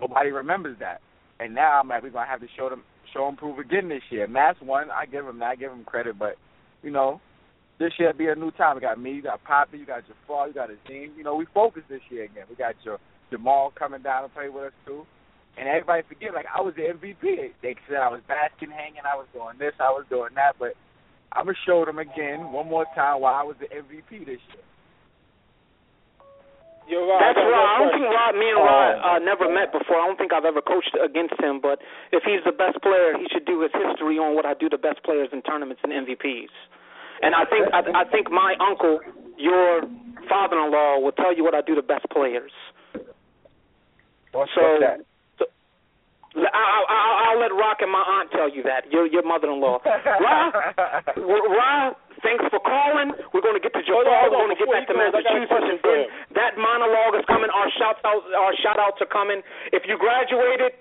[0.00, 1.02] nobody remembers that.
[1.38, 2.82] And now I'm like, gonna have to show them
[3.12, 4.26] show him prove again this year.
[4.26, 6.36] Matt's one, I give him I give him credit, but
[6.82, 7.20] you know,
[7.78, 8.76] this year be a new time.
[8.76, 11.12] We got me, you got Poppy, you got Jafar, you got Azim.
[11.16, 12.44] You know, we focus this year again.
[12.48, 12.98] We got your
[13.30, 15.04] Jamal coming down to play with us too.
[15.58, 17.52] And everybody forget, like I was the MVP.
[17.62, 20.72] They said I was basking, hanging, I was doing this, I was doing that, but
[21.32, 24.64] I'm gonna show them again one more time why I was the MVP this year.
[26.86, 27.18] You're right.
[27.34, 27.66] That's I Rod.
[27.66, 29.16] I don't think Rod, me and Rod Oh.
[29.16, 29.98] uh, never met before.
[29.98, 31.58] I don't think I've ever coached against him.
[31.60, 31.82] But
[32.12, 34.78] if he's the best player, he should do his history on what I do to
[34.78, 36.54] best players in tournaments and MVPs.
[37.22, 39.00] And I think I, I think my uncle,
[39.36, 39.82] your
[40.28, 42.52] father-in-law, will tell you what I do to best players.
[44.32, 45.00] What's so, that?
[45.38, 45.46] so
[46.36, 48.92] I, I, I'll, I'll let Rock and my aunt tell you that.
[48.92, 49.80] Your your mother-in-law.
[50.20, 50.52] Rod,
[51.16, 53.12] Rod, thanks for calling.
[53.32, 54.04] We're going to get to Jafar.
[54.04, 55.80] Hold on, hold We're going to get back to close, I got a Massachusetts, and
[55.82, 56.00] then
[56.36, 57.50] that monologue is coming.
[57.50, 59.42] Our shout out, our shout outs are coming.
[59.72, 60.76] If you graduated,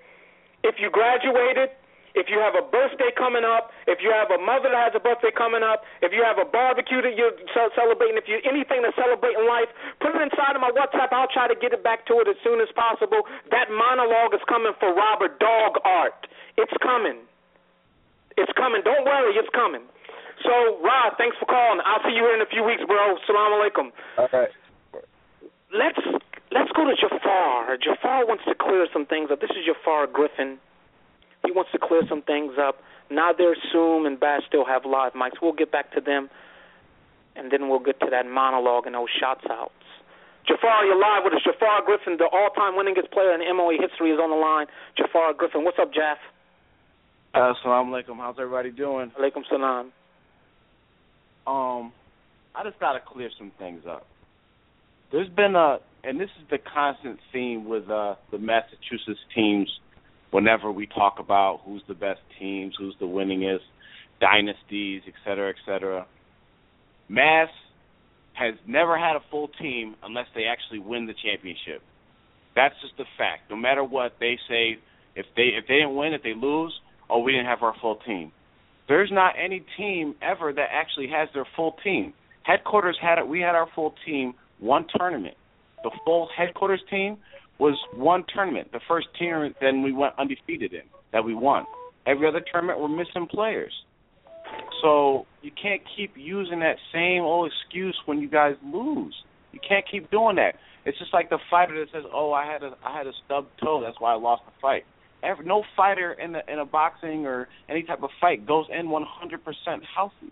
[0.64, 1.76] if you graduated,
[2.16, 5.04] if you have a birthday coming up, if you have a mother that has a
[5.04, 7.36] birthday coming up, if you have a barbecue that you're
[7.76, 9.68] celebrating, if you anything to celebrate in life,
[10.00, 11.12] put it inside of my WhatsApp.
[11.12, 13.28] I'll try to get it back to it as soon as possible.
[13.52, 16.32] That monologue is coming for Robert Dog Art.
[16.56, 17.20] It's coming.
[18.40, 18.80] It's coming.
[18.88, 19.84] Don't worry, it's coming.
[20.46, 21.82] So, Rod, thanks for calling.
[21.84, 23.18] I'll see you here in a few weeks, bro.
[23.26, 23.90] Salam alaikum.
[24.18, 24.50] All right.
[25.74, 26.00] Let's
[26.52, 27.78] let's go to Jafar.
[27.82, 29.42] Jafar wants to clear some things up.
[29.42, 30.58] This is Jafar Griffin.
[31.44, 32.78] He wants to clear some things up.
[33.10, 35.42] Nadir, Soom, and Bash still have live mics.
[35.42, 36.30] We'll get back to them,
[37.36, 39.74] and then we'll get to that monologue and those shots outs.
[40.48, 41.42] Jafar, you're live with us.
[41.44, 44.68] Jafar Griffin, the all-time winningest player in MOA history, is on the line.
[44.98, 46.18] Jafar Griffin, what's up, Jaff?
[47.34, 48.18] Uh, Assalamu alaikum.
[48.18, 49.12] How's everybody doing?
[49.20, 49.92] Alaikum salam.
[51.48, 51.92] Um,
[52.56, 54.06] I just gotta clear some things up.
[55.12, 59.70] There's been a, and this is the constant theme with uh, the Massachusetts teams.
[60.32, 63.60] Whenever we talk about who's the best teams, who's the winningest
[64.20, 66.06] dynasties, et cetera, et cetera,
[67.08, 67.50] Mass
[68.34, 71.82] has never had a full team unless they actually win the championship.
[72.56, 73.50] That's just a fact.
[73.50, 74.78] No matter what they say,
[75.16, 76.74] if they if they didn't win, if they lose,
[77.10, 78.32] oh, we didn't have our full team.
[78.88, 82.14] There's not any team ever that actually has their full team.
[82.44, 83.28] Headquarters had it.
[83.28, 85.36] We had our full team one tournament.
[85.84, 87.18] The full headquarters team
[87.60, 88.72] was one tournament.
[88.72, 91.66] The first tournament then we went undefeated in that we won.
[92.06, 93.74] Every other tournament we're missing players.
[94.82, 99.16] So you can't keep using that same old excuse when you guys lose.
[99.52, 100.56] You can't keep doing that.
[100.86, 103.48] It's just like the fighter that says, "Oh, I had a I had a stub
[103.64, 104.86] toe, that's why I lost the fight."
[105.24, 108.88] Every, no fighter in the in a boxing or any type of fight goes in
[108.88, 109.04] 100%
[109.96, 110.32] healthy.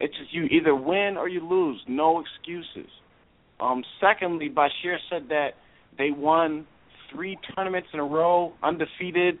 [0.00, 1.80] It's just you either win or you lose.
[1.88, 2.90] No excuses.
[3.60, 5.50] Um, secondly, Bashir said that
[5.96, 6.66] they won
[7.12, 9.38] three tournaments in a row undefeated.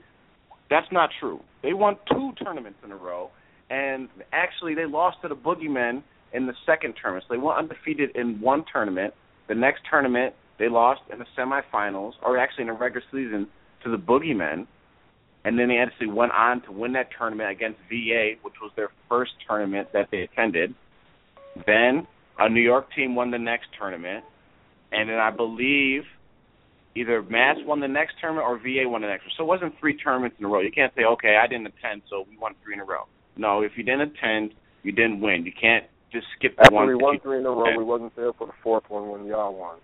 [0.70, 1.40] That's not true.
[1.62, 3.30] They won two tournaments in a row,
[3.70, 7.24] and actually they lost to the Boogeymen in the second tournament.
[7.28, 9.14] So they went undefeated in one tournament.
[9.48, 13.46] The next tournament, they lost in the semifinals, or actually in the regular season,
[13.86, 14.66] to the Boogeymen.
[15.44, 18.90] And then they actually went on to win that tournament against VA, which was their
[19.08, 20.74] first tournament that they attended.
[21.64, 22.06] Then
[22.38, 24.24] a New York team won the next tournament.
[24.90, 26.02] And then I believe
[26.96, 29.24] either Mass won the next tournament or VA won the next.
[29.36, 30.60] So it wasn't three tournaments in a row.
[30.60, 33.04] You can't say, okay, I didn't attend, so we won three in a row.
[33.36, 34.52] No, if you didn't attend,
[34.82, 35.46] you didn't win.
[35.46, 36.88] You can't just skip After one.
[36.88, 39.26] we if won three in a row, we wasn't there for the fourth one when
[39.26, 39.76] y'all won.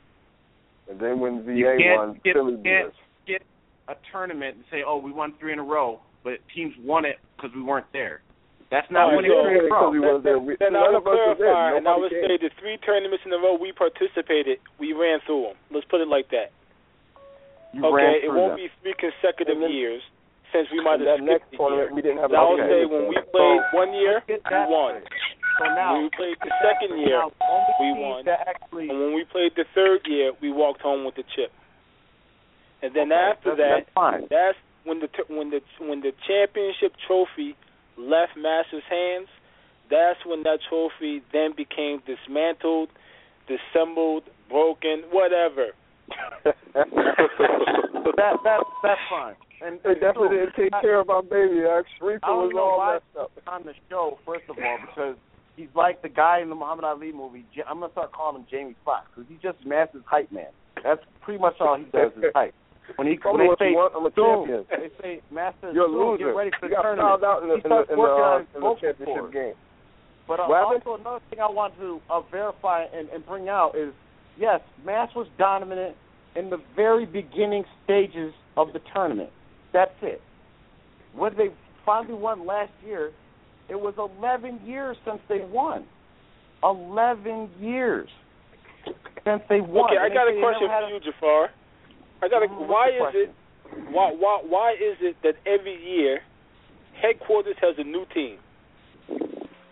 [0.91, 2.93] And then when VA won, Philly beat us.
[3.93, 7.05] Skip a tournament and say, oh, we won three in a row, but teams won
[7.05, 8.23] it because we weren't there.
[8.71, 9.93] That's not All winning right, three in a row.
[9.93, 10.39] because we wasn't there.
[10.41, 11.53] We, Then I would of us was there.
[11.53, 15.21] clarify, and I would say the three tournaments in a row we participated, we ran
[15.29, 15.57] through them.
[15.69, 16.57] Let's put it like that.
[17.77, 18.65] You ran okay, it won't them.
[18.65, 20.01] be three consecutive then- years
[20.53, 21.69] since we might have that next skipped a year.
[21.89, 24.37] tournament, we didn't have So I would say when we played So, one year, we
[24.69, 25.01] won.
[25.61, 28.29] So now, When we played the second year, now, only we won.
[28.29, 31.53] Actually, and when we played the third year, we walked home with the chip.
[32.83, 34.27] And then Okay, after that's- that, that's fine.
[34.31, 37.55] that's when the t- when the when the championship trophy
[37.97, 39.29] left Masters' hands.
[39.91, 42.89] That's when that trophy then became dismantled,
[43.47, 45.73] dissembled, broken, whatever.
[46.75, 49.35] that that that's fine.
[49.61, 51.63] And They definitely didn't take care of our baby.
[51.63, 53.31] Our I Sharifa don't was know all why messed up.
[53.47, 54.19] on the show.
[54.27, 55.17] First of all, because
[55.57, 57.45] he's like the guy in the Muhammad Ali movie.
[57.69, 60.51] I'm gonna start calling him Jamie Foxx because he's just Master's hype man.
[60.83, 62.55] That's pretty much all he does is hype.
[62.97, 64.65] When he Tell when me they what say you want, I'm a champion.
[64.71, 66.27] they say Master You're a loser.
[66.33, 67.09] get ready for you the got tournament.
[67.09, 68.55] fouled out in the, he in the, starts in the, working uh, on his in
[68.55, 69.35] the vocal championship cords.
[69.35, 69.55] game.
[70.29, 70.83] But uh, What happened?
[70.87, 73.93] also another thing I want to uh, verify and, and bring out is
[74.39, 75.97] yes, Mass was dominant
[76.37, 79.31] in the very beginning stages of the tournament.
[79.73, 80.21] That's it.
[81.15, 81.49] When they
[81.85, 83.11] finally won last year,
[83.69, 85.85] it was 11 years since they won.
[86.63, 88.09] 11 years
[89.25, 89.91] since they won.
[89.91, 91.51] Okay, I And they got a question for you, Jafar.
[92.23, 92.47] I got a.
[92.47, 93.35] Mhm, Why is it?
[93.91, 96.23] Why why why is it that every year
[96.95, 98.39] headquarters has a new team?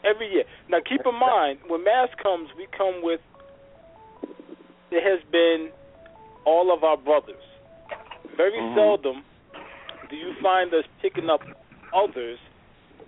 [0.02, 0.44] Every year.
[0.68, 3.20] Now keep in mind when Mass comes, we come with.
[4.90, 5.70] It has been
[6.44, 7.42] all of our brothers.
[8.36, 8.74] Very Mhm.
[8.74, 9.24] seldom
[10.08, 11.42] do you find us picking up
[11.92, 12.38] others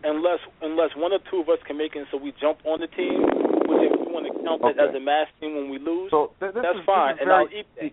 [0.05, 2.87] unless unless one or two of us can make it so we jump on the
[2.89, 3.23] team,
[3.67, 6.31] which if we want to count it as a mass team when we lose, So
[6.39, 7.93] th- that's is, fine, and very, I'll eat that.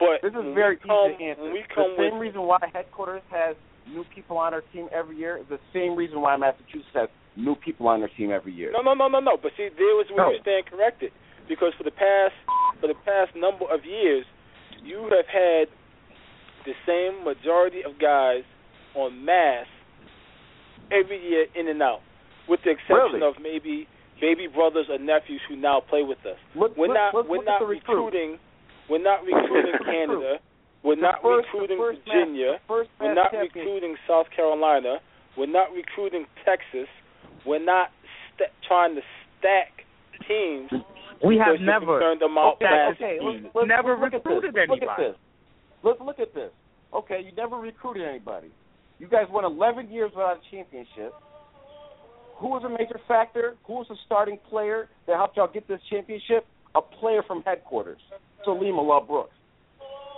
[0.00, 1.44] But This is very come, easy to answer.
[1.52, 3.54] The same with reason why headquarters has
[3.86, 7.54] new people on our team every year is the same reason why Massachusetts has new
[7.54, 8.72] people on their team every year.
[8.72, 9.36] no, no, no, no, no.
[9.36, 10.32] But see, there was where No.
[10.32, 11.12] you stand corrected,
[11.48, 12.34] because for the past
[12.80, 14.24] for the past number of years,
[14.82, 15.68] you have had
[16.64, 18.42] the same majority of guys
[18.94, 19.66] on mass
[20.90, 22.00] every year in and out,
[22.48, 23.22] with the exception Really?
[23.22, 23.86] of maybe
[24.20, 26.36] baby brothers or nephews who now play with us.
[26.54, 28.38] Look, We're look, not look, we're not recruiting
[28.90, 30.38] we're not recruiting Canada.
[30.82, 32.58] We're The not first- recruiting first Virginia.
[32.58, 34.98] the first We're not champion- recruiting South Carolina.
[35.36, 36.88] We're not recruiting Texas.
[37.46, 37.88] We're not
[38.36, 39.02] st- trying to
[39.38, 39.84] stack
[40.26, 40.70] teams.
[41.24, 42.00] We have never.
[42.00, 43.18] concerned about Okay, mass okay.
[43.22, 44.66] Let's, let's, Never let's look at recruited this.
[44.68, 45.16] Let's Look at this.
[45.82, 46.50] Let's look at this.
[46.92, 48.48] Okay, you never recruited anybody.
[48.98, 51.12] You guys won 11 years without a championship.
[52.38, 53.56] Who was a major factor?
[53.66, 56.46] Who was the starting player that helped y'all get this championship?
[56.74, 58.00] A player from headquarters,
[58.46, 59.34] Salima Law Brooks.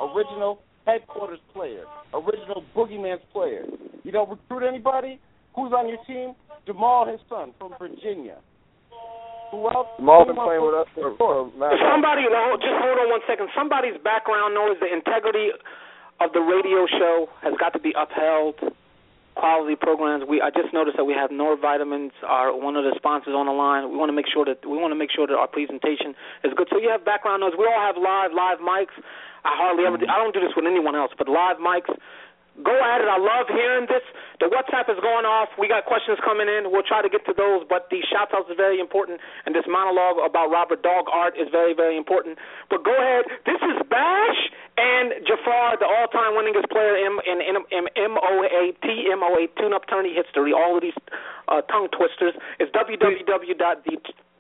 [0.01, 1.85] Original headquarters player.
[2.15, 3.65] Original Boogeyman's player.
[4.05, 5.21] You don't recruit anybody?
[5.55, 6.35] Who's on your team?
[6.67, 8.39] Jamal, his son, from Virginia.
[9.51, 9.89] Who else?
[9.99, 13.49] Jamal been playing with us for, for Somebody, no, just hold on one second.
[13.55, 15.51] Somebody's background noise, the integrity
[16.21, 18.57] of the radio show has got to be upheld.
[19.35, 20.25] Quality programs.
[20.29, 23.47] We I just noticed that we have Noor Vitamins, are one of the sponsors on
[23.49, 23.89] the line.
[23.89, 26.13] We want to make sure that we want to make sure that our presentation
[26.45, 26.69] is good.
[26.69, 27.57] So you have background noise.
[27.57, 28.93] We all have live live mics.
[29.45, 29.97] I hardly ever.
[29.97, 31.89] Do, I don't do this with anyone else, but live mics.
[32.61, 33.09] Go at it.
[33.09, 34.05] I love hearing this.
[34.37, 35.49] The WhatsApp is going off.
[35.57, 36.69] We got questions coming in.
[36.69, 39.65] We'll try to get to those, but the shout outs is very important, and this
[39.65, 42.37] monologue about Robert Dog Art is very, very important.
[42.69, 43.25] But go ahead.
[43.49, 44.41] This is Bash
[44.77, 49.89] and Jafar, the all time winningest player in, in, in, in MOA, TMOA, Tune Up
[49.89, 50.53] Tourney history.
[50.53, 50.97] All of these
[51.49, 52.37] uh, tongue twisters.
[52.61, 52.69] It's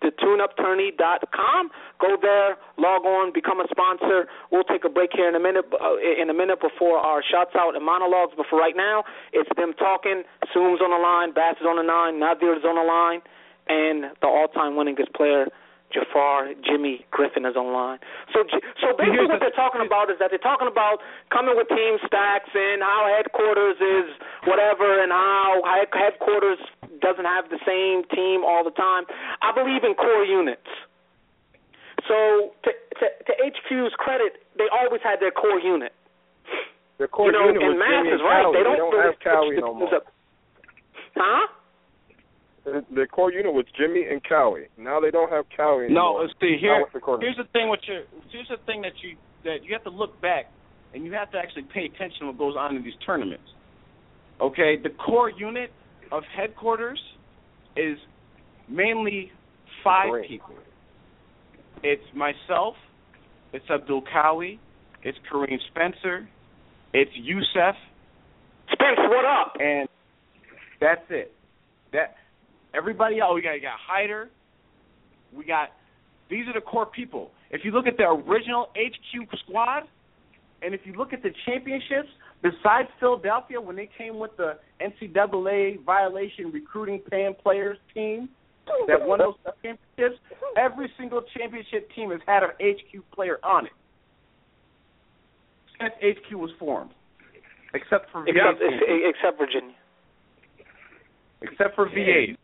[0.02, 1.70] www.thetuneuptourney.com.
[2.00, 4.26] Go there, log on, become a sponsor.
[4.50, 5.64] We'll take a break here in a minute.
[5.72, 8.32] Uh, in a minute before our shouts out and monologues.
[8.36, 10.22] But for right now, it's them talking.
[10.52, 13.20] Soom's on the line, Bash is on the line, Nadir is on the line,
[13.68, 15.46] and the all-time winningest player.
[15.92, 18.00] Jafar, Jimmy Griffin is online.
[18.32, 18.44] So,
[18.80, 22.50] so basically, what they're talking about is that they're talking about coming with team stacks
[22.52, 24.08] and how headquarters is
[24.48, 25.60] whatever, and how
[25.92, 26.58] headquarters
[27.04, 29.04] doesn't have the same team all the time.
[29.44, 30.68] I believe in core units.
[32.08, 35.92] So to to, to HQ's credit, they always had their core unit.
[36.98, 38.46] Their core you know, unit and was Mass is right.
[38.54, 39.90] They don't, don't have Cowie no more.
[41.16, 41.46] Huh?
[42.64, 44.68] The, the core unit was Jimmy and Cowie.
[44.78, 46.24] Now they don't have Cowie anymore.
[46.24, 46.84] uh, see here.
[46.92, 48.02] the Here's the thing with your.
[48.30, 50.46] Here's the thing that you that you have to look back
[50.94, 53.44] and you have to actually pay attention to what goes on in these tournaments.
[54.40, 55.72] Okay, the core unit
[56.10, 57.00] of headquarters
[57.76, 57.98] is
[58.68, 59.30] mainly
[59.82, 60.28] five Great.
[60.28, 60.54] people.
[61.82, 62.74] It's myself,
[63.52, 64.58] it's Abdul Kawi,
[65.02, 66.28] it's Kareem Spencer,
[66.92, 67.74] it's Youssef.
[68.72, 69.54] Spence, what up?
[69.58, 69.88] And
[70.80, 71.32] that's it.
[71.92, 72.14] That
[72.74, 74.30] everybody else, we got, we got Hyder,
[75.36, 75.70] we got.
[76.30, 77.30] These are the core people.
[77.50, 79.82] If you look at the original HQ squad,
[80.62, 82.08] and if you look at the championships,
[82.42, 88.28] besides Philadelphia, when they came with the NCAA violation recruiting paying players team
[88.86, 90.22] that won those championships,
[90.56, 93.72] every single championship team has had an HQ player on it
[95.80, 96.90] since HQ was formed,
[97.74, 99.74] except for Except, VA, except Virginia.
[101.42, 102.36] except for VA.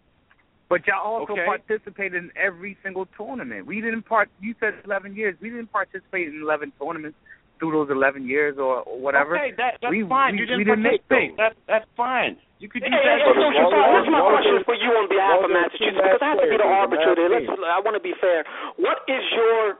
[0.68, 1.46] But y'all also Okay.
[1.46, 3.64] participated in every single tournament.
[3.66, 4.28] We didn't part.
[4.40, 5.34] You said 11 years.
[5.40, 7.16] We didn't participate in 11 tournaments
[7.58, 9.34] through those 11 years or, or whatever.
[9.34, 10.34] Okay, that, that's we, fine.
[10.36, 11.36] We, you didn't we didn't make participate.
[11.36, 11.42] those.
[11.42, 12.36] That's that's fine.
[12.60, 13.18] You could do Hey, that.
[13.18, 15.50] hey, hey, but so as Jafar, long here's my question for you on behalf of
[15.50, 17.30] Those Massachusetts, because I have to be the Mass arbiter there.
[17.32, 18.44] Let's, I want to be fair.
[18.76, 19.78] What is your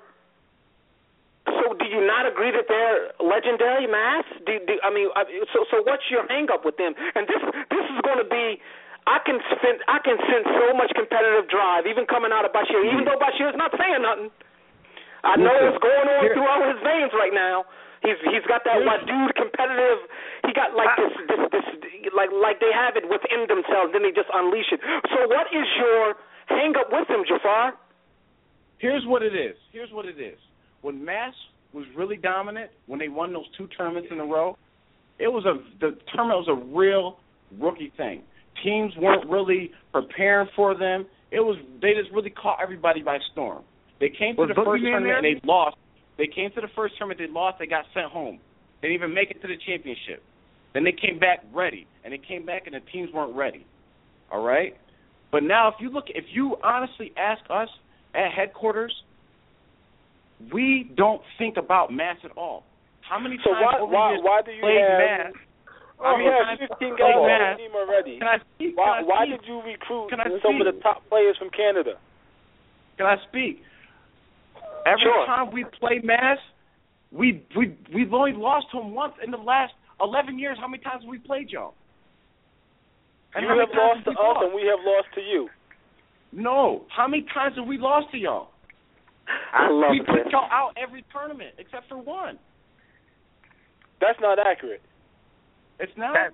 [1.49, 4.25] so do you not agree that they're legendary, Mass?
[4.45, 5.09] Do, do I mean,
[5.53, 6.93] so so what's your hang up with them?
[7.15, 7.41] And this
[7.71, 8.61] this is going to be.
[9.09, 12.85] I can spend, I can sense so much competitive drive, even coming out of Bashir.
[12.93, 14.29] Even though Bashir's not saying nothing,
[15.25, 17.65] I know Listen, what's going on here- through all his veins right now.
[18.05, 19.99] He's he's got that what dude competitive.
[20.47, 21.67] He got like this this this
[22.15, 23.91] like like they have it within themselves.
[23.91, 24.79] Then they just unleash it.
[25.11, 26.15] So what is your
[26.47, 27.75] hang up with him, Jafar?
[28.79, 29.57] Here's what it is.
[29.73, 30.39] Here's what it is.
[30.83, 31.35] When Mass
[31.73, 34.57] was really dominant, when they won those two tournaments in a row,
[35.19, 37.19] it was a the tournament was a real
[37.59, 38.23] rookie thing.
[38.65, 41.07] Teams weren't really preparing for them.
[41.31, 43.63] It was they just really caught everybody by storm.
[44.01, 45.77] They came to Was the first Boogeyman tournament and they lost.
[46.17, 48.41] They came to the first tournament, they lost, they got sent home.
[48.81, 50.23] They didn't even make it to the championship.
[50.75, 53.67] Then they came back ready, and they came back and the teams weren't ready.
[54.31, 54.77] All right.
[55.31, 57.69] But now, if you look, if you honestly ask us
[58.15, 58.95] at headquarters,
[60.53, 62.65] we don't think about mass at all.
[63.09, 65.33] How many So times why why why do you played have mass?
[66.01, 67.57] Oh, I you mean, have 15 play guys on mass?
[67.59, 68.19] the team already.
[68.19, 68.77] Can I speak?
[68.79, 69.41] Why Can I why speak?
[69.41, 70.43] did you recruit Can I speak?
[70.47, 71.99] some of the top players from Canada?
[72.97, 73.63] Can I speak?
[74.87, 75.27] Every Sure.
[75.27, 76.39] time we play Mass,
[77.11, 80.57] we we we've only lost to them once in the last eleven years.
[80.61, 81.75] How many times have we played y'all?
[83.35, 85.49] And you how many have lost to we us, and we have lost to you.
[86.33, 86.85] No.
[86.95, 88.51] How many times have we lost to y'all?
[89.53, 90.33] I love we put this.
[90.33, 92.39] y'all out every tournament except for one.
[94.01, 94.81] That's not accurate.
[95.79, 96.15] It's not.
[96.15, 96.31] That,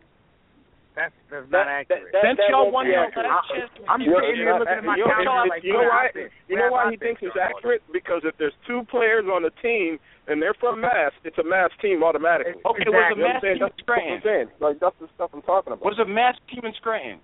[0.94, 2.12] that's that's not That- accurate.
[2.12, 3.26] that- Since that y'all won be your accurate.
[3.26, 5.90] last chance I'm sitting here looking at my you know, calendar like, you know where
[5.90, 6.10] why?
[6.14, 6.28] I?
[6.48, 7.42] You know why he thinks he's Sean?
[7.50, 7.82] accurate?
[7.92, 9.98] Because if there's two players on the team
[10.28, 12.62] and they're from Mass, it's a Mass team automatically.
[12.64, 14.20] Okay, You was a Mass team in That's what I'm Scranton?
[14.22, 14.48] saying.
[14.60, 15.84] Like that's the stuff I'm talking about.
[15.84, 17.18] Was a Mass team in Scranton?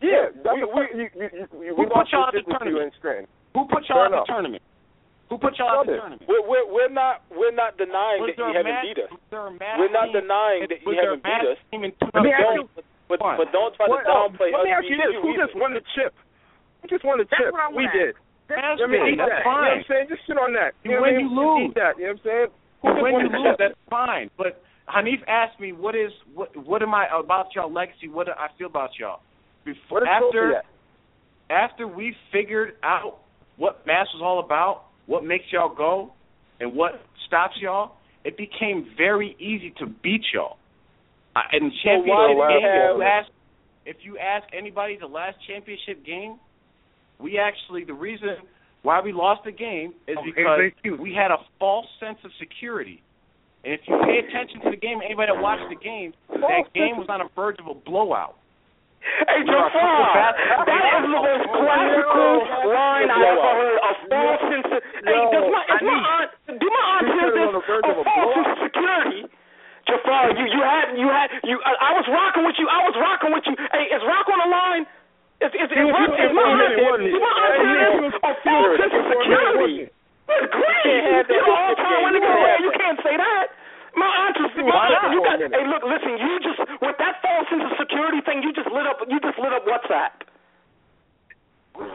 [0.00, 2.42] Yeah, that's we- the we- you, you, you, you, Who we put y'all at the
[2.46, 2.86] tournament?
[2.86, 3.26] in Scranton.
[3.54, 4.62] Who put y'all Fair at the tournament?
[5.32, 6.28] Who put y'all at the tournament?
[6.28, 9.08] We're we're, we're not we're not denying Was that there you haven't beat us.
[9.08, 11.58] was there a Mass We're not denying that was you haven't beat us.
[11.72, 12.68] team But Let me ask don't
[13.08, 15.48] but, but don't try to What, uh, downplay let me ask you this: Who either.
[15.48, 16.12] just won the chip?
[16.80, 17.52] Who just won the That's chip?
[17.56, 18.12] what We wanna did.
[18.52, 19.40] Mass Let me team, eat that's that.
[19.40, 19.72] You know what fine.
[19.72, 20.06] I'm saying?
[20.12, 20.70] Just sit on that.
[20.84, 21.32] You You know win, what I you mean?
[21.32, 21.64] Just lose.
[21.64, 21.92] Eat that.
[21.96, 22.48] You know what I'm saying?
[23.00, 24.26] When you lose, that's fine.
[24.36, 24.52] But
[24.92, 26.52] Hanif asked me, "What is what?
[26.60, 28.08] What am I about y'all legacy?
[28.12, 29.24] What do I feel about y'all?"
[29.64, 30.60] Before, after
[31.48, 33.18] after we figured out
[33.56, 36.10] what Mass was all about, what makes y'all go,
[36.58, 36.92] and what
[37.26, 37.92] stops y'all,
[38.24, 40.56] it became very easy to beat y'all.
[41.34, 43.28] And championship why do we game, if you ask
[43.84, 46.38] if you ask anybody the last championship game,
[47.20, 48.36] we actually the reason
[48.82, 53.02] why we lost the game is because we had a false sense of security.
[53.64, 56.96] And if you pay attention to the game, anybody that watched the game, that game
[56.96, 58.36] was on the verge of a blowout.
[59.02, 60.30] Hey, We are a Jafar,
[60.62, 62.34] that is the most classical
[62.70, 63.78] line I ever heard.
[63.82, 66.30] A false sense of hey, does my, is my aunt
[66.62, 67.48] do my aunt hear this?
[67.50, 69.20] on the verge a false sense of security.
[69.90, 71.58] Jafar, you you had you had you.
[71.66, 72.66] I, I was rocking with you.
[72.70, 73.54] I was rocking with you.
[73.74, 74.84] Hey, is Rock on the line?
[75.42, 77.02] Is is, is, Rock, is my aunt?
[77.02, 78.14] Do my aunt hear this?
[78.22, 79.90] A false sense of security.
[79.90, 79.98] security.
[80.30, 81.02] Good grief!
[81.10, 82.04] have that You're all time game.
[82.06, 82.54] winning You can't career.
[82.54, 83.46] have You can't say that.
[83.94, 85.12] My aunt just, Why my aunt, not?
[85.12, 85.60] you got, For a minute.
[85.60, 88.86] hey, look, listen, you just, with that false sense of security thing, you just lit
[88.88, 90.24] up, you just lit up WhatsApp.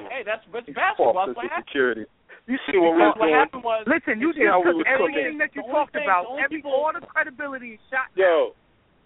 [0.10, 1.14] Hey, that's that's basketball.
[1.14, 1.66] False That's what sense of happened.
[1.70, 2.06] security.
[2.50, 3.36] You see what Because we're what doing?
[3.38, 5.14] happened was Listen, you see how just we took was cooking.
[5.20, 8.08] everything that you The talked thing- about, the every people- all the credibility shot.
[8.16, 8.56] Yo,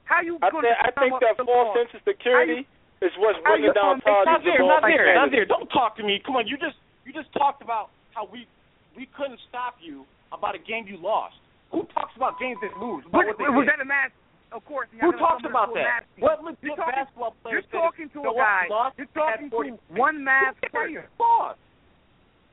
[0.05, 1.73] How you I gonna think I think up that false law?
[1.75, 2.67] sense of security
[3.01, 5.45] is what's bringing down gonna make- Todd Not there, not there, not there.
[5.45, 6.19] Don't talk to me.
[6.19, 8.47] Come on, you just you just talked about how we
[8.95, 11.35] we couldn't stop you about a game you lost.
[11.71, 13.05] Who talks about games that lose?
[13.07, 14.11] About What- was that a match?
[14.51, 14.89] Of course.
[14.99, 16.03] Who talks about that?
[16.19, 18.67] What legit You're talking- basketball player You're talking to a guy.
[18.97, 21.07] You're talking to one Mass player.
[21.17, 21.59] Lost.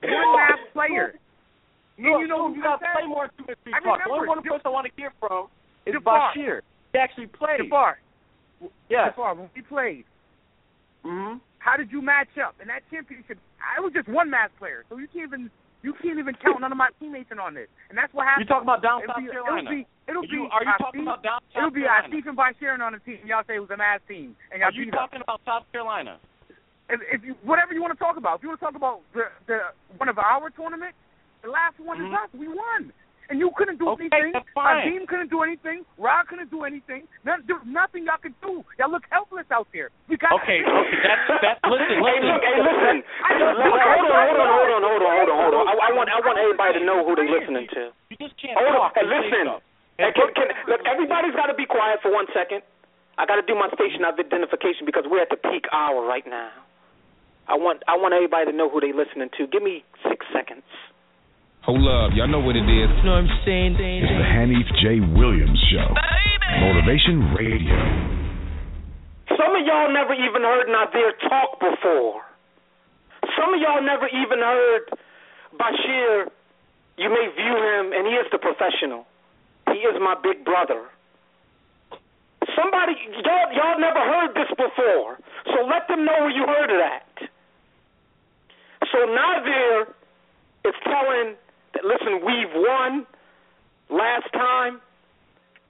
[0.02, 1.18] One Mass player.
[1.98, 3.98] Look, you know you who got to play more two and three I talk.
[4.04, 5.48] The only one person I want to hear from
[5.84, 6.32] is Jafar.
[6.32, 6.60] Bashir.
[6.92, 7.62] He actually played.
[7.64, 7.98] Jafar.
[8.88, 9.10] Yes.
[9.10, 10.04] Jafar, when we played,
[11.04, 11.38] Mm-hmm.
[11.58, 13.38] how did you match up in that championship?
[13.58, 15.50] I was just one math player, so you can't even
[15.82, 17.68] you can't even count none of my teammates in on this.
[17.88, 18.48] And that's what happened.
[18.48, 19.70] You talking about down It'll South be, Carolina?
[19.70, 22.08] It'll be, it'll Are you, be are you talking about down South It'll be Carolina?
[22.10, 23.22] Asif and Bashirin on the team.
[23.24, 26.18] Y'all say it was a Mass team, and y'all Are you talking about South Carolina?
[26.90, 29.00] If, if you whatever you want to talk about, if you want to talk about
[29.12, 29.58] the the
[30.00, 30.96] one of our tournaments,
[31.44, 32.08] the last one Mhm.
[32.08, 32.30] is us.
[32.32, 32.92] We won,
[33.28, 34.32] and you couldn't do Okay, anything.
[34.32, 34.88] that's fine.
[34.88, 35.84] Akeem couldn't do anything.
[36.00, 37.04] Rod couldn't do anything.
[37.28, 38.64] None, there was nothing y'all could do.
[38.80, 39.92] Y'all look helpless out there.
[40.08, 42.28] We got Okay, okay, that's that's listen, Hey, listen.
[42.32, 42.96] look, hey, listen.
[43.24, 45.64] I Hold on, hold on, hold on, hold on, hold on, hold on, hold on.
[45.68, 47.92] I, I want, I want everybody to know who they're listening to.
[48.10, 49.44] You just can't Hold on, talk hey, and listen.
[50.00, 52.62] Hey, can, can, look, everybody's got to be quiet for one second.
[53.18, 56.54] I got to do my station identification because we're at the peak hour right now.
[57.50, 59.46] I want, I want everybody to know who they're listening to.
[59.48, 60.62] Give me six seconds.
[61.68, 62.88] Hold up, y'all know what it is.
[62.88, 63.76] You know what I'm saying?
[63.76, 65.04] It's the Hanif J.
[65.04, 65.92] Williams Show.
[66.64, 67.76] Motivation Radio.
[69.36, 72.24] Some of y'all never even heard Nadir talk before.
[73.36, 74.96] Some of y'all never even heard
[75.60, 76.32] Bashir.
[76.96, 79.04] You may view him, and he is the professional.
[79.68, 80.88] He is my big brother.
[82.56, 85.20] Somebody, y'all, y'all never heard this before,
[85.52, 87.28] so let them know where you heard of that.
[88.88, 89.92] So Nadir
[90.64, 91.44] is telling that,
[91.82, 93.06] listen, we've won
[93.90, 94.80] last time.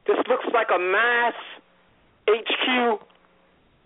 [0.06, 1.34] This looks like a mass
[2.28, 3.00] HQ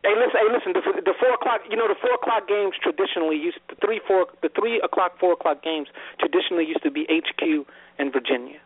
[0.02, 0.34] Hey, listen.
[0.34, 0.72] Hey, listen.
[0.74, 1.62] The, the four o'clock.
[1.70, 5.32] You know, the four o'clock games traditionally used the three four the three o'clock four
[5.32, 5.86] o'clock games
[6.18, 7.66] traditionally used to be HQ
[7.98, 8.58] and Virginia.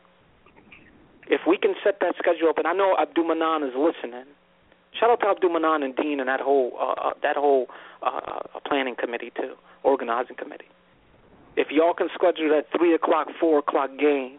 [1.28, 4.24] If we can set that schedule up, and I know Abdul Manan is listening.
[4.98, 7.68] Shout out to Abdul Manan and Dean and that whole uh, uh, that whole
[8.02, 10.72] uh, planning committee too, organizing committee.
[11.56, 14.38] If y'all can schedule that three o'clock four o'clock game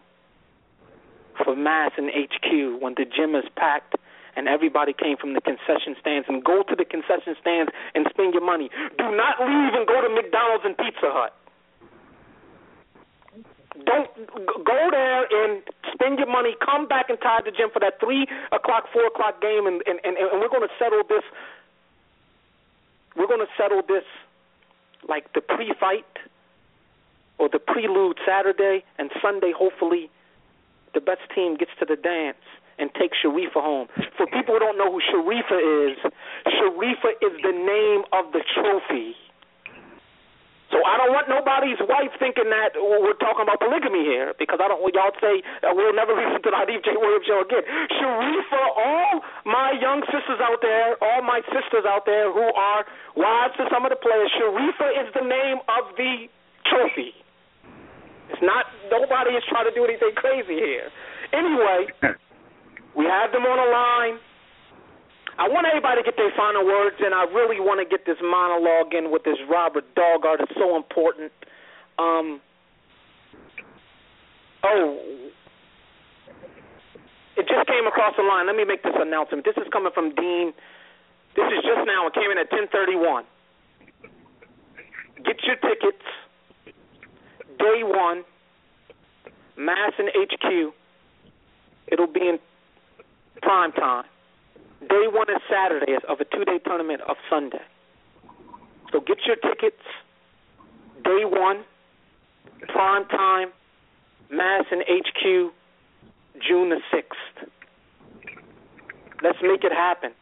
[1.44, 3.96] for Mass and HQ when the gym is packed
[4.36, 8.34] and everybody came from the concession stands and go to the concession stands and spend
[8.34, 8.70] your money.
[8.96, 11.34] Do not leave and go to McDonald's and Pizza Hut.
[13.84, 14.10] Don't
[14.64, 15.62] go there and
[15.92, 16.54] spend your money.
[16.64, 19.98] Come back and tie the gym for that three o'clock, four o'clock game, and and,
[20.02, 21.22] and, and we're going to settle this.
[23.16, 24.06] We're going to settle this
[25.08, 26.06] like the pre-fight
[27.38, 29.52] or the prelude Saturday and Sunday.
[29.56, 30.10] Hopefully,
[30.94, 32.42] the best team gets to the dance
[32.78, 33.88] and take Sharifa home.
[34.16, 35.98] For people who don't know who Sharifa is,
[36.46, 39.14] Sharifa is the name of the trophy.
[40.68, 44.68] So I don't want nobody's wife thinking that we're talking about polygamy here, because I
[44.68, 44.84] don't.
[44.84, 46.92] Want y'all to say uh, we'll never listen to the Hanif J.
[46.92, 47.64] Williams show again.
[47.96, 52.84] Sharifa, all my young sisters out there, all my sisters out there who are
[53.16, 56.28] wives to some of the players, Sharifa is the name of the
[56.68, 57.16] trophy.
[58.30, 58.66] It's not.
[58.90, 60.90] Nobody is trying to do anything crazy here.
[61.32, 61.88] Anyway.
[62.98, 64.18] We have them on the line.
[65.38, 68.18] I want everybody to get their final words, and I really want to get this
[68.18, 70.42] monologue in with this Robert Doggart.
[70.42, 71.30] It's so important.
[71.94, 72.42] Um,
[74.66, 74.98] oh,
[77.38, 78.50] it just came across the line.
[78.50, 79.46] Let me make this announcement.
[79.46, 80.50] This is coming from Dean.
[81.38, 82.10] This is just now.
[82.10, 83.22] It came in at 10:31.
[85.22, 86.02] Get your tickets.
[87.58, 88.24] Day one.
[89.56, 90.72] Mass and HQ.
[91.90, 92.38] It'll be in
[93.42, 94.04] prime time.
[94.88, 97.62] Day one is Saturday of a two day tournament of Sunday.
[98.92, 99.82] So get your tickets.
[101.04, 101.64] Day one,
[102.68, 103.48] prime time,
[104.30, 105.52] Mass and HQ,
[106.46, 107.48] June the 6th.
[109.22, 110.12] Let's make it happen.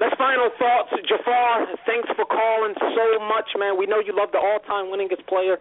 [0.00, 0.90] Let's final thoughts.
[1.08, 3.78] Jafar, thanks for calling so much, man.
[3.78, 5.58] We know you love the all time winningest player.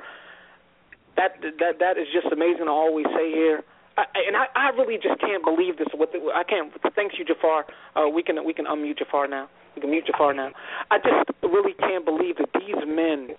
[1.16, 3.64] That that that is just amazing to always say here.
[3.96, 5.88] I, and I, I really just can't believe this.
[5.94, 6.74] With the, I can't.
[6.96, 7.66] Thanks you, Jafar.
[7.96, 9.50] Uh, we can we can unmute Jafar now.
[9.76, 10.52] We can mute Jafar now.
[10.92, 13.30] I just really can't believe that these men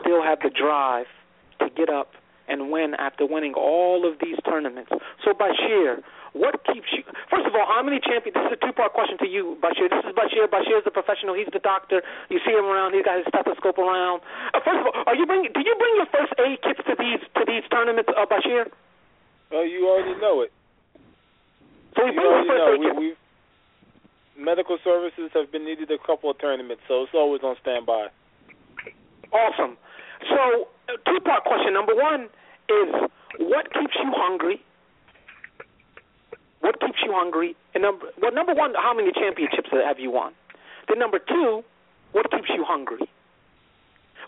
[0.00, 1.06] still have the drive
[1.60, 2.12] to get up
[2.48, 4.90] and win after winning all of these tournaments.
[5.24, 6.02] So Bashir,
[6.34, 7.06] what keeps you?
[7.30, 8.34] First of all, how many champions?
[8.34, 9.86] This is a two-part question to you, Bashir.
[9.86, 10.50] This is Bashir.
[10.50, 11.38] Bashir is the professional.
[11.38, 12.02] He's the doctor.
[12.28, 12.92] You see him around.
[12.92, 14.20] He's got his stethoscope around.
[14.50, 15.46] Uh, first of all, are you bring?
[15.54, 18.66] Do you bring your first aid kits to these to these tournaments, uh, Bashir?
[19.54, 20.50] Well, you already know it.
[21.94, 22.90] So we you bring already first know.
[22.90, 23.14] aid We,
[24.34, 28.10] medical services have been needed a couple of tournaments, so it's always on standby.
[29.30, 29.78] Awesome.
[30.26, 31.74] So, uh, two-part question.
[31.74, 32.26] Number one
[32.68, 32.90] is
[33.38, 34.62] what keeps you hungry?
[36.64, 37.54] What keeps you hungry?
[37.74, 40.32] And number well, number one, how many championships have you won?
[40.88, 41.60] Then number two,
[42.12, 43.04] what keeps you hungry?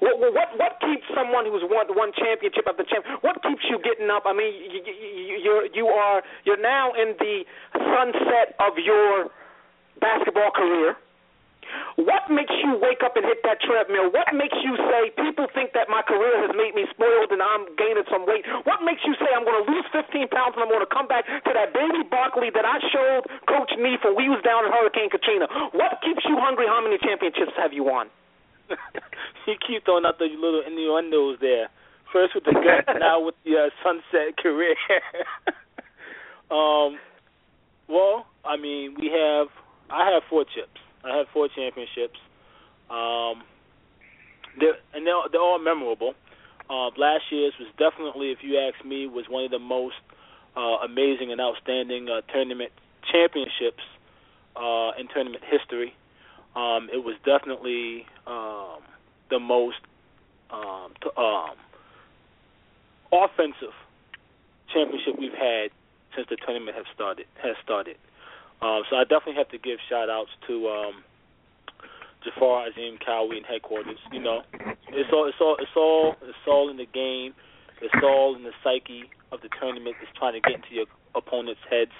[0.04, 3.08] What what what, keeps someone who's won one championship after champ?
[3.24, 4.28] What keeps you getting up?
[4.28, 9.32] I mean, you, you, you're you are you're now in the sunset of your
[9.98, 10.92] basketball career.
[11.96, 14.12] What makes you wake up and hit that treadmill?
[14.12, 17.68] What makes you say people think that my career has made me spoiled and I'm
[17.80, 18.44] gaining some weight?
[18.68, 21.08] What makes you say I'm going to lose 15 pounds and I'm going to come
[21.08, 24.70] back to that baby Barkley that I showed Coach Neef when we was down in
[24.70, 25.48] Hurricane Katrina?
[25.72, 26.68] What keeps you hungry?
[26.68, 28.12] How many championships have you won?
[29.46, 31.68] you keep throwing out the little innuendos there.
[32.12, 34.76] First with the gut, now with the uh, sunset career.
[36.50, 36.98] um,
[37.88, 39.48] well, I mean, we have.
[39.90, 40.80] I have four chips.
[41.06, 42.18] I have four championships.
[42.90, 43.42] Um,
[44.58, 46.14] they're, and they're, they're all memorable.
[46.68, 49.94] Uh, last year's was definitely, if you ask me, was one of the most
[50.56, 52.72] uh, amazing and outstanding uh, tournament
[53.12, 53.84] championships
[54.56, 55.94] uh, in tournament history.
[56.56, 58.80] Um, it was definitely um,
[59.30, 59.76] the most
[60.50, 61.54] um, t- um,
[63.12, 63.76] offensive
[64.72, 65.70] championship we've had
[66.16, 67.96] since the tournament have started has started.
[68.62, 71.04] Um, so I definitely have to give shout outs to um,
[72.24, 73.98] Jafar Azim Cowie and headquarters.
[74.12, 74.42] You know,
[74.88, 77.34] it's all it's all it's all it's all in the game.
[77.82, 79.96] It's all in the psyche of the tournament.
[80.00, 81.92] It's trying to get into your opponent's heads.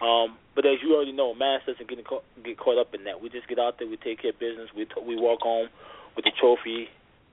[0.00, 3.22] Um, but as you already know, Mass doesn't get caught, get caught up in that.
[3.22, 5.68] We just get out there, we take care of business, we t- we walk home
[6.14, 6.88] with the trophy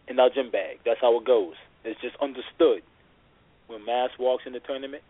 [0.08, 0.80] in our gym bag.
[0.86, 1.56] That's how it goes.
[1.84, 2.84] It's just understood.
[3.68, 5.04] When Mass walks in the tournament,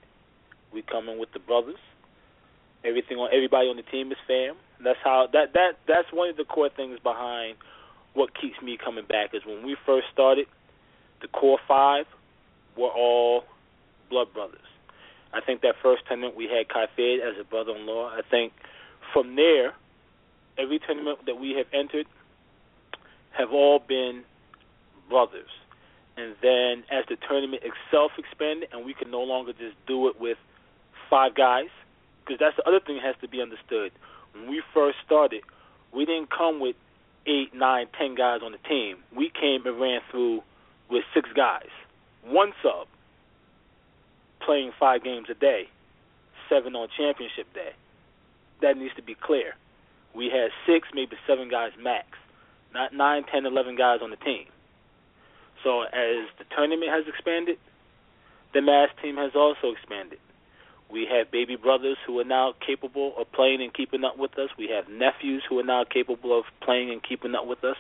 [0.74, 1.78] we come in with the brothers.
[2.84, 4.56] Everything on everybody on the team is fam.
[4.84, 7.56] That's how that that that's one of the core things behind
[8.14, 10.46] what keeps me coming back is when we first started,
[11.22, 12.06] the core five
[12.78, 13.44] were all
[14.10, 14.60] blood brothers.
[15.34, 18.10] I think that first tournament we had Kai Fed as a brother-in-law.
[18.10, 18.54] I think
[19.14, 19.74] from there,
[20.58, 22.06] every tournament that we have entered
[23.32, 24.24] have all been
[25.10, 25.50] brothers.
[26.16, 30.20] And then as the tournament itself expanded, and we can no longer just do it
[30.20, 30.38] with
[31.10, 31.70] five guys,
[32.26, 33.92] because that's the other thing that has to be understood.
[34.34, 35.44] When we first started,
[35.94, 36.76] we didn't come with
[37.26, 38.98] eight, nine, ten guys on the team.
[39.16, 40.44] We came and ran through
[40.90, 41.70] with six guys,
[42.26, 42.88] one sub,
[44.46, 45.70] playing five games a day,
[46.50, 47.72] seven on championship day.
[48.62, 49.56] That needs to be clear.
[50.16, 52.08] We had six, maybe seven guys max,
[52.74, 54.46] not nine, ten, eleven guys on the team.
[55.64, 57.58] So as the tournament has expanded,
[58.54, 60.20] the mass team has also expanded.
[60.94, 64.50] We have baby brothers who are now capable of playing and keeping up with us.
[64.60, 67.78] We have nephews who are now capable of playing and keeping up with us.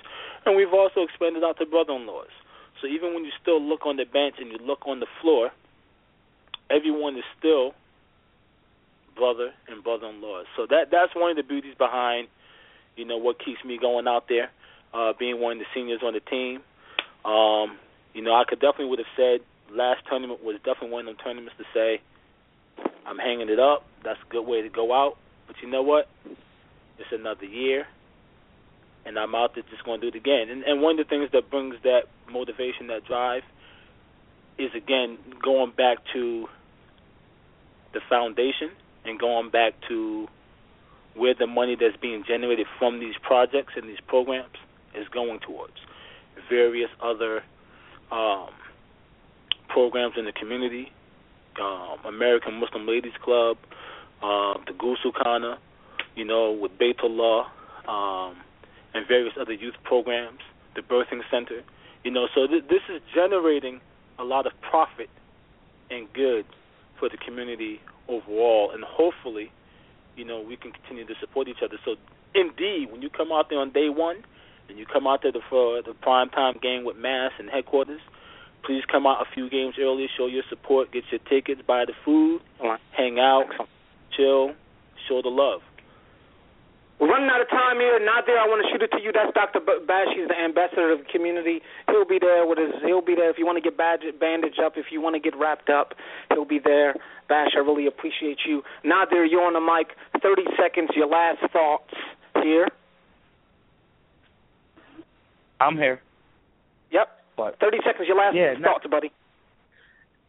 [0.47, 2.33] And we've also expanded out to brother in laws.
[2.81, 5.51] So even when you still look on the bench and you look on the floor,
[6.71, 7.75] everyone is still
[9.15, 10.47] brother and brother in laws.
[10.57, 12.29] So that that's one of the beauties behind,
[12.97, 14.49] you know, what keeps me going out there,
[14.91, 16.61] uh, being one of the seniors on the team.
[17.23, 17.77] Um,
[18.15, 19.41] you know, I could definitely would have said
[19.71, 22.01] last tournament was definitely one of them tournaments to say,
[23.05, 23.85] I'm hanging it up.
[24.03, 25.17] That's a good way to go out.
[25.47, 26.07] But you know what?
[26.99, 27.85] It's another year,
[29.05, 30.49] and I'm out there just going to do it again.
[30.49, 33.43] And, and one of the things that brings that motivation, that drive,
[34.57, 36.47] is again going back to
[37.93, 38.69] the foundation
[39.05, 40.27] and going back to
[41.15, 44.55] where the money that's being generated from these projects and these programs
[44.95, 45.73] is going towards.
[46.49, 47.43] Various other
[48.11, 48.49] um,
[49.69, 50.91] programs in the community,
[51.61, 53.57] um, American Muslim Ladies Club,
[54.21, 55.57] uh, the Gusu Khana,
[56.15, 57.45] you know, with Baytullah,
[57.87, 58.37] um,
[58.93, 60.39] and various other youth programs,
[60.75, 61.61] the Birthing Center.
[62.03, 63.81] You know, so th- this is generating
[64.19, 65.09] a lot of profit
[65.89, 66.45] and good
[66.99, 69.51] for the community overall, and hopefully,
[70.15, 71.77] you know, we can continue to support each other.
[71.83, 71.95] So,
[72.35, 74.23] indeed, when you come out there on day one,
[74.69, 78.01] and you come out there for the prime time game with Mass and headquarters,
[78.63, 81.93] please come out a few games early, show your support, get your tickets, buy the
[82.05, 82.41] food,
[82.91, 83.45] hang out,
[84.15, 84.53] chill,
[85.07, 85.61] show the love.
[86.99, 87.99] We're running out of time here.
[87.99, 88.39] Not there.
[88.39, 89.11] I want to shoot it to you.
[89.11, 89.59] That's Dr.
[89.59, 90.07] Bash.
[90.15, 91.59] He's the ambassador of the community.
[91.89, 92.71] He'll be there with his.
[92.85, 94.77] He'll be there if you want to get bandaged up.
[94.77, 95.95] If you want to get wrapped up,
[96.29, 96.95] he'll be there.
[97.27, 98.63] Bash, I really appreciate you.
[98.85, 99.25] Not there.
[99.25, 99.97] You're on the mic.
[100.21, 100.91] Thirty seconds.
[100.95, 101.91] Your last thoughts
[102.41, 102.69] here.
[105.59, 105.99] I'm here.
[106.91, 107.22] Yep.
[107.35, 108.07] But Thirty seconds.
[108.07, 109.11] Your last yeah, thoughts, buddy.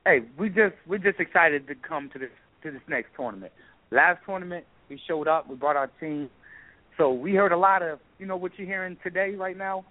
[0.06, 2.30] Hey, we just we're just excited to come to this
[2.62, 3.52] to this next tournament.
[3.90, 5.48] Last tournament, we showed up.
[5.48, 6.30] We brought our team
[6.96, 9.84] so we heard a lot of, you know, what you're hearing today, right now.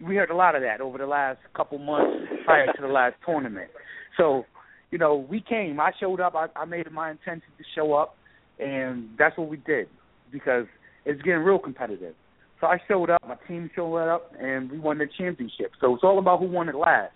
[0.00, 3.16] We heard a lot of that over the last couple months prior to the last
[3.24, 3.70] tournament.
[4.16, 4.44] So,
[4.90, 5.80] you know, we came.
[5.80, 6.34] I showed up.
[6.34, 8.14] I, I made it my intention to show up,
[8.58, 9.88] and that's what we did
[10.30, 10.66] because
[11.04, 12.14] it's getting real competitive.
[12.60, 13.22] So I showed up.
[13.26, 15.72] My team showed up, and we won the championship.
[15.80, 17.12] So it's all about who won it last.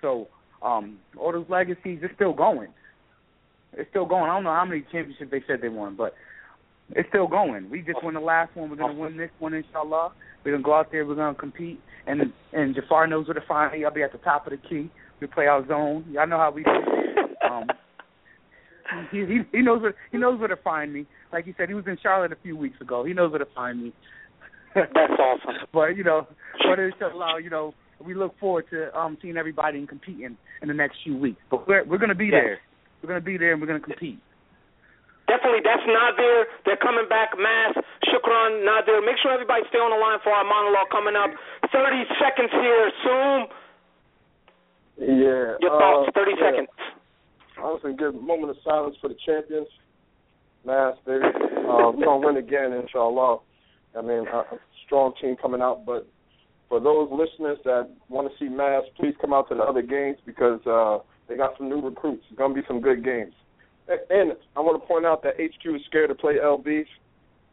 [0.00, 0.28] So
[0.62, 2.68] um, all those legacies are still going.
[3.74, 4.24] It's still going.
[4.24, 6.14] I don't know how many championships they said they won, but
[6.90, 7.70] it's still going.
[7.70, 8.70] We just won the last one.
[8.70, 10.12] We're gonna win this one, inshallah.
[10.44, 11.06] We're gonna go out there.
[11.06, 11.80] We're gonna compete.
[12.06, 13.84] And and Jafar knows where to find me.
[13.84, 14.90] I'll be at the top of the key.
[15.20, 16.04] We play our zone.
[16.10, 16.70] Y'all know how we do.
[17.50, 17.66] um,
[19.10, 21.06] he, he he knows where he knows where to find me.
[21.32, 23.04] Like he said, he was in Charlotte a few weeks ago.
[23.04, 23.92] He knows where to find me.
[24.94, 25.66] That's awesome.
[25.72, 26.26] but you know,
[26.68, 27.74] but it's inshallah, you know,
[28.04, 31.40] we look forward to um seeing everybody and competing in the next few weeks.
[31.50, 32.32] But we're we're gonna be yes.
[32.32, 32.58] there.
[33.02, 34.20] We're gonna be there and we're gonna compete.
[35.28, 36.44] Definitely, that's Nadir.
[36.66, 37.72] They're coming back, mass.
[38.04, 39.00] Shukran, Nadir.
[39.00, 41.30] Make sure everybody stay on the line for our monologue coming up.
[41.72, 43.40] 30 seconds here, Soom.
[44.98, 45.56] Yeah.
[45.62, 46.42] Your thoughts, uh, 30 yeah.
[46.44, 46.68] seconds.
[47.62, 49.68] Honestly, give a moment of silence for the champions.
[50.66, 51.24] Mass, baby.
[51.24, 53.38] Uh, we're going to win again, inshallah.
[53.96, 54.44] I mean, a
[54.86, 56.06] strong team coming out, but
[56.68, 60.16] for those listeners that want to see Mass, please come out to the other games
[60.24, 62.24] because uh, they got some new recruits.
[62.30, 63.34] It's going to be some good games.
[63.88, 66.86] And I want to point out that HQ is scared to play LBs.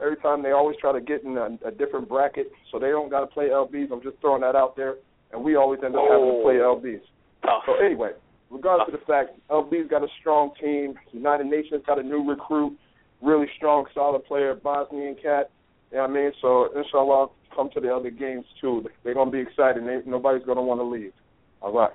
[0.02, 3.10] Every time they always try to get in a, a different bracket, so they don't
[3.10, 3.92] got to play LBs.
[3.92, 4.96] I'm just throwing that out there,
[5.34, 6.12] and we always end up oh.
[6.12, 6.80] having to play oh.
[6.80, 7.04] LBs.
[7.44, 7.64] Tough.
[7.66, 8.12] So anyway,
[8.50, 8.94] regardless Tough.
[8.94, 10.96] of the fact, LB's got a strong team.
[11.12, 12.78] United Nations got a new recruit,
[13.22, 15.52] really strong, solid player, Bosnian cat.
[15.92, 16.32] You know what I mean?
[16.42, 18.86] So inshallah, come to the other games too.
[19.04, 19.84] They're gonna be excited.
[19.86, 21.14] They, nobody's gonna want to leave.
[21.62, 21.92] All right,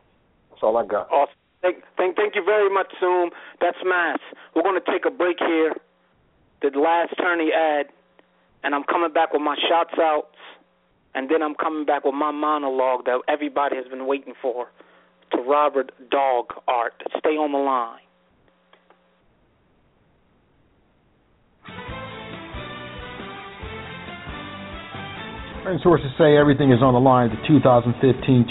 [0.50, 1.10] that's all I got.
[1.10, 1.34] Awesome.
[1.62, 3.30] Thank, thank, thank you very much, Soom.
[3.60, 4.18] That's Mass.
[4.54, 5.72] We're to take a break here.
[6.60, 7.86] The last tourney ad,
[8.62, 10.36] and I'm coming back with my shots outs,
[11.14, 14.66] and then I'm coming back with my monologue that everybody has been waiting for
[15.32, 17.02] to Robert Dog Art.
[17.18, 18.00] Stay on the line.
[25.64, 27.96] Friend sources say everything is on the line at the 2015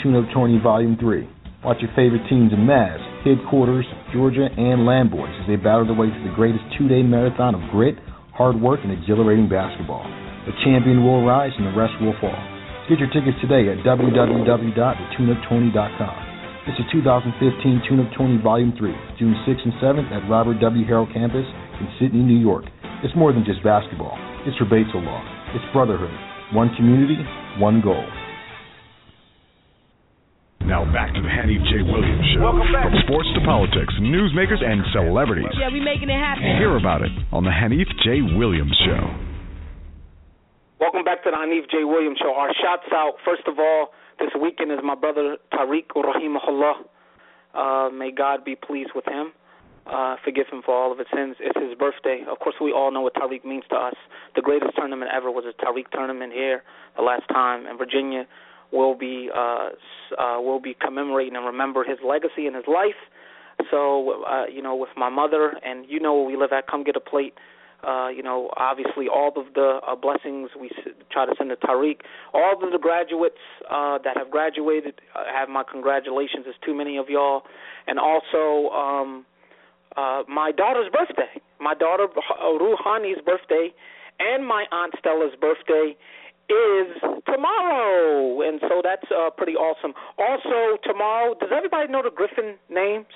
[0.02, 1.30] Tune-Up Tourney Volume 3.
[1.62, 6.10] Watch your favorite teams in Mass, Headquarters, Georgia, and Lamboys as they battle their way
[6.10, 8.02] to the greatest two-day marathon of grit,
[8.34, 10.02] hard work, and exhilarating basketball.
[10.50, 12.34] The champion will rise and the rest will fall.
[12.90, 16.18] Get your tickets today at www.thetuneuptourney.com.
[16.66, 18.90] It's the 2015 Tune-Up Tourney Volume 3,
[19.22, 20.82] June 6th and 7th at Robert W.
[20.82, 21.46] Harrell Campus
[21.78, 22.66] in Sidney, New York.
[23.06, 24.18] It's more than just basketball.
[24.50, 25.22] It's for Law.
[25.54, 26.33] It's brotherhood.
[26.52, 27.18] One community,
[27.58, 28.06] one goal.
[30.66, 31.84] Now back to the Hanif J.
[31.84, 32.42] Williams Show.
[32.42, 32.88] Welcome back.
[32.88, 35.52] From sports to politics, newsmakers, and celebrities.
[35.60, 36.44] Yeah, we making it happen.
[36.58, 38.22] Hear about it on the Hanif J.
[38.36, 39.04] Williams Show.
[40.80, 41.84] Welcome back to the Hanif J.
[41.84, 42.34] Williams Show.
[42.34, 46.74] Our shots out, first of all, this weekend is my brother Tariq Rahimahullah.
[47.54, 49.34] Uh, may God be pleased with him.
[49.86, 51.36] Uh, forgive him for all of his sins.
[51.40, 52.24] It's his birthday.
[52.30, 53.96] Of course, we all know what Tariq means to us.
[54.36, 56.64] The greatest tournament ever was a Tariq tournament here
[56.96, 58.26] the last time in Virginia
[58.72, 59.70] will be uh,
[60.18, 62.96] uh, will be commemorating and remember his legacy and his life.
[63.70, 66.84] So uh, you know, with my mother and you know where we live at, come
[66.84, 67.34] get a plate.
[67.86, 71.58] Uh, you know, obviously all of the uh, blessings we s- try to send to
[71.58, 71.98] Tariq.
[72.34, 73.36] All of the graduates
[73.70, 76.46] uh, that have graduated uh, have my congratulations.
[76.46, 77.44] There's too many of y'all,
[77.86, 79.26] and also um,
[79.96, 81.42] uh, my daughter's birthday.
[81.60, 82.08] My daughter
[82.42, 83.74] Ruhani's birthday,
[84.20, 85.96] and my aunt Stella's birthday
[86.50, 86.92] is
[87.26, 89.94] tomorrow, and so that's uh, pretty awesome.
[90.18, 93.08] Also, tomorrow, does everybody know the Griffin names?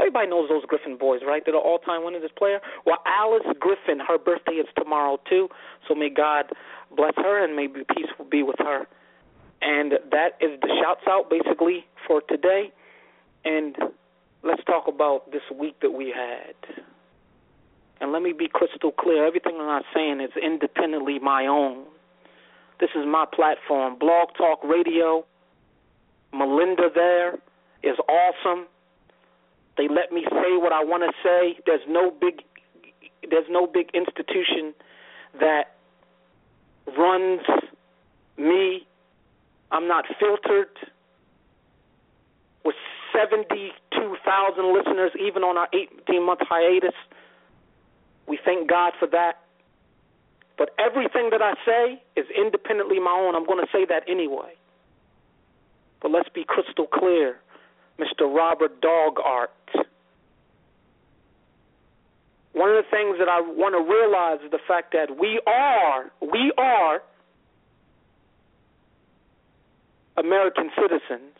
[0.00, 1.42] Everybody knows those Griffin boys, right?
[1.44, 2.60] They're the all-time winners player.
[2.86, 5.48] Well, Alice Griffin, her birthday is tomorrow too.
[5.86, 6.46] So may God
[6.96, 8.86] bless her and may peace be with her.
[9.60, 12.72] And that is the shouts out basically for today.
[13.44, 13.76] And
[14.42, 16.54] let's talk about this week that we had.
[18.00, 21.84] And let me be crystal clear: everything I'm saying is independently my own.
[22.80, 23.98] This is my platform.
[23.98, 25.24] Blog Talk Radio.
[26.32, 27.34] Melinda there
[27.82, 28.66] is awesome.
[29.76, 31.60] They let me say what I want to say.
[31.66, 32.42] There's no big
[33.30, 34.74] there's no big institution
[35.38, 35.76] that
[36.98, 37.42] runs
[38.36, 38.86] me.
[39.70, 40.68] I'm not filtered.
[42.64, 42.74] With
[43.12, 46.94] 72,000 listeners, even on our 18 month hiatus,
[48.26, 49.40] we thank God for that.
[50.58, 53.34] But everything that I say is independently my own.
[53.34, 54.54] I'm going to say that anyway.
[56.00, 57.38] But let's be crystal clear
[57.98, 58.32] Mr.
[58.32, 59.48] Robert Doggart.
[62.52, 66.12] One of the things that I want to realize is the fact that we are,
[66.20, 67.02] we are
[70.16, 71.31] American citizens.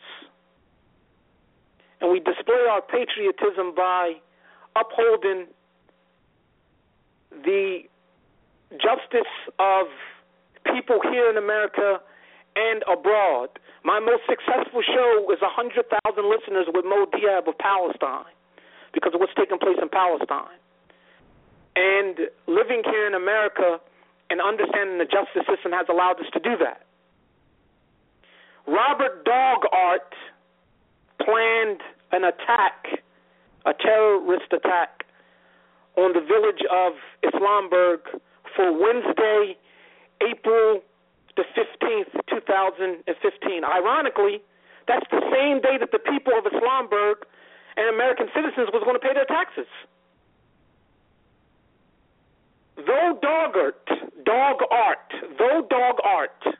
[2.03, 4.19] And we display our patriotism by
[4.75, 5.47] upholding
[7.31, 7.87] the
[8.73, 9.87] justice of
[10.65, 12.01] people here in America
[12.57, 13.55] and abroad.
[13.85, 15.87] My most successful show is 100,000
[16.27, 18.35] listeners with Mo Diab of Palestine
[18.93, 20.59] because of what's taking place in Palestine.
[21.77, 23.79] And living here in America
[24.29, 26.83] and understanding the justice system has allowed us to do that.
[28.67, 30.11] Robert Doggart
[31.23, 31.81] planned
[32.13, 33.01] an attack,
[33.65, 35.05] a terrorist attack,
[35.97, 37.99] on the village of Islamberg
[38.55, 39.57] for Wednesday,
[40.21, 40.81] April
[41.35, 43.63] the 15th, 2015.
[43.63, 44.41] Ironically,
[44.87, 47.25] that's the same day that the people of Islamberg
[47.75, 49.65] and American citizens was going to pay their taxes.
[52.77, 56.55] Though Doggart, dog art, though Doggart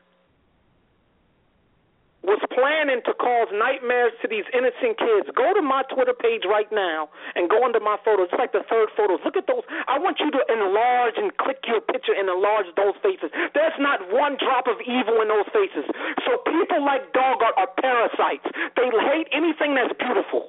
[2.24, 5.28] was planning to cause nightmares to these innocent kids.
[5.36, 8.32] Go to my Twitter page right now and go under my photos.
[8.32, 9.20] It's like the third photos.
[9.28, 9.62] Look at those.
[9.86, 13.28] I want you to enlarge and click your picture and enlarge those faces.
[13.52, 15.84] There's not one drop of evil in those faces.
[16.24, 18.48] So people like Doggart, parasites.
[18.76, 20.48] They hate anything that's beautiful.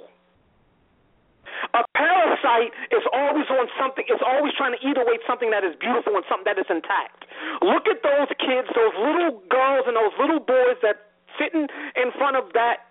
[1.75, 5.75] A parasite is always on something, is always trying to eat away something that is
[5.79, 7.27] beautiful and something that is intact.
[7.59, 12.35] Look at those kids, those little girls and those little boys that sitting in front
[12.35, 12.85] of that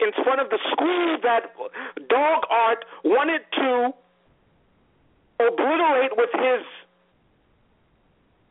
[0.00, 1.54] in front of the school that
[2.10, 3.94] Doggart wanted to
[5.38, 6.62] obliterate with his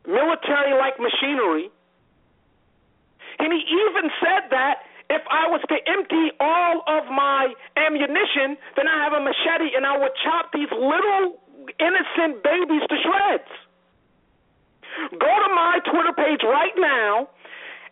[0.07, 1.69] military like machinery.
[3.39, 8.87] And he even said that if I was to empty all of my ammunition, then
[8.87, 11.35] I have a machete and I would chop these little
[11.79, 13.51] innocent babies to shreds.
[15.19, 17.27] Go to my Twitter page right now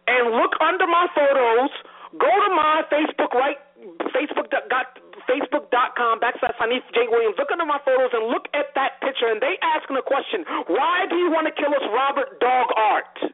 [0.09, 1.69] and look under my photos.
[2.17, 3.61] Go to my Facebook right
[4.09, 4.97] Facebook got
[5.29, 7.05] Facebook.com backslash Hanif J.
[7.05, 7.35] Williams.
[7.37, 9.29] Look under my photos and look at that picture.
[9.29, 13.29] And they asking the question, why do you want to kill us, Robert Doggart?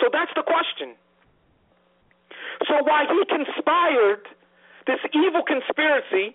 [0.00, 0.96] So that's the question.
[2.66, 4.24] So why he conspired
[4.86, 6.34] this evil conspiracy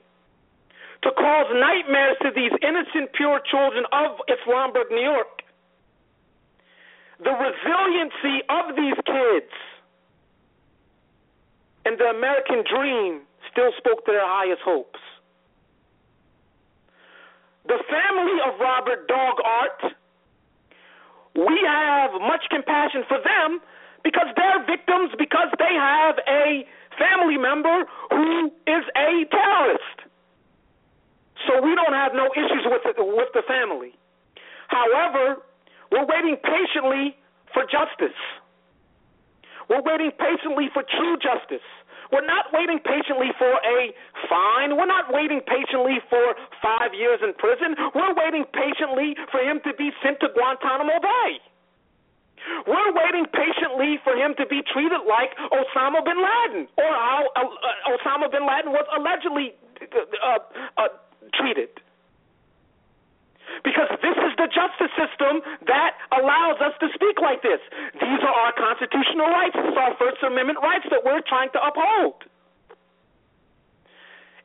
[1.03, 5.41] to cause nightmares to these innocent, pure children of Islamberg, New York,
[7.23, 9.53] the resiliency of these kids
[11.85, 13.21] and the American dream
[13.51, 14.99] still spoke to their highest hopes.
[17.65, 19.95] The family of Robert Doggart,
[21.35, 23.59] we have much compassion for them
[24.03, 26.65] because they're victims because they have a
[26.99, 29.97] family member who is a terrorist.
[31.47, 33.95] So we don't have no issues with the, with the family.
[34.67, 35.43] However,
[35.91, 37.15] we're waiting patiently
[37.53, 38.17] for justice.
[39.69, 41.65] We're waiting patiently for true justice.
[42.11, 43.91] We're not waiting patiently for a
[44.31, 44.77] fine.
[44.79, 47.75] We're not waiting patiently for five years in prison.
[47.93, 51.31] We're waiting patiently for him to be sent to Guantanamo Bay.
[52.65, 57.91] We're waiting patiently for him to be treated like Osama bin Laden, or how uh,
[57.91, 59.51] Osama bin Laden was allegedly
[60.23, 60.39] uh,
[60.77, 60.87] uh,
[61.33, 61.69] treated.
[63.63, 67.59] Because this is the justice system that allows us to speak like this.
[67.97, 69.55] These are our constitutional rights.
[69.57, 72.23] Is our First Amendment rights that we're trying to uphold.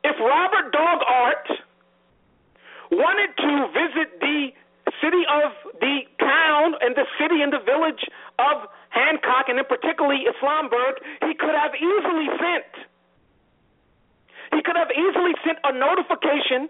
[0.05, 1.47] If Robert Doggart
[2.90, 4.51] wanted to visit the
[5.01, 8.02] city of the town and the city and the village
[8.39, 12.66] of Hancock and in particularly Islamberg, he could have easily sent
[14.52, 16.68] he could have easily sent a notification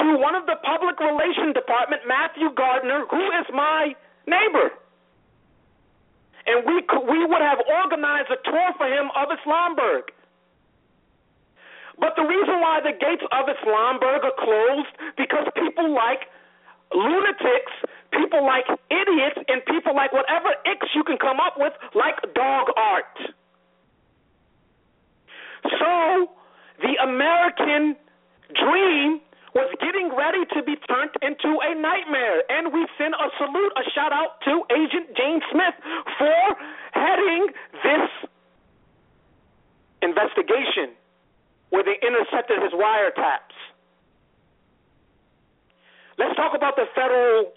[0.00, 3.92] to one of the public relations department, Matthew Gardner, who is my
[4.26, 4.72] neighbor.
[6.46, 10.08] And we we would have organized a tour for him of Islamberg.
[12.00, 16.24] But the reason why the gates of Islamberg are closed because people like
[16.94, 17.72] lunatics,
[18.10, 23.36] people like idiots, and people like whatever icks you can come up with, like Doggart.
[25.78, 26.30] So
[26.80, 27.96] the American
[28.56, 29.20] dream
[29.54, 32.42] was getting ready to be turned into a nightmare.
[32.48, 35.76] And we send a salute, a shout out to Agent Jane Smith
[36.18, 36.40] for
[36.92, 37.46] heading
[37.82, 38.08] this
[40.02, 40.94] investigation
[41.70, 43.56] where they intercepted his wiretaps.
[46.18, 47.52] Let's talk about the federal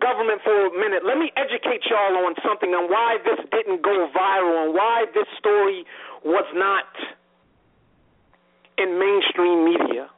[0.00, 1.02] government for a minute.
[1.06, 5.26] Let me educate y'all on something on why this didn't go viral and why this
[5.38, 5.84] story
[6.24, 6.86] was not
[8.78, 10.08] in mainstream media.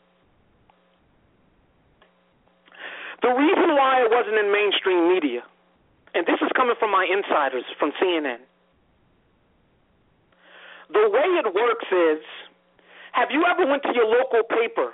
[3.22, 5.42] The reason why it wasn't in mainstream media,
[6.14, 8.38] and this is coming from my insiders from CNN.
[10.92, 12.22] The way it works is,
[13.12, 14.92] have you ever went to your local paper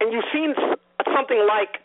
[0.00, 0.54] and you've seen
[1.14, 1.78] something like,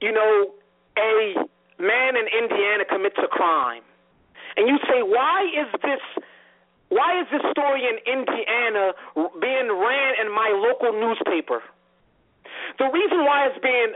[0.00, 0.52] you know,
[0.98, 1.34] a
[1.78, 3.82] man in Indiana commits a crime,
[4.56, 6.00] and you say, why is this?
[6.88, 8.92] Why is this story in Indiana
[9.40, 11.62] being ran in my local newspaper?
[12.78, 13.94] The reason why it's being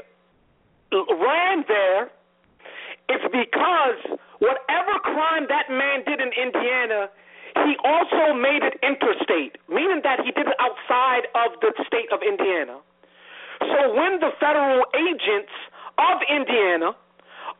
[0.93, 2.11] ran there
[3.11, 7.11] is because whatever crime that man did in Indiana,
[7.67, 12.23] he also made it interstate, meaning that he did it outside of the state of
[12.23, 12.79] Indiana.
[13.61, 15.53] So when the federal agents
[15.99, 16.97] of Indiana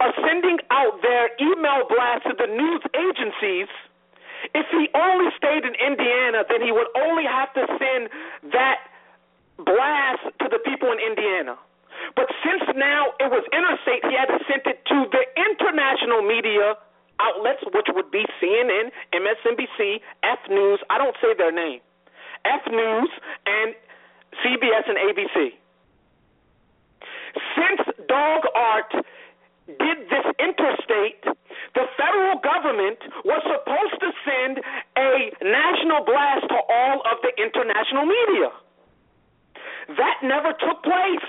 [0.01, 3.69] are sending out their email blasts to the news agencies,
[4.55, 8.09] if he only stayed in Indiana, then he would only have to send
[8.53, 8.79] that
[9.59, 11.59] blast to the people in Indiana.
[12.17, 16.75] But since now it was interstate, he had to send it to the international media
[17.21, 20.81] outlets, which would be CNN, MSNBC, F News.
[20.89, 21.81] I don't say their name.
[22.45, 23.11] F News
[23.47, 23.75] and
[24.43, 25.53] CBS and ABC.
[27.55, 28.93] Since Dog Art
[29.67, 31.23] did this interstate,
[31.75, 34.59] the federal government was supposed to send
[34.97, 38.51] a national blast to all of the international media.
[39.97, 41.29] That never took place.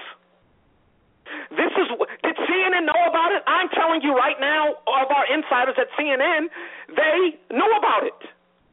[1.51, 1.87] This is
[2.23, 3.43] did CNN know about it?
[3.47, 6.47] I'm telling you right now, of our insiders at CNN,
[6.91, 8.19] they know about it.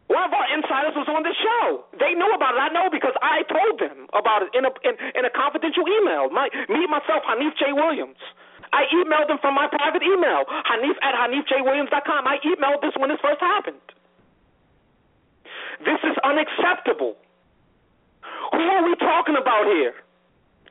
[0.08, 1.84] One of our insiders was on the show.
[2.00, 2.60] They knew about it.
[2.64, 6.32] I know because I told them about it in a in, in a confidential email.
[6.32, 7.76] My me myself, Hanif J.
[7.76, 8.18] Williams.
[8.72, 12.26] I emailed them from my private email, Hanif at HanifJWilliams.com.
[12.26, 13.80] I emailed this when this first happened.
[15.80, 17.16] This is unacceptable.
[18.52, 19.94] Who are we talking about here?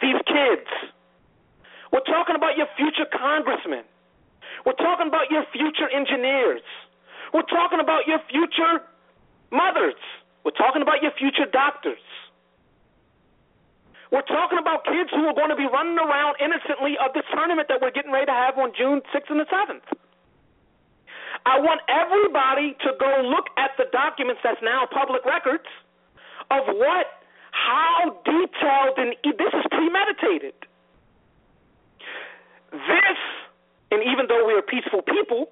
[0.01, 0.93] These kids.
[1.91, 3.83] We're talking about your future congressmen.
[4.65, 6.61] We're talking about your future engineers.
[7.33, 8.83] We're talking about your future
[9.51, 9.99] mothers.
[10.43, 12.01] We're talking about your future doctors.
[14.11, 17.67] We're talking about kids who are going to be running around innocently of this tournament
[17.67, 19.83] that we're getting ready to have on June 6th and the 7th.
[21.45, 25.67] I want everybody to go look at the documents that's now public records
[26.51, 27.07] of what,
[27.51, 30.55] how detailed, and this is premeditated.
[32.71, 33.19] This,
[33.91, 35.49] and even though we are peaceful people,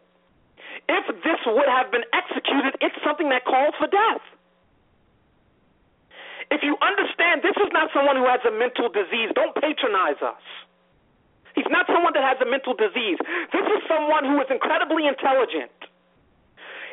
[0.89, 4.21] if this would have been executed, it's something that calls for death.
[6.51, 9.33] If you understand, this is not someone who has a mental disease.
[9.33, 10.43] Don't patronize us.
[11.55, 13.17] He's not someone that has a mental disease.
[13.49, 15.71] This is someone who is incredibly intelligent.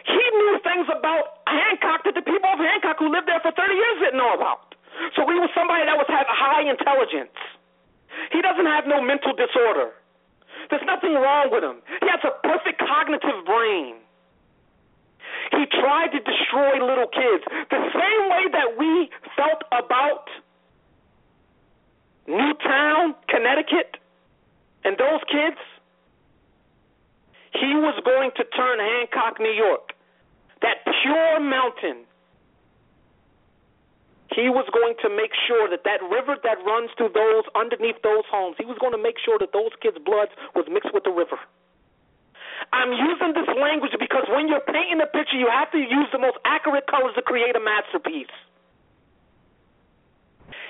[0.07, 3.74] He knew things about Hancock that the people of Hancock who lived there for 30
[3.74, 4.74] years didn't know about.
[5.19, 7.35] So he was somebody that was have high intelligence.
[8.31, 9.94] He doesn't have no mental disorder.
[10.70, 11.82] There's nothing wrong with him.
[12.01, 13.97] He has a perfect cognitive brain.
[15.52, 20.28] He tried to destroy little kids the same way that we felt about
[22.26, 23.97] Newtown, Connecticut,
[24.84, 25.59] and those kids.
[27.52, 29.93] He was going to turn Hancock, New York,
[30.62, 32.05] that pure mountain
[34.34, 38.24] he was going to make sure that that river that runs through those underneath those
[38.28, 41.12] homes, he was going to make sure that those kids' blood was mixed with the
[41.12, 41.36] river.
[42.72, 46.18] I'm using this language because when you're painting a picture, you have to use the
[46.18, 48.32] most accurate colors to create a masterpiece.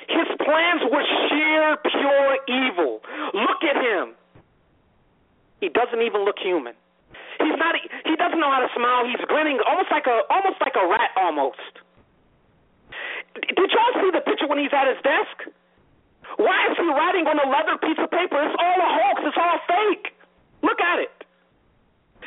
[0.09, 3.01] His plans were sheer, pure evil.
[3.35, 4.15] Look at him.
[5.61, 6.75] He doesn't even look human.
[7.39, 7.75] He's not.
[7.79, 9.07] He doesn't know how to smile.
[9.07, 11.82] He's grinning, almost like a, almost like a rat, almost.
[13.35, 15.49] Did y'all see the picture when he's at his desk?
[16.37, 18.41] Why is he writing on a leather piece of paper?
[18.41, 19.17] It's all a hoax.
[19.25, 20.13] It's all fake.
[20.63, 21.13] Look at it.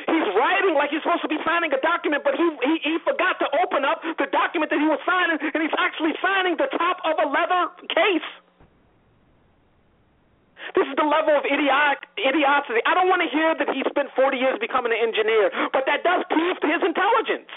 [0.04, 3.40] He's writing like he's supposed to be signing a document, but he, he he forgot
[3.40, 7.00] to open up the document that he was signing, and he's actually signing the top
[7.08, 8.28] of a leather case.
[10.76, 12.84] This is the level of idiotic, idiocity.
[12.84, 16.04] I don't want to hear that he spent 40 years becoming an engineer, but that
[16.04, 17.48] does prove his intelligence.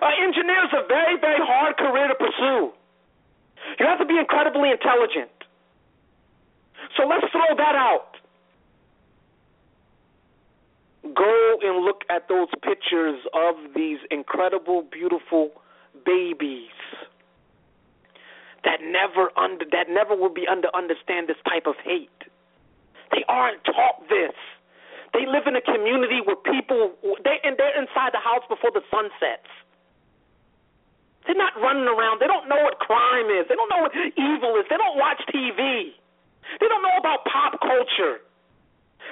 [0.00, 2.72] Uh, engineer is a very, very hard career to pursue.
[3.78, 5.30] You have to be incredibly intelligent.
[6.96, 8.16] So let's throw that out.
[11.14, 15.50] Go and look at those pictures of these incredible, beautiful
[16.06, 16.70] babies
[18.64, 22.08] that never under that never will be under understand this type of hate.
[23.10, 24.34] They aren't taught this.
[25.12, 26.94] They live in a community where people
[27.24, 29.50] they and they're inside the house before the sun sets.
[31.26, 32.20] They're not running around.
[32.20, 33.46] They don't know what crime is.
[33.48, 34.66] They don't know what evil is.
[34.68, 35.94] They don't watch TV.
[36.58, 38.20] They don't know about pop culture.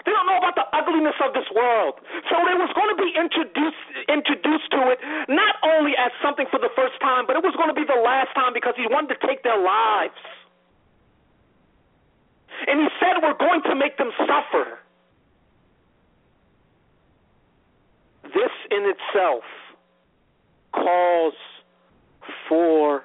[0.04, 2.00] They don't know about the ugliness of this world.
[2.30, 6.58] So they was going to be introduced introduced to it not only as something for
[6.58, 9.18] the first time, but it was going to be the last time because he wanted
[9.18, 10.16] to take their lives.
[12.66, 14.78] And he said we're going to make them suffer.
[18.24, 19.44] This in itself
[20.72, 21.34] calls
[22.50, 23.04] for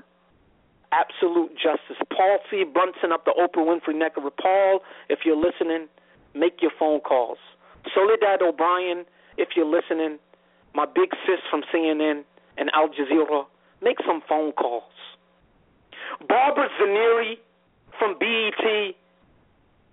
[0.91, 2.01] absolute justice.
[2.09, 2.65] Paul C.
[2.65, 4.33] Brunson up the Oprah Winfrey neck of it.
[4.41, 5.87] Paul, if you're listening,
[6.33, 7.37] make your phone calls.
[7.93, 9.05] Soledad O'Brien,
[9.37, 10.17] if you're listening,
[10.73, 12.23] my big sis from CNN
[12.57, 13.45] and Al Jazeera,
[13.83, 14.91] make some phone calls.
[16.27, 17.35] Barbara Zaneri
[17.99, 18.95] from BET,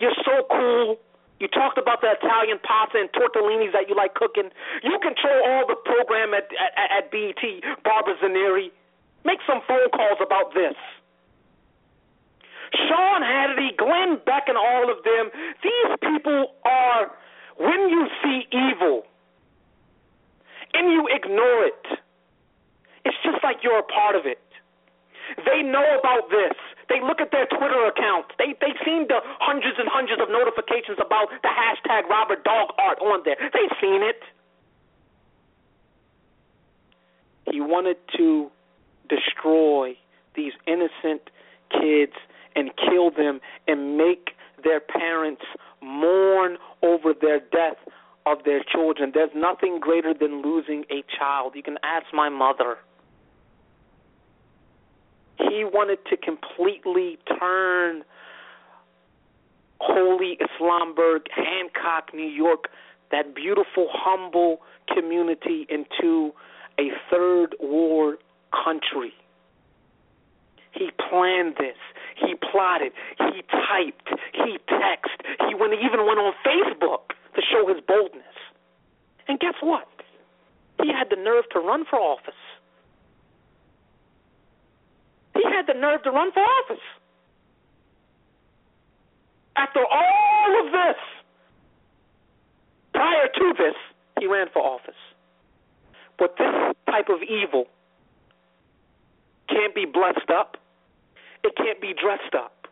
[0.01, 0.97] you're so cool.
[1.41, 4.51] You talked about the Italian pasta and tortellinis that you like cooking.
[4.83, 7.43] You control all the program at at, at BET.
[7.83, 8.71] Barbara Zaneri,
[9.25, 10.75] make some phone calls about this.
[12.89, 15.31] Sean Hannity, Glenn Beck, and all of them,
[15.63, 17.13] these people are,
[17.59, 19.05] when you see evil
[20.73, 21.85] and you ignore it,
[23.05, 24.41] it's just like you're a part of it.
[25.45, 26.57] They know about this.
[26.89, 28.31] They look at their Twitter accounts.
[28.39, 33.23] They they've seen the hundreds and hundreds of notifications about the hashtag Robert Doggart on
[33.25, 33.37] there.
[33.41, 34.21] They've seen it.
[37.51, 38.51] He wanted to
[39.13, 39.97] destroy
[40.35, 41.31] these innocent
[41.71, 42.13] kids
[42.55, 44.31] and kill them and make
[44.63, 45.43] their parents
[45.83, 47.77] mourn over their death
[48.27, 49.11] of their children.
[49.15, 51.53] There's nothing greater than losing a child.
[51.55, 52.77] You can ask my mother.
[55.39, 58.05] He wanted to completely turn
[59.81, 62.67] holy Islamberg, Hancock, New York,
[63.11, 64.61] that beautiful, humble
[64.95, 66.33] community into
[66.79, 68.19] a third world
[68.53, 69.13] country.
[70.73, 71.77] He planned this.
[72.17, 72.93] He plotted.
[73.19, 74.09] He typed.
[74.33, 75.49] He texted.
[75.49, 78.25] He went, even went on Facebook to show his boldness.
[79.29, 79.89] And guess what?
[80.83, 82.35] He had the nerve to run for office.
[85.35, 86.83] He had the nerve to run for office.
[89.57, 90.97] After all of this,
[92.95, 93.75] prior to this,
[94.19, 94.95] he ran for office.
[96.19, 97.67] But this type of evil
[99.49, 100.57] can't be blessed up.
[101.45, 102.63] It can't be dressed up.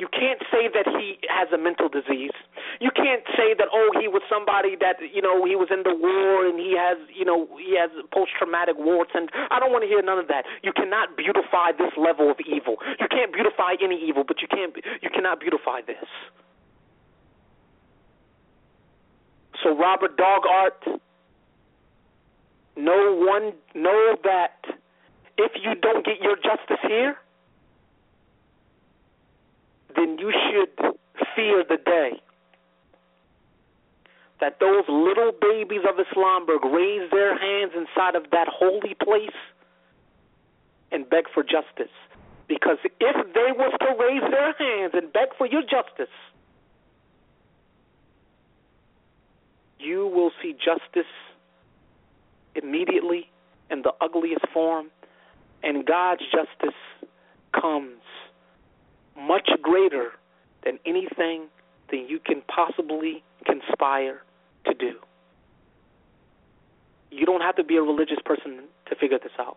[0.00, 2.32] You can't say that he has a mental disease.
[2.80, 5.92] You can't say that oh he was somebody that you know he was in the
[5.92, 9.84] war and he has you know he has post traumatic warts and I don't want
[9.84, 10.48] to hear none of that.
[10.64, 12.80] You cannot beautify this level of evil.
[12.96, 14.72] You can't beautify any evil, but you can't
[15.04, 16.08] you cannot beautify this.
[19.62, 20.98] So Robert Doggart,
[22.76, 24.79] know one know that
[25.44, 27.16] if you don't get your justice here
[29.96, 30.94] then you should
[31.34, 32.20] fear the day
[34.40, 39.36] that those little babies of Islamberg raise their hands inside of that holy place
[40.90, 41.92] and beg for justice.
[42.48, 46.12] Because if they was to raise their hands and beg for your justice,
[49.78, 51.10] you will see justice
[52.54, 53.30] immediately
[53.70, 54.90] in the ugliest form,
[55.62, 56.74] and God's justice
[57.58, 58.02] comes
[59.18, 60.12] much greater
[60.64, 61.48] than anything
[61.90, 64.22] that you can possibly conspire
[64.66, 64.94] to do.
[67.10, 69.56] You don't have to be a religious person to figure this out.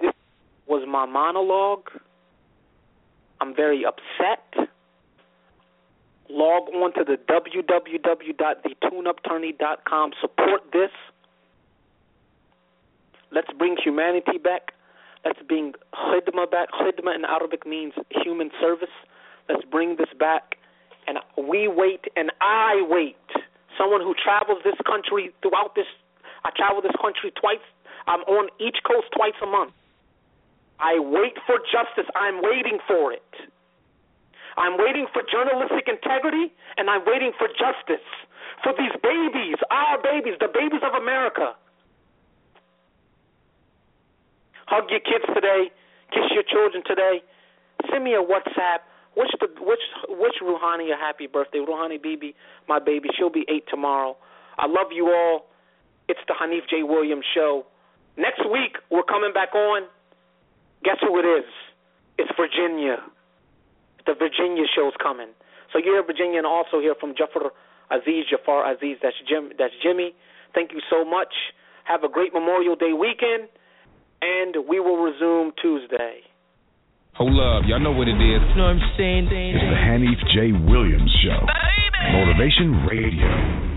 [0.00, 0.12] This
[0.66, 1.90] was my monologue.
[3.40, 4.42] I'm very upset.
[6.30, 10.12] Log on to the www.thetuneuptourney.com.
[10.20, 10.90] Support this.
[13.30, 14.72] Let's bring humanity back.
[15.24, 16.68] Let's bring khidma back.
[16.72, 18.92] Khidma in Arabic means human service.
[19.48, 20.56] Let's bring this back.
[21.06, 23.16] And we wait, and I wait.
[23.76, 25.86] Someone who travels this country throughout this,
[26.44, 27.64] I travel this country twice.
[28.06, 29.72] I'm on each coast twice a month.
[30.80, 32.08] I wait for justice.
[32.14, 33.32] I'm waiting for it.
[34.56, 38.04] I'm waiting for journalistic integrity, and I'm waiting for justice
[38.62, 41.54] for these babies, our babies, the babies of America
[44.68, 45.72] Hug your kids today.
[46.12, 47.24] Kiss your children today.
[47.90, 48.84] Send me a WhatsApp.
[49.16, 51.58] wish the wish wish Ruhani a happy birthday.
[51.58, 52.34] Ruhani Bibi,
[52.68, 54.16] my baby, she'll be eight tomorrow.
[54.58, 55.46] I love you all.
[56.08, 56.82] It's the Hanif J.
[56.82, 57.64] Williams show.
[58.18, 59.88] Next week we're coming back on.
[60.84, 61.48] Guess who it is?
[62.18, 62.98] It's Virginia.
[64.06, 65.28] The Virginia show's coming.
[65.72, 67.52] So you hear Virginia and also hear from Jafar
[67.90, 68.98] Aziz, Jafar Aziz.
[69.02, 69.52] That's Jim.
[69.58, 70.14] That's Jimmy.
[70.54, 71.32] Thank you so much.
[71.84, 73.48] Have a great Memorial Day weekend,
[74.22, 76.20] and we will resume Tuesday.
[77.14, 78.40] Hold up, y'all know what it is.
[78.50, 79.26] You know what I'm saying?
[79.26, 80.52] It's the Hanif J.
[80.70, 81.46] Williams Show.
[82.12, 83.67] Motivation Radio.